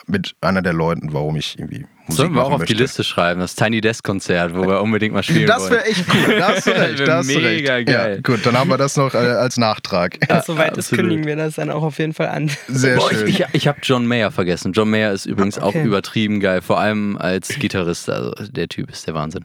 mit 0.07 0.35
einer 0.41 0.63
der 0.63 0.73
Leuten, 0.73 1.13
warum 1.13 1.37
ich 1.37 1.59
irgendwie 1.59 1.87
Musik 2.09 2.17
Sollen 2.19 2.35
wir 2.35 2.45
auch 2.45 2.53
auf 2.53 2.59
möchte. 2.61 2.73
die 2.75 2.81
Liste 2.81 3.03
schreiben, 3.03 3.41
das 3.41 3.57
Tiny 3.57 3.81
Desk 3.81 4.05
Konzert, 4.05 4.55
wo 4.55 4.63
wir 4.63 4.81
unbedingt 4.81 5.13
mal 5.13 5.25
spielen 5.25 5.47
Das 5.49 5.63
wollen. 5.63 5.73
wäre 5.73 5.85
echt 5.87 6.05
cool, 6.15 6.37
da 6.39 6.49
hast 6.49 6.67
du 6.69 6.71
Das 7.05 7.27
wär 7.29 7.37
mega 7.41 7.75
recht. 7.75 7.89
geil. 7.89 8.15
Ja, 8.15 8.21
gut, 8.21 8.47
dann 8.47 8.57
haben 8.57 8.71
wir 8.71 8.77
das 8.79 8.97
noch 8.97 9.13
äh, 9.15 9.17
als 9.19 9.57
Nachtrag. 9.57 10.17
Soweit 10.47 10.73
ist, 10.77 10.87
absolut. 10.93 11.01
kündigen 11.07 11.27
wir 11.27 11.35
das 11.35 11.57
dann 11.57 11.69
auch 11.71 11.83
auf 11.83 11.99
jeden 11.99 12.15
Fall 12.15 12.29
an. 12.29 12.49
Sehr 12.69 12.97
Boah, 12.97 13.11
schön. 13.11 13.27
ich, 13.27 13.41
ich, 13.41 13.47
ich 13.53 13.67
habe 13.69 13.79
John 13.83 14.07
Mayer 14.07 14.31
vergessen. 14.31 14.73
John 14.73 14.89
Mayer 14.89 15.13
ist 15.13 15.27
übrigens 15.27 15.59
Ah, 15.59 15.67
okay. 15.67 15.81
auch 15.81 15.85
übertrieben 15.85 16.39
geil, 16.39 16.63
vor 16.63 16.79
allem 16.79 17.17
als 17.19 17.49
Gitarrist. 17.59 18.09
Also 18.09 18.33
der 18.53 18.69
Typ 18.69 18.89
ist 18.91 19.05
der 19.09 19.15
Wahnsinn. 19.15 19.45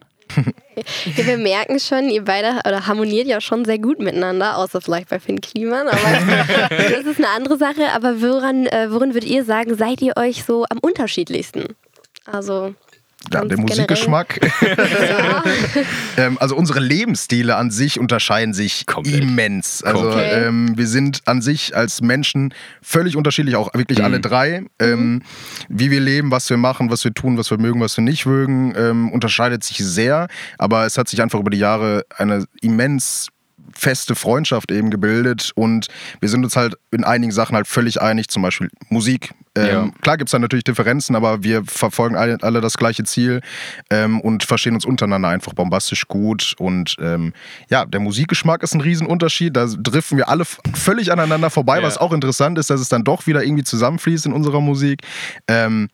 Ja, 1.16 1.26
wir 1.26 1.38
merken 1.38 1.80
schon, 1.80 2.10
ihr 2.10 2.24
beide 2.24 2.62
oder 2.66 2.88
harmoniert 2.88 3.28
ja 3.28 3.42
schon 3.42 3.66
sehr 3.66 3.78
gut 3.78 4.00
miteinander, 4.00 4.58
außer 4.58 4.82
vielleicht 4.82 5.10
bei 5.10 5.20
Finn 5.20 5.42
Kliman. 5.42 5.88
Aber 5.88 6.00
das 6.70 7.06
ist 7.06 7.18
eine 7.18 7.30
andere 7.30 7.58
Sache. 7.58 7.92
Aber 7.94 8.22
woran, 8.22 8.66
äh, 8.68 8.88
worin 8.90 9.14
würdet 9.14 9.30
ihr 9.30 9.44
sagen, 9.44 9.76
seid 9.76 10.02
ihr 10.02 10.14
euch 10.18 10.44
so 10.44 10.66
am 10.70 10.80
unterschiedlichsten? 10.80 11.76
Also. 12.26 12.74
Ja, 13.32 13.46
der 13.46 13.58
Musikgeschmack. 13.60 14.40
Ja. 14.62 15.44
ähm, 16.18 16.38
also 16.40 16.56
unsere 16.56 16.80
Lebensstile 16.80 17.56
an 17.56 17.72
sich 17.72 18.00
unterscheiden 18.00 18.54
sich 18.54 18.86
Komplett. 18.86 19.24
immens. 19.24 19.84
Also 19.84 20.04
Komplett. 20.04 20.48
ähm, 20.48 20.78
wir 20.78 20.88
sind 20.88 21.22
an 21.26 21.42
sich 21.42 21.76
als 21.76 22.02
Menschen 22.02 22.54
völlig 22.82 23.16
unterschiedlich, 23.16 23.56
auch 23.56 23.74
wirklich 23.74 24.04
alle 24.04 24.20
drei. 24.20 24.64
Ähm, 24.80 25.24
wie 25.70 25.92
wir 25.92 26.00
leben, 26.00 26.32
was 26.32 26.50
wir 26.50 26.58
machen, 26.58 26.90
was 26.90 27.04
wir 27.04 27.14
tun, 27.14 27.38
was 27.38 27.52
wir 27.52 27.58
mögen, 27.58 27.80
was 27.82 27.98
wir 27.98 28.04
nicht 28.04 28.26
mögen, 28.26 28.74
ähm, 28.76 29.12
unterscheidet 29.12 29.64
sich 29.64 29.78
sehr. 29.78 30.28
Aber 30.58 30.86
es 30.86 30.98
hat 30.98 31.08
sich 31.08 31.22
einfach 31.22 31.40
über 31.40 31.50
die 31.50 31.60
Jahre 31.60 32.06
eine 32.18 32.46
immens 32.62 33.28
feste 33.76 34.16
Freundschaft 34.16 34.72
eben 34.72 34.90
gebildet 34.90 35.52
und 35.56 35.88
wir 36.20 36.30
sind 36.30 36.44
uns 36.44 36.56
halt 36.56 36.76
in 36.92 37.04
einigen 37.04 37.32
Sachen 37.32 37.56
halt 37.56 37.68
völlig 37.68 38.02
einig, 38.02 38.28
zum 38.30 38.42
Beispiel 38.44 38.70
Musik. 38.90 39.32
Ähm, 39.56 39.66
Ja. 39.68 39.90
Klar 40.02 40.18
gibt 40.18 40.30
es 40.30 40.32
da 40.32 40.40
natürlich 40.40 40.64
Differenzen, 40.64 41.16
aber 41.16 41.44
wir 41.44 41.64
verfolgen 41.66 42.16
alle, 42.16 42.38
alle 42.42 42.62
das 42.62 42.78
gleiche 42.78 43.04
Ziel 43.04 43.42
ähm, 43.90 44.22
und 44.22 44.44
verstehen 44.44 44.76
uns 44.76 44.86
untereinander 44.86 45.30
einfach 45.30 45.54
bombastisch 45.54 46.08
gut. 46.08 46.54
Und 46.58 46.96
ähm, 47.00 47.34
ja, 47.70 47.86
der 47.86 48.00
Musikgeschmack 48.00 48.64
ist 48.64 48.74
ein 48.76 48.82
Riesenunterschied. 48.82 49.56
Da 49.56 49.66
driften 49.68 50.18
wir 50.18 50.30
alle 50.30 50.46
völlig 50.74 51.12
aneinander 51.12 51.50
vorbei, 51.50 51.78
Ja. 51.80 51.84
was 51.84 51.98
auch 51.98 52.14
interessant 52.14 52.58
ist, 52.60 52.70
dass 52.70 52.80
es 52.82 52.90
dann 52.90 53.04
doch 53.04 53.28
wieder 53.28 53.44
irgendwie 53.44 53.64
zusammenfließt 53.64 54.26
in 54.26 54.34
unserer 54.34 54.62
Musik. 54.62 55.02
Ähm, 55.48 55.90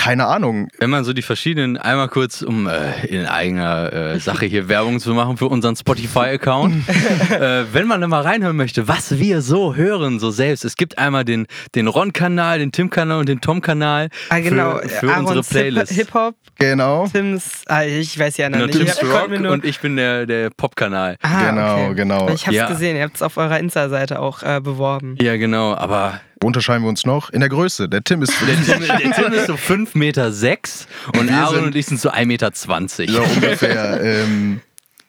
keine 0.00 0.26
Ahnung. 0.26 0.68
Wenn 0.78 0.88
man 0.88 1.04
so 1.04 1.12
die 1.12 1.20
verschiedenen, 1.20 1.76
einmal 1.76 2.08
kurz, 2.08 2.40
um 2.40 2.66
äh, 2.66 3.04
in 3.06 3.26
eigener 3.26 3.92
äh, 3.92 4.18
Sache 4.18 4.46
hier 4.46 4.66
Werbung 4.70 4.98
zu 4.98 5.12
machen 5.12 5.36
für 5.36 5.44
unseren 5.46 5.76
Spotify-Account, 5.76 6.74
äh, 7.38 7.64
wenn 7.74 7.86
man 7.86 8.00
da 8.00 8.08
mal 8.08 8.22
reinhören 8.22 8.56
möchte, 8.56 8.88
was 8.88 9.18
wir 9.18 9.42
so 9.42 9.74
hören, 9.74 10.18
so 10.18 10.30
selbst. 10.30 10.64
Es 10.64 10.76
gibt 10.76 10.96
einmal 10.96 11.26
den, 11.26 11.46
den 11.74 11.86
Ron-Kanal, 11.86 12.60
den 12.60 12.72
Tim-Kanal 12.72 13.20
und 13.20 13.28
den 13.28 13.42
Tom-Kanal 13.42 14.08
Ah, 14.30 14.38
genau. 14.38 14.78
für, 14.78 14.88
für 14.88 15.12
unsere 15.18 15.42
Playlist. 15.42 15.92
Hip-Hop, 15.92 16.34
Genau. 16.58 17.06
Tims, 17.06 17.62
ah, 17.66 17.84
ich 17.84 18.18
weiß 18.18 18.38
ja 18.38 18.48
noch 18.48 18.56
Genau, 18.58 18.66
nicht. 18.68 18.78
Tim's 18.78 19.02
Ich 19.02 19.12
Rock 19.12 19.38
nur- 19.38 19.52
und 19.52 19.64
ich 19.66 19.80
bin 19.80 19.96
der, 19.96 20.24
der 20.24 20.48
Pop-Kanal. 20.48 21.16
Ah, 21.20 21.50
Genau, 21.50 21.84
okay. 21.86 21.94
genau. 21.94 22.28
Ich 22.30 22.46
hab's 22.46 22.56
Ja. 22.56 22.68
gesehen, 22.68 22.96
ihr 22.96 23.02
habt 23.02 23.16
es 23.16 23.22
auf 23.22 23.36
eurer 23.36 23.58
Insta-Seite 23.58 24.18
auch 24.20 24.42
äh, 24.42 24.60
beworben. 24.62 25.16
Ja, 25.20 25.36
genau, 25.36 25.74
aber 25.74 26.20
unterscheiden 26.46 26.82
wir 26.84 26.88
uns 26.88 27.04
noch? 27.06 27.30
In 27.30 27.40
der 27.40 27.48
Größe. 27.48 27.88
Der 27.88 28.02
Tim 28.02 28.22
ist 28.22 28.32
der 28.46 28.56
Tim, 28.78 28.86
der 28.86 29.12
Tim 29.12 29.32
ist 29.32 29.46
so 29.46 29.56
5 29.56 29.94
Meter 29.94 30.32
sechs 30.32 30.86
und 31.16 31.28
Wir 31.28 31.36
Aaron 31.36 31.54
sind- 31.54 31.64
und 31.66 31.76
ich 31.76 31.86
sind 31.86 32.00
so 32.00 32.10
1,20 32.10 32.26
Meter. 32.26 32.52
zwanzig. 32.52 33.10
so 33.10 33.22
ungefähr. 33.22 34.00
ähm, 34.02 34.60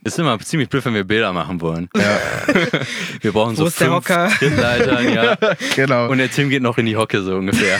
Ist 0.03 0.17
immer 0.19 0.37
ziemlich 0.39 0.67
blöd, 0.69 0.83
wenn 0.85 0.93
wir 0.95 1.03
Bilder 1.03 1.31
machen 1.31 1.61
wollen. 1.61 1.87
ja, 1.95 2.19
Wir 3.21 3.31
brauchen 3.31 3.51
Wo 3.53 3.61
so 3.61 3.65
ist 3.67 3.79
der 3.79 3.87
fünf 3.87 3.97
Hocker? 4.09 4.29
Trittleitern, 4.37 5.13
ja. 5.13 5.37
genau. 5.75 6.09
Und 6.09 6.17
der 6.17 6.29
Tim 6.31 6.49
geht 6.49 6.61
noch 6.63 6.77
in 6.77 6.85
die 6.87 6.97
Hocke 6.97 7.21
so 7.21 7.35
ungefähr. 7.35 7.79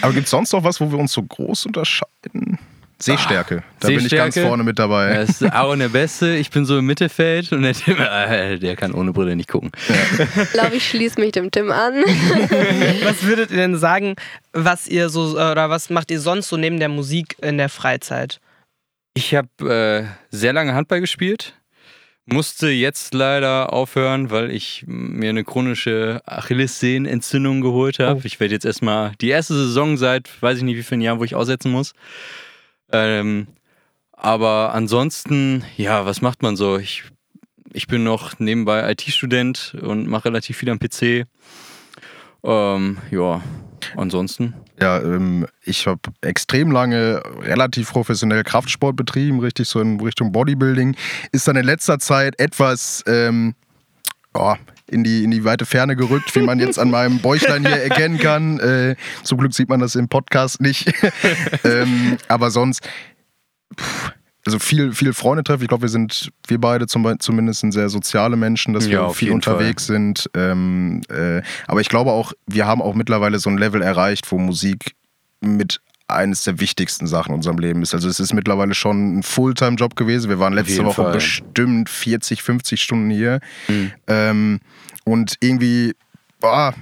Aber 0.00 0.12
gibt 0.12 0.24
es 0.24 0.30
sonst 0.30 0.52
noch 0.52 0.64
was, 0.64 0.80
wo 0.80 0.90
wir 0.90 0.98
uns 0.98 1.12
so 1.12 1.22
groß 1.22 1.66
unterscheiden? 1.66 2.58
Sehstärke. 2.98 3.62
Da 3.80 3.88
bin 3.88 3.98
ich 3.98 4.02
ganz 4.10 4.12
Ah, 4.12 4.24
Sehstärke. 4.26 4.48
vorne 4.48 4.62
mit 4.64 4.78
dabei. 4.78 5.06
Er 5.08 5.22
ist 5.22 5.42
Aaron 5.42 5.78
der 5.80 5.88
Beste, 5.88 6.36
ich 6.36 6.50
bin 6.50 6.64
so 6.64 6.78
im 6.78 6.86
Mittelfeld 6.86 7.52
und 7.52 7.62
der 7.62 7.74
Tim, 7.74 7.96
äh, 7.98 8.58
der 8.58 8.76
kann 8.76 8.92
ohne 8.92 9.12
Brille 9.12 9.36
nicht 9.36 9.48
gucken. 9.48 9.72
Ich 10.42 10.52
glaube, 10.52 10.76
ich 10.76 10.88
schließe 10.88 11.20
mich 11.20 11.32
dem 11.32 11.50
Tim 11.50 11.70
an. 11.70 11.94
Was 13.04 13.24
würdet 13.24 13.50
ihr 13.50 13.56
denn 13.58 13.76
sagen, 13.76 14.14
was 14.52 14.86
ihr 14.86 15.08
so 15.08 15.32
oder 15.34 15.68
was 15.70 15.90
macht 15.90 16.10
ihr 16.10 16.20
sonst 16.20 16.48
so 16.48 16.56
neben 16.56 16.78
der 16.78 16.88
Musik 16.88 17.36
in 17.42 17.58
der 17.58 17.68
Freizeit? 17.68 18.40
Ich 19.14 19.34
habe 19.34 20.08
äh, 20.30 20.34
sehr 20.34 20.52
lange 20.52 20.74
Handball 20.74 21.00
gespielt, 21.00 21.54
musste 22.26 22.68
jetzt 22.68 23.12
leider 23.14 23.72
aufhören, 23.72 24.30
weil 24.30 24.50
ich 24.50 24.84
mir 24.86 25.30
eine 25.30 25.44
chronische 25.44 26.20
Achillessehnenentzündung 26.26 27.60
geholt 27.60 27.98
habe. 27.98 28.20
Oh. 28.20 28.24
Ich 28.24 28.40
werde 28.40 28.54
jetzt 28.54 28.64
erstmal 28.64 29.12
die 29.20 29.28
erste 29.28 29.54
Saison 29.54 29.96
seit, 29.96 30.30
weiß 30.40 30.58
ich 30.58 30.64
nicht 30.64 30.76
wie 30.76 30.82
vielen 30.82 31.00
Jahren, 31.00 31.18
wo 31.18 31.24
ich 31.24 31.34
aussetzen 31.34 31.70
muss. 31.70 31.92
Ähm, 32.94 33.48
aber 34.12 34.72
ansonsten, 34.72 35.64
ja, 35.76 36.06
was 36.06 36.22
macht 36.22 36.42
man 36.42 36.54
so? 36.54 36.78
Ich, 36.78 37.02
ich 37.72 37.88
bin 37.88 38.04
noch 38.04 38.38
nebenbei 38.38 38.88
IT-Student 38.92 39.76
und 39.82 40.06
mache 40.06 40.26
relativ 40.26 40.58
viel 40.58 40.70
am 40.70 40.78
PC. 40.78 41.26
Ähm, 42.44 42.98
ja, 43.10 43.42
ansonsten. 43.96 44.54
Ja, 44.80 45.00
ähm, 45.00 45.46
ich 45.62 45.88
habe 45.88 46.00
extrem 46.20 46.70
lange 46.70 47.20
relativ 47.40 47.90
professionell 47.90 48.44
Kraftsport 48.44 48.94
betrieben, 48.94 49.40
richtig 49.40 49.68
so 49.68 49.80
in 49.80 49.98
Richtung 49.98 50.30
Bodybuilding. 50.30 50.96
Ist 51.32 51.48
dann 51.48 51.56
in 51.56 51.64
letzter 51.64 51.98
Zeit 51.98 52.38
etwas 52.38 53.02
ähm, 53.08 53.54
ja, 54.36 54.56
in, 54.90 55.04
die, 55.04 55.24
in 55.24 55.30
die 55.30 55.44
weite 55.44 55.66
Ferne 55.66 55.96
gerückt, 55.96 56.34
wie 56.34 56.42
man 56.42 56.58
jetzt 56.60 56.78
an 56.78 56.90
meinem 56.90 57.18
Bäuchlein 57.18 57.66
hier 57.66 57.76
erkennen 57.82 58.18
kann. 58.18 58.58
Äh, 58.60 58.96
zum 59.22 59.38
Glück 59.38 59.54
sieht 59.54 59.68
man 59.68 59.80
das 59.80 59.94
im 59.94 60.08
Podcast 60.08 60.60
nicht. 60.60 60.92
ähm, 61.64 62.16
aber 62.28 62.50
sonst, 62.50 62.82
pff, 63.78 64.12
also 64.46 64.58
viel, 64.58 64.92
viel 64.92 65.12
Freunde 65.14 65.42
treffen. 65.42 65.62
Ich 65.62 65.68
glaube, 65.68 65.82
wir 65.82 65.88
sind, 65.88 66.30
wir 66.46 66.60
beide 66.60 66.86
zum, 66.86 67.18
zumindest 67.18 67.60
sind 67.60 67.72
sehr 67.72 67.88
soziale 67.88 68.36
Menschen, 68.36 68.74
dass 68.74 68.86
wir 68.86 68.94
Ja, 68.94 69.02
auf 69.04 69.16
viel 69.16 69.32
unterwegs 69.32 69.86
sind. 69.86 70.28
Ähm, 70.34 71.00
äh, 71.08 71.40
aber 71.66 71.80
ich 71.80 71.88
glaube 71.88 72.12
auch, 72.12 72.32
wir 72.46 72.66
haben 72.66 72.82
auch 72.82 72.94
mittlerweile 72.94 73.38
so 73.38 73.48
ein 73.48 73.56
Level 73.56 73.80
erreicht, 73.80 74.30
wo 74.30 74.38
Musik 74.38 74.96
mit 75.40 75.80
eines 76.08 76.44
der 76.44 76.60
wichtigsten 76.60 77.06
Sachen 77.06 77.30
in 77.30 77.36
unserem 77.36 77.58
Leben 77.58 77.82
ist. 77.82 77.94
Also 77.94 78.08
es 78.08 78.20
ist 78.20 78.34
mittlerweile 78.34 78.74
schon 78.74 79.18
ein 79.18 79.22
Fulltime-Job 79.22 79.96
gewesen. 79.96 80.28
Wir 80.28 80.38
waren 80.38 80.52
letzte 80.52 80.84
Woche 80.84 81.02
Fall. 81.02 81.12
bestimmt 81.12 81.88
40, 81.88 82.42
50 82.42 82.82
Stunden 82.82 83.10
hier. 83.10 83.40
Mhm. 83.68 83.92
Ähm, 84.06 84.60
und 85.04 85.36
irgendwie, 85.40 85.94
boah, 86.40 86.74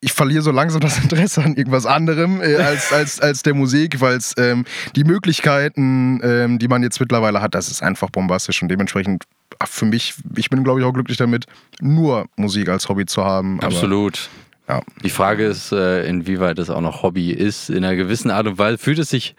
ich 0.00 0.12
verliere 0.12 0.42
so 0.42 0.50
langsam 0.50 0.80
das 0.80 0.98
Interesse 1.02 1.42
an 1.42 1.54
irgendwas 1.54 1.86
anderem 1.86 2.40
äh, 2.40 2.56
als, 2.56 2.92
als, 2.92 3.20
als 3.20 3.42
der 3.42 3.54
Musik, 3.54 4.00
weil 4.00 4.16
es 4.16 4.34
ähm, 4.36 4.64
die 4.96 5.04
Möglichkeiten, 5.04 6.20
ähm, 6.22 6.58
die 6.58 6.68
man 6.68 6.82
jetzt 6.82 6.98
mittlerweile 7.00 7.40
hat, 7.40 7.54
das 7.54 7.70
ist 7.70 7.82
einfach 7.82 8.10
bombastisch 8.10 8.62
und 8.62 8.68
dementsprechend 8.68 9.24
ach, 9.58 9.68
für 9.68 9.84
mich, 9.86 10.14
ich 10.36 10.50
bin 10.50 10.64
glaube 10.64 10.80
ich 10.80 10.86
auch 10.86 10.92
glücklich 10.92 11.18
damit, 11.18 11.46
nur 11.80 12.26
Musik 12.36 12.68
als 12.68 12.88
Hobby 12.88 13.06
zu 13.06 13.24
haben. 13.24 13.60
Absolut. 13.60 14.28
Ja. 14.70 14.82
Die 15.02 15.10
Frage 15.10 15.46
ist, 15.46 15.72
äh, 15.72 16.06
inwieweit 16.06 16.58
es 16.60 16.70
auch 16.70 16.80
noch 16.80 17.02
Hobby 17.02 17.32
ist. 17.32 17.70
In 17.70 17.78
einer 17.84 17.96
gewissen 17.96 18.30
Art 18.30 18.46
und 18.46 18.56
Weise 18.58 18.78
fühlt 18.78 19.00
es 19.00 19.08
sich, 19.10 19.34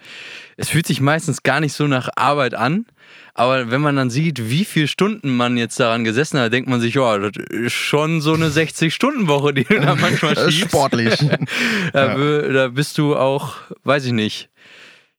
es 0.58 0.68
fühlt 0.68 0.86
sich 0.86 1.00
meistens 1.00 1.42
gar 1.42 1.60
nicht 1.60 1.72
so 1.72 1.86
nach 1.86 2.10
Arbeit 2.16 2.52
an. 2.54 2.84
Aber 3.32 3.70
wenn 3.70 3.80
man 3.80 3.96
dann 3.96 4.10
sieht, 4.10 4.50
wie 4.50 4.66
viele 4.66 4.88
Stunden 4.88 5.34
man 5.34 5.56
jetzt 5.56 5.80
daran 5.80 6.04
gesessen 6.04 6.38
hat, 6.38 6.52
denkt 6.52 6.68
man 6.68 6.82
sich, 6.82 6.94
ja, 6.94 7.16
das 7.16 7.32
ist 7.48 7.72
schon 7.72 8.20
so 8.20 8.34
eine 8.34 8.48
60-Stunden-Woche, 8.50 9.54
die 9.54 9.64
du 9.64 9.80
da 9.80 9.94
manchmal 9.94 10.34
Das 10.34 10.52
schiebst. 10.52 10.68
sportlich. 10.70 11.14
Da, 11.94 12.14
wö- 12.16 12.52
da 12.52 12.68
bist 12.68 12.98
du 12.98 13.16
auch, 13.16 13.54
weiß 13.84 14.04
ich 14.04 14.12
nicht. 14.12 14.50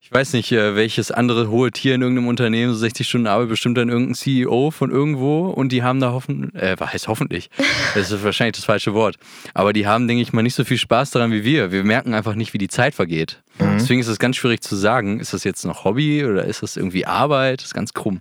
Ich 0.05 0.11
weiß 0.11 0.33
nicht, 0.33 0.51
äh, 0.51 0.75
welches 0.75 1.11
andere 1.11 1.49
hohe 1.49 1.71
Tier 1.71 1.95
in 1.95 2.01
irgendeinem 2.01 2.27
Unternehmen 2.27 2.73
so 2.73 2.79
60 2.79 3.07
Stunden 3.07 3.25
Arbeit 3.25 3.47
bestimmt 3.47 3.77
dann 3.77 3.87
irgendein 3.87 4.15
CEO 4.15 4.69
von 4.69 4.91
irgendwo 4.91 5.47
und 5.47 5.71
die 5.71 5.81
haben 5.81 6.01
da 6.01 6.11
hoffen, 6.11 6.53
äh, 6.55 6.75
was 6.77 6.91
heißt 6.91 7.07
hoffentlich? 7.07 7.49
Das 7.95 8.11
ist 8.11 8.23
wahrscheinlich 8.23 8.57
das 8.57 8.65
falsche 8.65 8.93
Wort. 8.93 9.15
Aber 9.53 9.71
die 9.71 9.87
haben, 9.87 10.07
denke 10.07 10.21
ich 10.21 10.33
mal, 10.33 10.41
nicht 10.41 10.55
so 10.55 10.65
viel 10.65 10.77
Spaß 10.77 11.11
daran 11.11 11.31
wie 11.31 11.45
wir. 11.45 11.71
Wir 11.71 11.83
merken 11.85 12.13
einfach 12.13 12.35
nicht, 12.35 12.53
wie 12.53 12.57
die 12.57 12.67
Zeit 12.67 12.93
vergeht. 12.93 13.41
Deswegen 13.59 14.01
ist 14.01 14.07
es 14.07 14.19
ganz 14.19 14.35
schwierig 14.35 14.61
zu 14.61 14.75
sagen, 14.75 15.19
ist 15.19 15.33
das 15.33 15.43
jetzt 15.43 15.63
noch 15.63 15.85
Hobby 15.85 16.25
oder 16.25 16.43
ist 16.43 16.63
das 16.63 16.75
irgendwie 16.75 17.05
Arbeit? 17.05 17.59
Das 17.59 17.67
ist 17.67 17.73
ganz 17.73 17.93
krumm. 17.93 18.19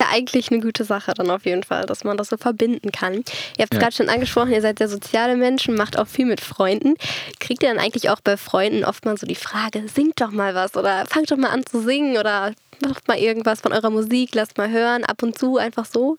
Ja, 0.00 0.08
eigentlich 0.12 0.50
eine 0.52 0.60
gute 0.60 0.84
Sache 0.84 1.12
dann 1.14 1.28
auf 1.30 1.44
jeden 1.44 1.64
Fall, 1.64 1.84
dass 1.86 2.04
man 2.04 2.16
das 2.16 2.28
so 2.28 2.36
verbinden 2.36 2.92
kann. 2.92 3.14
Ihr 3.14 3.22
habt 3.62 3.72
es 3.72 3.76
Ja. 3.76 3.78
gerade 3.80 3.94
schon 3.96 4.08
angesprochen, 4.08 4.52
ihr 4.52 4.60
seid 4.62 4.78
sehr 4.78 4.88
soziale 4.88 5.36
Menschen, 5.36 5.74
macht 5.74 5.98
auch 5.98 6.06
viel 6.06 6.24
mit 6.26 6.40
Freunden. 6.40 6.94
Kriegt 7.40 7.62
ihr 7.64 7.68
dann 7.70 7.78
eigentlich 7.80 8.08
auch 8.10 8.20
bei 8.22 8.36
Freunden 8.36 8.84
oft 8.84 9.04
mal 9.04 9.16
so 9.18 9.26
die 9.26 9.34
Frage, 9.34 9.82
singt 9.92 10.20
doch 10.20 10.30
mal 10.30 10.54
was 10.54 10.76
oder 10.76 11.04
fangt 11.06 11.30
doch 11.32 11.36
mal 11.36 11.50
an 11.50 11.66
zu 11.66 11.80
singen 11.82 12.16
oder 12.16 12.52
macht 12.86 13.08
mal 13.08 13.18
irgendwas 13.18 13.60
von 13.60 13.72
eurer 13.72 13.90
Musik, 13.90 14.34
lasst 14.34 14.56
mal 14.56 14.70
hören, 14.70 15.04
ab 15.04 15.20
und 15.24 15.36
zu 15.36 15.56
einfach 15.58 15.84
so? 15.84 16.16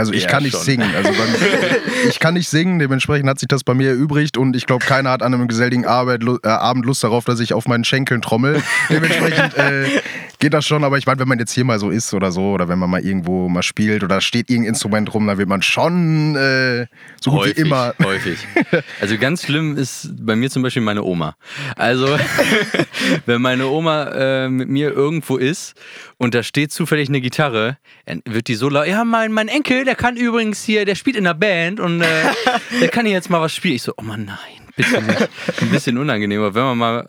Also 0.00 0.12
ich 0.12 0.22
Ja, 0.24 0.28
kann 0.28 0.44
nicht 0.44 0.52
schon. 0.52 0.62
singen. 0.62 0.94
Also 0.94 1.10
bei 1.12 1.26
mir, 1.26 1.80
ich 2.08 2.20
kann 2.20 2.34
nicht 2.34 2.48
singen, 2.48 2.78
dementsprechend 2.78 3.28
hat 3.28 3.38
sich 3.40 3.48
das 3.48 3.64
bei 3.64 3.74
mir 3.74 3.90
erübrigt 3.90 4.36
und 4.36 4.54
ich 4.54 4.66
glaube, 4.66 4.84
keiner 4.84 5.10
hat 5.10 5.22
an 5.22 5.34
einem 5.34 5.48
geselligen 5.48 5.86
Arbeit, 5.86 6.22
äh, 6.44 6.48
Abend 6.48 6.84
Lust 6.86 7.02
darauf, 7.02 7.24
dass 7.24 7.40
ich 7.40 7.52
auf 7.52 7.66
meinen 7.66 7.82
Schenkeln 7.84 8.22
trommel. 8.22 8.62
Dementsprechend 8.90 9.56
äh, 9.56 10.00
geht 10.38 10.54
das 10.54 10.66
schon, 10.66 10.84
aber 10.84 10.98
ich 10.98 11.06
meine, 11.06 11.18
wenn 11.18 11.28
man 11.28 11.38
jetzt 11.38 11.52
hier 11.52 11.64
mal 11.64 11.78
so 11.78 11.90
ist 11.90 12.14
oder 12.14 12.30
so, 12.30 12.52
oder 12.52 12.68
wenn 12.68 12.78
man 12.78 12.88
mal 12.88 13.04
irgendwo 13.04 13.48
mal 13.48 13.62
spielt 13.62 14.04
oder 14.04 14.20
steht 14.20 14.50
irgendein 14.50 14.70
Instrument 14.70 15.12
rum, 15.12 15.26
dann 15.26 15.38
wird 15.38 15.48
man 15.48 15.62
schon 15.62 16.36
äh, 16.36 16.86
so 17.20 17.30
gut 17.30 17.40
häufig, 17.40 17.56
wie 17.56 17.60
immer. 17.62 17.94
Häufig. 18.02 18.38
Also 19.00 19.16
ganz 19.18 19.44
schlimm 19.44 19.76
ist 19.76 20.10
bei 20.20 20.36
mir 20.36 20.50
zum 20.50 20.62
Beispiel 20.62 20.82
meine 20.82 21.02
Oma. 21.02 21.36
Also 21.76 22.18
wenn 23.26 23.40
meine 23.40 23.66
Oma 23.66 24.10
äh, 24.12 24.48
mit 24.48 24.68
mir 24.68 24.92
irgendwo 24.92 25.36
ist 25.36 25.74
und 26.16 26.34
da 26.34 26.42
steht 26.42 26.72
zufällig 26.72 27.08
eine 27.08 27.20
Gitarre, 27.20 27.78
dann 28.06 28.22
wird 28.24 28.48
die 28.48 28.54
so 28.54 28.68
laut, 28.68 28.86
ja, 28.86 29.04
mein, 29.04 29.32
mein 29.32 29.48
Enkel, 29.48 29.84
der 29.84 29.94
kann 29.94 30.16
übrigens 30.16 30.62
hier, 30.62 30.84
der 30.84 30.94
spielt 30.94 31.16
in 31.16 31.26
einer 31.26 31.34
Band 31.34 31.80
und 31.80 32.00
äh, 32.00 32.06
der 32.80 32.88
kann 32.88 33.06
hier 33.06 33.14
jetzt 33.14 33.30
mal 33.30 33.40
was 33.40 33.54
spielen. 33.54 33.74
Ich 33.74 33.82
so, 33.82 33.92
oh 33.96 34.02
Mann, 34.02 34.24
nein, 34.24 34.38
bitte 34.76 35.02
nicht. 35.02 35.28
Ein 35.60 35.70
bisschen 35.70 35.98
unangenehm, 35.98 36.40
aber 36.40 36.54
wenn 36.54 36.64
man 36.64 36.78
mal 36.78 37.08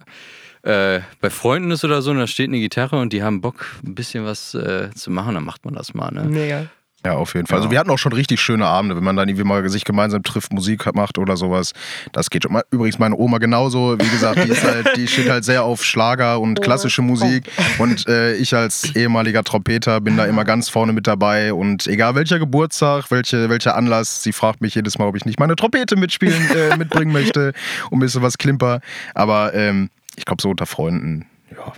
äh, 0.63 0.99
bei 1.21 1.29
Freunden 1.29 1.71
ist 1.71 1.83
oder 1.83 2.01
so 2.01 2.11
und 2.11 2.17
da 2.17 2.27
steht 2.27 2.49
eine 2.49 2.59
Gitarre 2.59 2.99
und 2.99 3.13
die 3.13 3.23
haben 3.23 3.41
Bock, 3.41 3.65
ein 3.85 3.95
bisschen 3.95 4.25
was 4.25 4.53
äh, 4.53 4.89
zu 4.95 5.11
machen, 5.11 5.35
dann 5.35 5.45
macht 5.45 5.65
man 5.65 5.73
das 5.73 5.93
mal. 5.93 6.11
Ne? 6.11 6.25
Mega. 6.25 6.67
Ja, 7.05 7.13
auf 7.13 7.33
jeden 7.33 7.47
Fall. 7.47 7.59
Also 7.59 7.71
wir 7.71 7.79
hatten 7.79 7.89
auch 7.91 7.97
schon 7.97 8.11
richtig 8.11 8.41
schöne 8.41 8.65
Abende, 8.65 8.93
wenn 8.93 9.03
man 9.03 9.15
dann 9.15 9.29
irgendwie 9.29 9.45
mal 9.45 9.67
sich 9.69 9.85
gemeinsam 9.85 10.21
trifft, 10.21 10.51
Musik 10.51 10.93
macht 10.93 11.17
oder 11.17 11.37
sowas. 11.37 11.71
Das 12.11 12.29
geht 12.29 12.43
schon. 12.43 12.59
Übrigens 12.71 12.99
meine 12.99 13.15
Oma 13.15 13.37
genauso. 13.37 13.97
Wie 13.97 14.09
gesagt, 14.09 14.43
die 14.43 14.49
ist 14.49 14.65
halt, 14.65 14.97
die 14.97 15.07
steht 15.07 15.29
halt 15.29 15.45
sehr 15.45 15.63
auf 15.63 15.83
Schlager 15.85 16.41
und 16.41 16.61
klassische 16.61 17.01
Musik. 17.01 17.49
Und 17.77 18.05
äh, 18.09 18.35
ich 18.35 18.53
als 18.53 18.93
ehemaliger 18.95 19.45
Trompeter 19.45 20.01
bin 20.01 20.17
da 20.17 20.25
immer 20.25 20.43
ganz 20.43 20.67
vorne 20.67 20.91
mit 20.91 21.07
dabei. 21.07 21.53
Und 21.53 21.87
egal 21.87 22.15
welcher 22.15 22.37
Geburtstag, 22.37 23.09
welche, 23.11 23.49
welcher 23.49 23.77
Anlass, 23.77 24.21
sie 24.21 24.33
fragt 24.33 24.59
mich 24.59 24.75
jedes 24.75 24.99
Mal, 24.99 25.07
ob 25.07 25.15
ich 25.15 25.23
nicht 25.23 25.39
meine 25.39 25.55
Trompete 25.55 25.95
mitspielen, 25.95 26.49
äh, 26.51 26.75
mitbringen 26.75 27.13
möchte 27.13 27.53
und 27.91 27.99
ein 27.99 28.01
bisschen 28.01 28.23
was 28.23 28.37
klimper. 28.37 28.81
Aber 29.13 29.53
ähm, 29.53 29.89
ich 30.15 30.25
glaube, 30.25 30.41
so 30.41 30.49
unter 30.49 30.65
Freunden, 30.65 31.25
ja. 31.51 31.73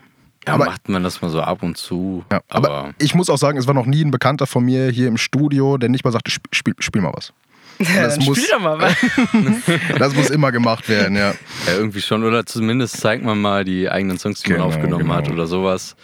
Ja, 0.48 0.54
Aber- 0.56 0.66
macht 0.66 0.90
man 0.90 1.04
das 1.04 1.22
mal 1.22 1.30
so 1.30 1.40
ab 1.42 1.62
und 1.62 1.78
zu. 1.78 2.26
Ja, 2.32 2.42
aber, 2.50 2.70
aber 2.72 2.94
ich 2.98 3.14
muss 3.14 3.30
auch 3.30 3.38
sagen, 3.38 3.60
es 3.60 3.68
war 3.68 3.76
noch 3.76 3.86
nie 3.86 4.04
ein 4.04 4.10
Bekannter 4.10 4.48
von 4.48 4.66
mir 4.66 4.90
hier 4.90 5.08
im 5.08 5.18
Studio, 5.18 5.78
der 5.78 5.90
nicht 5.90 6.04
mal 6.04 6.10
sagte, 6.12 6.32
spiel, 6.32 6.50
spiel, 6.52 6.74
spiel 6.80 7.02
mal 7.02 7.14
was. 7.14 7.32
Ja, 7.80 8.04
Das 8.04 8.16
dann 8.18 8.26
muss- 8.26 8.38
spiel 8.40 8.50
doch 8.52 8.60
mal 8.60 8.80
was. 8.80 8.96
Das 10.00 10.16
muss 10.16 10.30
immer 10.32 10.52
gemacht 10.52 10.90
werden, 10.90 11.16
ja. 11.16 11.32
Ja, 11.68 11.74
irgendwie 11.74 12.02
schon. 12.02 12.24
Oder 12.24 12.46
zumindest 12.46 12.98
zeigt 12.98 13.24
man 13.24 13.40
mal 13.40 13.64
die 13.66 13.90
eigenen 13.90 14.18
Songs, 14.18 14.42
die 14.42 14.50
Genau, 14.50 14.66
man 14.68 14.76
aufgenommen 14.76 15.04
genau. 15.04 15.16
hat 15.16 15.30
oder 15.32 15.46
sowas. 15.48 15.96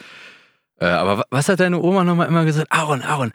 Äh, 0.80 0.86
aber 0.86 1.18
wa- 1.20 1.26
was 1.32 1.50
hat 1.50 1.60
deine 1.60 1.80
Oma 1.80 2.04
nochmal 2.04 2.28
immer 2.28 2.46
gesagt? 2.46 2.72
Aaron, 2.72 3.02
Aaron, 3.02 3.32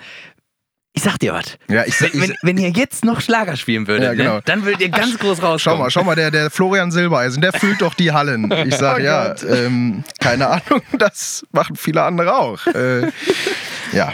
ich 0.94 1.02
sag 1.02 1.18
dir 1.18 1.32
was. 1.32 1.56
ja 1.68 1.84
ich, 1.86 2.00
Wenn, 2.00 2.08
ich, 2.12 2.20
wenn, 2.20 2.34
wenn 2.42 2.58
ihr 2.58 2.70
jetzt 2.70 3.04
noch 3.04 3.20
Schlager 3.20 3.56
spielen 3.56 3.86
würdet, 3.86 4.04
Ja, 4.04 4.14
genau. 4.14 4.34
ne, 4.36 4.42
dann 4.44 4.64
würdet 4.64 4.80
ihr 4.82 4.88
ganz 4.90 5.18
groß 5.18 5.38
schau 5.38 5.46
rauskommen. 5.46 5.78
mal, 5.80 5.90
schau 5.90 6.04
mal, 6.04 6.14
der, 6.16 6.30
der 6.30 6.50
Florian 6.50 6.90
Silbereisen, 6.90 7.40
der 7.40 7.52
füllt 7.52 7.80
doch 7.80 7.94
die 7.94 8.12
Hallen. 8.12 8.50
Ich 8.66 8.76
sag, 8.76 8.98
Oh 9.00 9.02
ja, 9.02 9.34
ähm, 9.48 10.04
keine 10.20 10.48
Ahnung, 10.48 10.82
das 10.98 11.44
machen 11.52 11.76
viele 11.76 12.02
andere 12.02 12.36
auch. 12.36 12.66
Äh, 12.66 13.10
ja, 13.92 14.12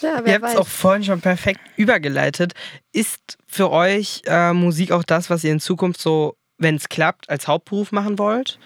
ja, 0.00 0.22
Ihr 0.24 0.34
habt 0.34 0.44
es 0.46 0.56
auch 0.56 0.66
vorhin 0.66 1.04
schon 1.04 1.20
perfekt 1.20 1.60
übergeleitet. 1.76 2.54
Ist 2.92 3.36
für 3.46 3.70
euch 3.70 4.22
äh, 4.26 4.52
Musik 4.54 4.92
auch 4.92 5.04
das, 5.04 5.28
was 5.30 5.44
ihr 5.44 5.52
in 5.52 5.60
Zukunft 5.60 6.00
so, 6.00 6.36
wenn 6.58 6.76
es 6.76 6.88
klappt, 6.88 7.28
als 7.28 7.46
Hauptberuf 7.46 7.92
machen 7.92 8.18
wollt? 8.18 8.58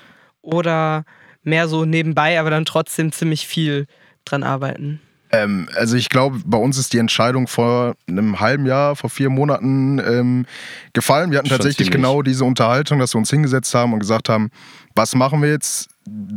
Oder 0.42 1.04
mehr 1.42 1.66
so 1.68 1.84
nebenbei, 1.84 2.38
aber 2.38 2.50
dann 2.50 2.64
trotzdem 2.64 3.10
ziemlich 3.12 3.46
viel 3.46 3.86
dran 4.24 4.42
arbeiten? 4.44 5.00
Ähm, 5.34 5.68
also 5.76 5.96
ich 5.96 6.08
glaube, 6.08 6.40
bei 6.44 6.58
uns 6.58 6.78
ist 6.78 6.92
die 6.92 6.98
Entscheidung 6.98 7.46
vor 7.46 7.94
einem 8.06 8.40
halben 8.40 8.66
Jahr, 8.66 8.94
vor 8.96 9.10
vier 9.10 9.30
Monaten 9.30 9.98
ähm, 9.98 10.46
gefallen. 10.92 11.30
Wir 11.30 11.38
hatten 11.38 11.48
Schon 11.48 11.58
tatsächlich 11.58 11.88
ziemlich. 11.88 12.02
genau 12.02 12.22
diese 12.22 12.44
Unterhaltung, 12.44 12.98
dass 12.98 13.14
wir 13.14 13.18
uns 13.18 13.30
hingesetzt 13.30 13.74
haben 13.74 13.92
und 13.92 13.98
gesagt 13.98 14.28
haben, 14.28 14.50
was 14.94 15.14
machen 15.14 15.42
wir 15.42 15.50
jetzt? 15.50 15.88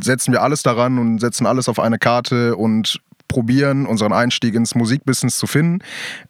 Setzen 0.01 0.31
wir 0.31 0.41
alles 0.41 0.63
daran 0.63 0.97
und 0.97 1.19
setzen 1.19 1.45
alles 1.45 1.69
auf 1.69 1.79
eine 1.79 1.99
Karte 1.99 2.55
und 2.55 2.99
probieren, 3.27 3.85
unseren 3.85 4.13
Einstieg 4.13 4.55
ins 4.55 4.75
Musikbusiness 4.75 5.37
zu 5.37 5.47
finden? 5.47 5.79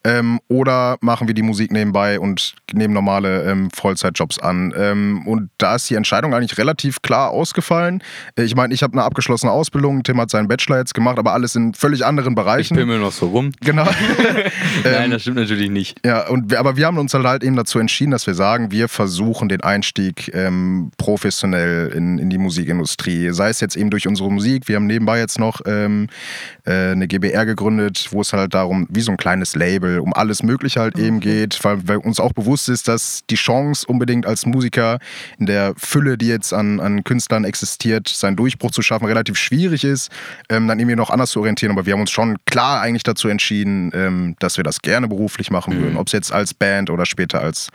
Ähm, 0.04 0.40
oder 0.48 0.98
machen 1.02 1.28
wir 1.28 1.34
die 1.36 1.42
Musik 1.44 1.72
nebenbei 1.72 2.20
und 2.20 2.56
nehmen 2.74 2.94
normale 2.94 3.44
ähm, 3.50 3.70
Vollzeitjobs 3.72 4.40
an? 4.40 4.74
Ähm, 4.78 5.26
und 5.28 5.50
da 5.58 5.76
ist 5.76 5.90
die 5.90 5.96
Entscheidung 5.96 6.34
eigentlich 6.34 6.58
relativ 6.58 7.02
klar 7.02 7.30
ausgefallen. 7.32 8.02
Äh, 8.36 8.44
Ich 8.44 8.56
meine, 8.56 8.74
ich 8.74 8.84
habe 8.84 8.94
eine 8.94 9.04
abgeschlossene 9.04 9.52
Ausbildung, 9.52 10.04
Tim 10.04 10.20
hat 10.22 10.30
seinen 10.30 10.48
Bachelor 10.48 10.78
jetzt 10.80 10.94
gemacht, 10.94 11.18
aber 11.20 11.34
alles 11.34 11.56
in 11.56 11.74
völlig 11.74 12.06
anderen 12.06 12.34
Ich 12.34 12.36
Bereichen. 12.36 12.78
pimmel 12.78 13.00
noch 13.00 13.12
so 13.12 13.28
rum. 13.28 13.52
Genau. 13.62 13.88
Nein, 14.84 15.12
das 15.12 15.22
stimmt 15.24 15.38
natürlich 15.38 15.70
nicht. 15.70 16.00
Ja, 16.06 16.28
und 16.28 16.50
wir, 16.52 16.60
aber 16.60 16.78
wir 16.78 16.86
haben 16.86 16.98
uns 16.98 17.14
halt, 17.14 17.26
halt 17.26 17.44
eben 17.44 17.56
dazu 17.56 17.80
entschieden, 17.80 18.12
dass 18.12 18.28
wir 18.28 18.34
sagen, 18.34 18.72
wir 18.72 18.88
versuchen 18.88 19.50
den 19.50 19.62
Einstieg 19.62 20.32
ähm, 20.34 20.92
professionell 20.98 21.90
in, 21.96 22.18
in 22.20 22.30
die 22.30 22.38
Musikindustrie. 22.38 23.32
Sei 23.32 23.50
es 23.50 23.60
jetzt 23.60 23.76
eben 23.76 23.90
durch 23.90 24.08
unsere 24.08 24.32
Musik. 24.32 24.68
Wir 24.68 24.76
haben 24.78 24.88
nebenbei 24.88 25.20
jetzt 25.20 25.40
noch 25.40 25.62
ähm, 25.66 26.08
äh, 26.66 26.87
eine 26.92 27.08
GBR 27.08 27.46
gegründet, 27.46 28.08
wo 28.12 28.22
es 28.22 28.34
halt 28.34 28.54
darum, 28.54 28.88
wie 28.90 29.02
so 29.02 29.12
ein 29.12 29.18
kleines 29.18 29.56
Label, 29.56 30.00
um 30.00 30.14
alles 30.14 30.44
Mögliche 30.44 30.80
halt 30.80 30.98
eben 30.98 31.20
geht, 31.20 31.64
weil, 31.64 31.88
weil 31.88 31.98
uns 31.98 32.20
auch 32.20 32.34
bewusst 32.34 32.70
ist, 32.70 32.88
dass 32.88 33.22
die 33.30 33.36
Chance 33.36 33.86
unbedingt 33.88 34.26
als 34.26 34.46
Musiker 34.46 35.00
in 35.38 35.46
der 35.46 35.74
Fülle, 35.78 36.18
die 36.18 36.28
jetzt 36.28 36.54
an, 36.54 36.80
an 36.80 37.04
Künstlern 37.04 37.44
existiert, 37.44 38.08
seinen 38.08 38.36
Durchbruch 38.36 38.72
zu 38.72 38.82
schaffen, 38.82 39.06
relativ 39.06 39.38
schwierig 39.38 39.84
ist, 39.84 40.12
ähm, 40.50 40.68
dann 40.68 40.80
irgendwie 40.80 40.96
noch 40.96 41.10
anders 41.10 41.32
zu 41.32 41.40
orientieren. 41.40 41.72
Aber 41.72 41.86
wir 41.86 41.94
haben 41.94 42.02
uns 42.02 42.12
schon 42.12 42.38
klar 42.46 42.82
eigentlich 42.82 43.04
dazu 43.04 43.28
entschieden, 43.28 43.92
ähm, 43.94 44.36
dass 44.40 44.58
wir 44.58 44.64
das 44.64 44.82
gerne 44.82 45.08
beruflich 45.08 45.52
machen 45.52 45.76
Mhm. 45.78 45.82
würden, 45.82 45.98
ob 45.98 46.08
es 46.08 46.14
jetzt 46.14 46.32
als 46.32 46.54
Band 46.54 46.90
oder 46.90 47.06
später 47.06 47.42
als 47.42 47.70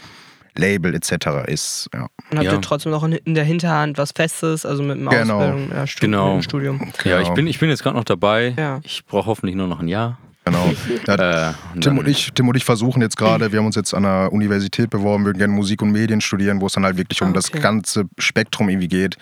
Label 0.56 0.94
etc. 0.94 1.12
ist. 1.46 1.88
Ja. 1.94 2.08
Und 2.30 2.38
habt 2.38 2.42
Ja. 2.44 2.52
ihr 2.52 2.60
trotzdem 2.60 2.92
noch 2.92 3.04
in, 3.04 3.34
der 3.34 3.44
Hinterhand 3.44 3.98
was 3.98 4.12
Festes, 4.12 4.64
also 4.66 4.82
mit 4.82 4.98
dem 4.98 5.08
Genau. 5.08 5.38
Ausbildung, 5.40 5.70
ja, 5.72 5.86
Stu 5.86 6.00
Genau. 6.00 6.26
mit 6.34 6.34
dem 6.34 6.42
Studium? 6.42 6.80
Ja, 7.04 7.18
ich 7.18 7.24
Genau. 7.24 7.34
bin, 7.34 7.46
ich 7.46 7.58
bin 7.58 7.68
jetzt 7.70 7.82
gerade 7.82 7.96
noch 7.96 8.04
dabei. 8.04 8.54
Ja. 8.56 8.80
Ich 8.84 9.04
brauche 9.06 9.26
hoffentlich 9.26 9.56
nur 9.56 9.66
noch 9.68 9.80
ein 9.80 9.88
Jahr. 9.88 10.18
Genau. 10.44 10.72
Ja, 11.06 11.50
Äh, 11.50 11.52
Tim 11.80 11.98
und, 11.98 12.08
ich, 12.08 12.32
Tim 12.34 12.48
und 12.48 12.56
ich 12.56 12.64
versuchen 12.64 13.00
jetzt 13.02 13.16
gerade, 13.16 13.52
wir 13.52 13.58
haben 13.58 13.66
uns 13.66 13.76
jetzt 13.76 13.94
an 13.94 14.02
der 14.04 14.32
Universität 14.32 14.90
beworben, 14.90 15.24
würden 15.24 15.38
gerne 15.38 15.52
Musik 15.52 15.82
und 15.82 15.90
Medien 15.92 16.20
studieren, 16.20 16.60
wo 16.60 16.66
es 16.66 16.72
dann 16.74 16.84
halt 16.84 16.96
wirklich 16.96 17.22
um 17.22 17.28
Ah, 17.30 17.32
das 17.32 17.48
okay. 17.50 17.60
ganze 17.60 18.04
Spektrum 18.18 18.68
irgendwie 18.68 18.88
geht. 18.88 19.16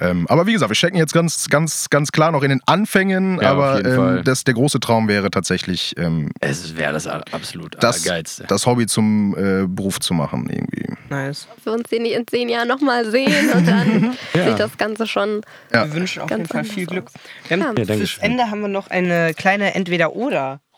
Ähm, 0.00 0.26
aber 0.28 0.46
wie 0.46 0.52
gesagt, 0.52 0.70
wir 0.70 0.74
stecken 0.74 0.96
jetzt 0.96 1.12
ganz, 1.14 1.48
ganz, 1.48 1.88
ganz 1.90 2.10
klar 2.12 2.32
noch 2.32 2.42
in 2.42 2.50
den 2.50 2.60
Anfängen, 2.66 3.38
Ja, 3.40 3.50
aber 3.52 3.84
ähm, 3.84 4.24
das, 4.24 4.44
der 4.44 4.54
große 4.54 4.80
Traum 4.80 5.08
wäre 5.08 5.30
tatsächlich, 5.30 5.94
ähm, 5.98 6.30
Es 6.40 6.76
wäre 6.76 6.92
das 6.92 7.06
absolut 7.06 7.76
das, 7.82 8.02
Allergeilste. 8.06 8.44
das 8.48 8.66
Hobby 8.66 8.86
zum 8.86 9.34
äh, 9.36 9.66
Beruf 9.66 10.00
zu 10.00 10.14
machen 10.14 10.48
irgendwie. 10.50 10.86
Nice. 11.10 11.46
wir 11.64 11.72
uns 11.74 11.90
in 11.92 12.26
zehn 12.26 12.48
Jahren 12.48 12.68
nochmal 12.68 13.10
sehen 13.10 13.50
und 13.54 13.66
dann 13.68 14.16
Ja. 14.34 14.48
sieht 14.50 14.58
das 14.60 14.76
Ganze 14.78 15.06
schon. 15.06 15.42
Ja. 15.72 15.84
Wir 15.86 15.94
wünschen 15.94 16.22
auf 16.22 16.30
jeden 16.30 16.46
Fall 16.46 16.64
viel 16.64 16.86
Glück. 16.86 17.06
aus. 17.06 17.12
Wir 17.48 17.56
haben, 17.58 17.60
Ja. 17.60 17.66
Ja, 17.68 17.74
fürs 17.74 17.88
Dankeschön. 17.88 18.24
Ende 18.24 18.50
haben 18.50 18.60
wir 18.62 18.68
noch 18.68 18.88
eine 18.88 19.34
kleine 19.34 19.74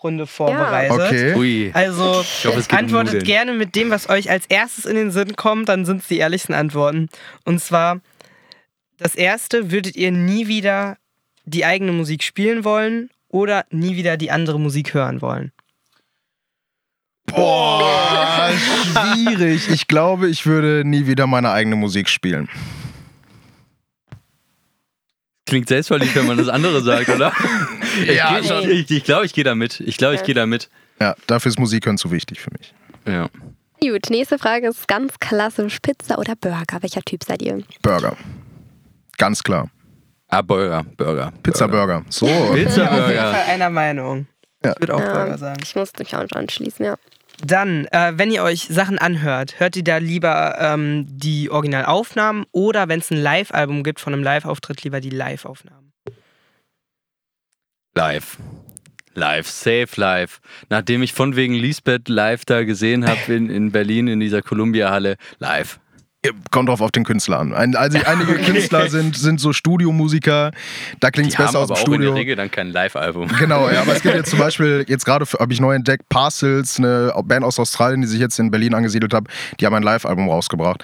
Entweder-Oder-Runde 0.05 0.27
vorbereitet. 0.27 0.93
Okay. 0.93 1.35
Ui. 1.35 1.71
Also 1.73 2.05
hoffe, 2.05 2.59
es 2.59 2.69
geht 2.69 2.79
antwortet 2.79 3.25
gerne 3.25 3.53
mit 3.53 3.75
dem, 3.75 3.91
was 3.91 4.09
euch 4.09 4.31
als 4.31 4.47
erstes 4.47 4.85
in 4.85 4.97
den 4.97 5.11
Sinn 5.11 5.37
kommt, 5.37 5.69
dann 5.69 5.85
sind 5.85 6.03
es 6.03 6.09
die 6.09 6.19
ehrlichsten 6.19 6.55
Antworten. 6.55 7.09
Und 7.45 7.61
zwar, 7.61 8.01
das 8.99 9.15
erste, 9.15 9.71
würdet 9.71 9.97
ihr 9.97 10.13
nie 10.13 10.47
wieder 10.47 10.97
die 11.45 11.65
eigene 11.65 11.93
Musik 11.93 12.23
spielen 12.23 12.65
wollen 12.65 13.11
oder 13.29 13.65
nie 13.71 13.97
wieder 13.97 14.17
die 14.17 14.31
andere 14.31 14.61
Musik 14.61 14.95
hören 14.95 15.21
wollen? 15.21 15.53
Boah, 17.27 18.51
schwierig. 18.93 19.69
Ich 19.71 19.89
glaube, 19.89 20.29
ich 20.29 20.47
würde 20.47 20.83
nie 20.85 21.07
wieder 21.07 21.27
meine 21.27 21.51
eigene 21.51 21.77
Musik 21.77 22.09
spielen. 22.09 22.49
Klingt 25.47 25.69
selbstverliebt, 25.69 26.15
wenn 26.17 26.27
man 26.27 26.39
das 26.39 26.49
andere 26.49 26.83
sagt, 26.83 27.09
oder? 27.11 27.33
Ja, 28.13 28.39
ich 28.41 28.49
schon. 28.49 28.69
Ich, 28.69 28.91
ich 28.91 29.05
glaube, 29.05 29.25
ich 29.25 29.33
gehe 29.35 29.45
da 29.45 29.55
mit. 29.55 29.79
Ich 29.81 29.97
glaube, 29.99 30.15
ich 30.15 30.21
Ja. 30.21 30.27
gehe 30.27 30.35
da 30.35 30.47
mit. 30.47 30.69
Ja, 31.01 31.15
dafür 31.29 31.51
ist 31.51 31.61
Musik 31.61 31.87
hören 31.87 31.97
zu 31.99 32.11
wichtig 32.11 32.41
für 32.41 32.51
mich. 32.59 32.75
Ja. 33.07 33.29
Gut, 33.81 34.11
nächste 34.11 34.37
Frage 34.37 34.67
ist 34.69 34.89
ganz 34.89 35.19
klassisch: 35.21 35.79
Pizza 35.81 36.19
oder 36.19 36.35
Burger? 36.35 36.79
Welcher 36.83 37.03
Typ 37.03 37.23
seid 37.23 37.41
ihr? 37.43 37.63
Burger. 37.83 38.17
Ganz 39.17 39.43
klar. 39.45 39.71
Ah, 40.29 40.43
Burger, 40.43 40.85
Burger. 40.97 41.33
Pizza 41.45 41.69
Burger. 41.69 42.03
So. 42.09 42.27
Auf 42.27 42.57
jeden 42.57 42.67
Pizza-Burger. 42.69 43.33
Fall 43.33 43.43
einer 43.55 43.71
Meinung. 43.71 44.27
Ja. 44.65 44.73
Ich 44.73 44.81
würde 44.81 44.95
auch 44.95 45.01
Ja, 45.01 45.13
Burger 45.13 45.39
sagen. 45.39 45.61
ich 45.63 45.77
muss 45.77 45.91
mich 45.97 46.17
auch 46.17 46.27
anschließen, 46.33 46.85
ja. 46.85 46.97
Dann, 47.43 47.87
äh, 47.87 48.13
wenn 48.17 48.31
ihr 48.31 48.43
euch 48.43 48.69
Sachen 48.71 48.99
anhört, 48.99 49.59
hört 49.59 49.77
ihr 49.77 49.85
da 49.85 49.99
lieber 49.99 50.57
ähm, 50.59 51.07
die 51.09 51.51
Originalaufnahmen 51.51 52.47
oder 52.53 52.89
wenn 52.89 53.01
es 53.01 53.11
ein 53.11 53.17
Live-Album 53.17 53.83
gibt 53.83 54.01
von 54.01 54.13
einem 54.13 54.23
Live-Auftritt, 54.23 54.85
lieber 54.85 55.01
die 55.01 55.11
Live-Aufnahmen? 55.11 55.93
Live. 57.95 58.39
live, 59.15 59.49
safe 59.49 59.89
live. 59.97 60.41
Nachdem 60.69 61.03
ich 61.03 61.13
von 61.13 61.37
wegen 61.37 61.55
Lisbeth 61.55 62.09
live 62.09 62.45
da 62.45 62.65
gesehen 62.65 63.07
habe 63.07 63.33
in, 63.33 63.49
in 63.49 63.71
Berlin 63.71 64.09
in 64.09 64.21
dieser 64.21 64.43
Columbia-Halle, 64.43 65.17
live. 65.39 65.79
Kommt 66.51 66.69
drauf 66.69 66.81
auf 66.81 66.91
den 66.91 67.05
Künstler 67.05 67.39
an. 67.41 67.53
Ein, 67.53 67.77
also 67.77 67.99
einige 68.05 68.35
Künstler 68.35 68.89
sind, 68.89 69.17
sind 69.17 69.41
so 69.41 69.53
Studiomusiker, 69.53 70.53
da 71.01 71.11
klingt 71.11 71.31
es 71.31 71.37
besser 71.37 71.59
aus 71.59 71.69
dem 71.69 71.75
auch 71.75 71.79
in 71.79 71.83
Studio. 71.83 72.11
der 72.13 72.15
Regel 72.15 72.37
dann 72.37 72.51
kein 72.51 72.69
Live-Album. 72.69 73.29
Genau, 73.39 73.69
ja, 73.69 73.83
aber 73.83 73.95
es 73.95 74.03
gibt 74.03 74.15
jetzt 74.15 74.31
zum 74.31 74.39
Beispiel, 74.41 74.85
jetzt 74.89 75.05
gerade 75.05 75.27
habe 75.39 75.53
ich 75.53 75.61
neu 75.61 75.75
entdeckt, 75.75 76.09
Parcels, 76.09 76.79
eine 76.79 77.13
Band 77.25 77.45
aus 77.45 77.59
Australien, 77.59 78.01
die 78.01 78.07
sich 78.07 78.21
jetzt 78.21 78.39
in 78.39 78.51
Berlin 78.51 78.75
angesiedelt 78.75 79.13
hat, 79.13 79.25
die 79.61 79.67
haben 79.67 79.75
ein 79.75 79.83
Live-Album 79.83 80.29
rausgebracht. 80.29 80.83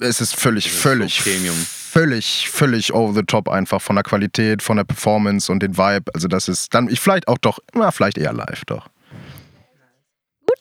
Es 0.00 0.20
ist 0.22 0.34
völlig, 0.34 0.66
ist 0.66 0.76
völlig, 0.76 1.16
so 1.22 1.30
Premium. 1.30 1.54
völlig, 1.54 2.48
völlig 2.50 2.94
over 2.94 3.12
the 3.12 3.22
top 3.22 3.48
einfach 3.48 3.82
von 3.82 3.96
der 3.96 4.02
Qualität, 4.04 4.62
von 4.62 4.78
der 4.78 4.84
Performance 4.84 5.52
und 5.52 5.62
den 5.62 5.76
Vibe. 5.76 6.10
Also 6.14 6.28
das 6.28 6.48
ist 6.48 6.72
dann, 6.72 6.88
ich 6.88 6.98
vielleicht 6.98 7.28
auch 7.28 7.38
doch, 7.38 7.58
na, 7.74 7.90
vielleicht 7.90 8.16
eher 8.16 8.32
live 8.32 8.62
doch. 8.66 8.88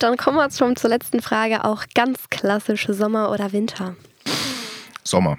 Dann 0.01 0.17
kommen 0.17 0.37
wir 0.37 0.49
schon 0.49 0.75
zur 0.75 0.89
letzten 0.89 1.21
Frage. 1.21 1.63
Auch 1.63 1.83
ganz 1.93 2.17
klassisch 2.31 2.87
Sommer 2.89 3.31
oder 3.31 3.51
Winter. 3.51 3.95
Sommer. 5.03 5.37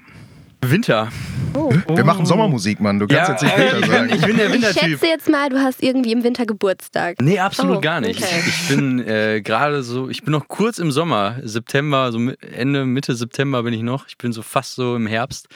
Winter. 0.64 1.09
Oh. 1.55 1.73
Wir 1.88 2.04
machen 2.04 2.25
Sommermusik, 2.25 2.79
Mann. 2.79 3.00
Du 3.00 3.08
kannst 3.08 3.31
jetzt 3.31 3.42
nicht 3.42 3.58
Winter 3.58 3.79
ich, 3.81 3.87
sagen. 3.87 4.06
bin, 4.08 4.17
ich 4.17 4.25
bin 4.25 4.37
der 4.37 4.46
Ich 4.46 4.52
Wintertyp. 4.52 4.81
schätze 4.83 5.06
jetzt 5.06 5.29
mal, 5.29 5.48
du 5.48 5.58
hast 5.60 5.83
irgendwie 5.83 6.13
im 6.13 6.23
Winter 6.23 6.46
Geburtstag. 6.46 7.21
Nee, 7.21 7.40
absolut 7.40 7.79
Oh, 7.79 7.81
gar 7.81 8.00
nicht. 8.00 8.23
okay. 8.23 8.42
Ich 8.46 8.69
bin 8.69 9.00
äh, 9.00 9.40
gerade 9.42 9.83
so, 9.83 10.08
ich 10.08 10.23
bin 10.23 10.31
noch 10.31 10.46
kurz 10.46 10.79
im 10.79 10.92
Sommer, 10.92 11.38
September, 11.42 12.13
so 12.13 12.21
Ende, 12.40 12.85
Mitte 12.85 13.17
September 13.17 13.65
bin 13.65 13.75
ich 13.75 13.83
noch. 13.83 14.06
Ich 14.06 14.17
bin 14.17 14.33
so 14.33 14.42
fast 14.42 14.77
so 14.77 14.94
im 14.94 15.08
Herbst. 15.08 15.48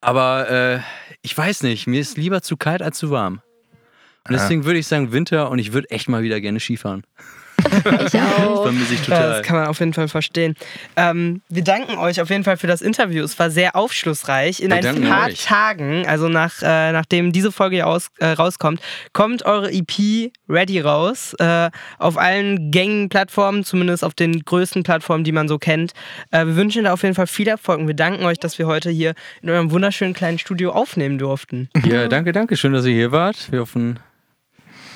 Aber 0.00 0.48
äh, 0.48 0.78
ich 1.22 1.36
weiß 1.36 1.64
nicht, 1.64 1.88
mir 1.88 2.00
ist 2.00 2.16
lieber 2.16 2.40
zu 2.40 2.56
kalt 2.56 2.82
als 2.82 2.98
zu 2.98 3.10
warm. 3.10 3.40
Und 4.28 4.34
deswegen 4.34 4.64
würde 4.64 4.78
ich 4.78 4.86
sagen 4.86 5.10
Winter 5.10 5.50
und 5.50 5.58
ich 5.58 5.72
würde 5.72 5.90
echt 5.90 6.08
mal 6.08 6.22
wieder 6.22 6.40
gerne 6.40 6.60
Skifahren. 6.60 7.02
Ich 8.06 8.14
auch. 8.20 8.62
Vermisse 8.64 8.94
ich 8.94 9.00
Ja, 9.00 9.16
total. 9.16 9.28
das 9.30 9.42
kann 9.42 9.56
man 9.56 9.66
auf 9.68 9.78
jeden 9.80 9.92
Fall 9.92 10.08
verstehen. 10.08 10.54
Ähm, 10.96 11.42
wir 11.48 11.64
danken 11.64 11.96
euch 11.98 12.20
auf 12.20 12.30
jeden 12.30 12.44
Fall 12.44 12.56
für 12.56 12.66
das 12.66 12.82
Interview. 12.82 13.22
Es 13.24 13.38
war 13.38 13.50
sehr 13.50 13.76
aufschlussreich. 13.76 14.60
In 14.60 14.70
Wir 14.70 14.76
ein 14.88 15.02
paar 15.02 15.26
euch. 15.28 15.44
Tagen, 15.44 16.06
also 16.06 16.28
nach, 16.28 16.62
äh, 16.62 16.92
nachdem 16.92 17.32
diese 17.32 17.52
Folge 17.52 17.76
hier 17.76 17.86
aus, 17.86 18.08
äh, 18.18 18.26
rauskommt, 18.26 18.80
kommt 19.12 19.44
eure 19.44 19.72
EP 19.72 20.30
Ready 20.48 20.80
raus. 20.80 21.34
Äh, 21.38 21.70
auf 21.98 22.16
allen 22.18 22.70
gängigen 22.70 23.08
Plattformen, 23.08 23.64
zumindest 23.64 24.04
auf 24.04 24.14
den 24.14 24.40
größten 24.44 24.82
Plattformen, 24.82 25.24
die 25.24 25.32
man 25.32 25.48
so 25.48 25.58
kennt. 25.58 25.92
Äh, 26.30 26.46
wir 26.46 26.56
wünschen 26.56 26.84
da 26.84 26.92
auf 26.92 27.02
jeden 27.02 27.14
Fall 27.14 27.26
viel 27.26 27.48
Erfolg 27.48 27.80
und 27.80 27.86
wir 27.86 27.94
danken 27.94 28.24
euch, 28.24 28.38
dass 28.38 28.58
wir 28.58 28.66
heute 28.66 28.90
hier 28.90 29.14
in 29.42 29.50
eurem 29.50 29.70
wunderschönen 29.70 30.14
kleinen 30.14 30.38
Studio 30.38 30.72
aufnehmen 30.72 31.18
durften. 31.18 31.68
Ja, 31.84 32.08
danke, 32.08 32.32
danke. 32.32 32.56
Schön, 32.56 32.72
dass 32.72 32.84
ihr 32.84 32.94
hier 32.94 33.12
wart. 33.12 33.50
Wir 33.50 33.60
hoffen, 33.60 33.98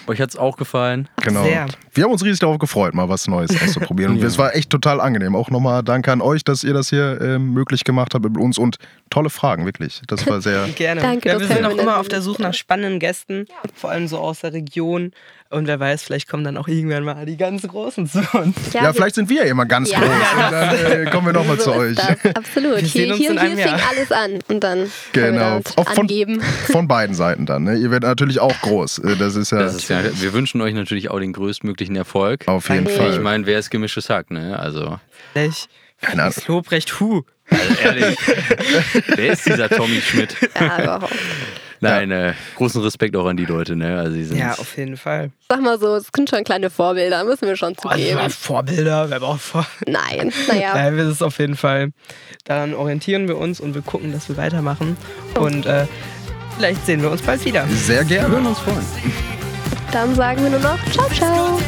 euch 0.06 0.20
hat 0.20 0.30
es 0.30 0.36
auch 0.36 0.56
gefallen. 0.56 1.08
Genau. 1.22 1.42
Sehr. 1.44 1.66
Wir 1.98 2.04
haben 2.04 2.12
uns 2.12 2.24
riesig 2.24 2.38
darauf 2.38 2.58
gefreut, 2.60 2.94
mal 2.94 3.08
was 3.08 3.26
Neues 3.26 3.50
auszuprobieren. 3.60 4.12
Und 4.12 4.20
Ja. 4.20 4.28
es 4.28 4.38
war 4.38 4.54
echt 4.54 4.70
total 4.70 5.00
angenehm. 5.00 5.34
Auch 5.34 5.50
nochmal 5.50 5.82
danke 5.82 6.12
an 6.12 6.20
euch, 6.20 6.44
dass 6.44 6.62
ihr 6.62 6.72
das 6.72 6.90
hier 6.90 7.18
ähm, 7.20 7.52
möglich 7.52 7.82
gemacht 7.82 8.14
habt 8.14 8.24
mit 8.24 8.36
uns 8.38 8.56
und 8.56 8.76
tolle 9.10 9.30
Fragen, 9.30 9.64
wirklich. 9.66 10.00
Das 10.06 10.24
war 10.28 10.40
sehr. 10.40 10.68
Gerne. 10.76 11.00
Danke, 11.00 11.28
ja, 11.28 11.40
wir 11.40 11.46
sind 11.48 11.64
auch 11.64 11.76
immer 11.76 11.98
auf 11.98 12.06
der 12.06 12.22
Suche 12.22 12.40
nach 12.42 12.54
spannenden 12.54 13.00
Gästen, 13.00 13.46
vor 13.74 13.90
allem 13.90 14.06
so 14.06 14.18
aus 14.18 14.40
der 14.42 14.52
Region. 14.52 15.10
Und 15.50 15.66
wer 15.66 15.80
weiß, 15.80 16.02
vielleicht 16.02 16.28
kommen 16.28 16.44
dann 16.44 16.58
auch 16.58 16.68
irgendwann 16.68 17.04
mal 17.04 17.24
die 17.24 17.38
ganz 17.38 17.62
Großen 17.66 18.06
zu 18.06 18.18
uns. 18.34 18.54
Ja, 18.74 18.92
vielleicht 18.92 19.14
sind 19.14 19.30
wir 19.30 19.44
ja 19.46 19.50
immer 19.50 19.64
ganz 19.64 19.90
Ja. 19.90 19.98
groß. 19.98 20.08
Und 20.10 20.52
dann 20.52 20.76
äh, 21.06 21.10
kommen 21.10 21.26
wir 21.28 21.32
nochmal 21.32 21.56
so 21.58 21.72
zu 21.72 21.78
euch. 21.78 21.96
das. 21.96 22.36
Absolut. 22.36 22.76
Wir 22.82 22.86
Hier, 22.86 23.14
hier, 23.14 23.30
hier 23.32 23.40
fing 23.40 23.58
Jahr. 23.58 23.80
alles 23.90 24.12
an. 24.12 24.40
Und 24.48 24.62
dann 24.62 24.92
Genau. 25.14 25.60
Auch 25.76 25.88
von, 25.94 26.02
angeben. 26.02 26.42
von 26.70 26.86
beiden 26.86 27.14
Seiten 27.16 27.46
dann. 27.46 27.64
Ne? 27.64 27.76
Ihr 27.76 27.90
werdet 27.90 28.06
natürlich 28.10 28.40
auch 28.40 28.52
groß. 28.60 28.98
Äh, 28.98 29.16
Das 29.16 29.36
ist 29.36 29.50
ja, 29.50 29.58
Das 29.60 29.74
ist 29.74 29.88
ja, 29.88 30.00
wir 30.20 30.32
wünschen 30.34 30.60
euch 30.60 30.74
natürlich 30.74 31.10
auch 31.10 31.18
den 31.18 31.32
größtmöglichen 31.32 31.87
Erfolg. 31.96 32.46
auf 32.48 32.68
jeden 32.68 32.84
Danke. 32.84 33.00
Fall. 33.00 33.14
Ich 33.14 33.20
meine, 33.20 33.46
wer 33.46 33.58
ist 33.58 33.70
gemischtes 33.70 34.08
Hack, 34.10 34.30
ne? 34.30 34.58
Also, 34.58 34.98
Vielleicht 35.32 35.68
Keine 36.00 36.22
Ahnung. 36.24 36.34
Lobrecht 36.46 37.00
Hu. 37.00 37.22
also 37.50 37.74
ehrlich, 37.82 38.16
wer 39.16 39.32
ist 39.32 39.46
dieser 39.46 39.68
Tommy 39.68 40.00
Schmidt? 40.00 40.36
Ja, 40.60 40.82
überhaupt. 40.82 41.12
Nein, 41.80 42.10
äh, 42.10 42.34
großen 42.56 42.82
Respekt 42.82 43.14
auch 43.14 43.26
an 43.26 43.36
die 43.36 43.44
Leute, 43.44 43.76
ne? 43.76 43.96
Also, 43.98 44.12
sie 44.14 44.24
sind 44.24 44.36
Ja, 44.38 44.52
auf 44.54 44.76
jeden 44.76 44.96
Fall. 44.96 45.30
Sag 45.48 45.60
mal 45.62 45.78
so, 45.78 45.94
es 45.94 46.08
sind 46.14 46.28
schon 46.28 46.42
kleine 46.42 46.70
Vorbilder, 46.70 47.22
müssen 47.22 47.46
wir 47.46 47.54
schon 47.54 47.76
zugeben. 47.76 48.18
Also, 48.18 48.36
Vorbilder, 48.36 49.08
wer 49.10 49.20
braucht 49.20 49.40
Vor 49.40 49.64
Nein, 49.86 50.32
naja. 50.48 50.72
Nein, 50.74 50.96
wir 50.96 51.04
sind 51.06 51.22
auf 51.22 51.38
jeden 51.38 51.54
Fall. 51.56 51.90
Daran 52.44 52.74
orientieren 52.74 53.28
wir 53.28 53.36
uns 53.38 53.60
und 53.60 53.74
wir 53.76 53.82
gucken, 53.82 54.10
dass 54.12 54.28
wir 54.28 54.36
weitermachen. 54.36 54.96
Und 55.38 55.66
äh, 55.66 55.86
vielleicht 56.56 56.84
sehen 56.84 57.00
wir 57.00 57.12
uns 57.12 57.22
bald 57.22 57.44
wieder. 57.44 57.64
Sehr 57.68 58.00
wir 58.00 58.16
gerne. 58.16 58.30
würden 58.34 58.46
uns 58.46 58.58
freuen. 58.58 58.84
Dann 59.92 60.14
sagen 60.14 60.42
wir 60.42 60.50
nur 60.50 60.60
noch 60.60 60.78
Ciao, 60.92 61.08
ciao. 61.10 61.58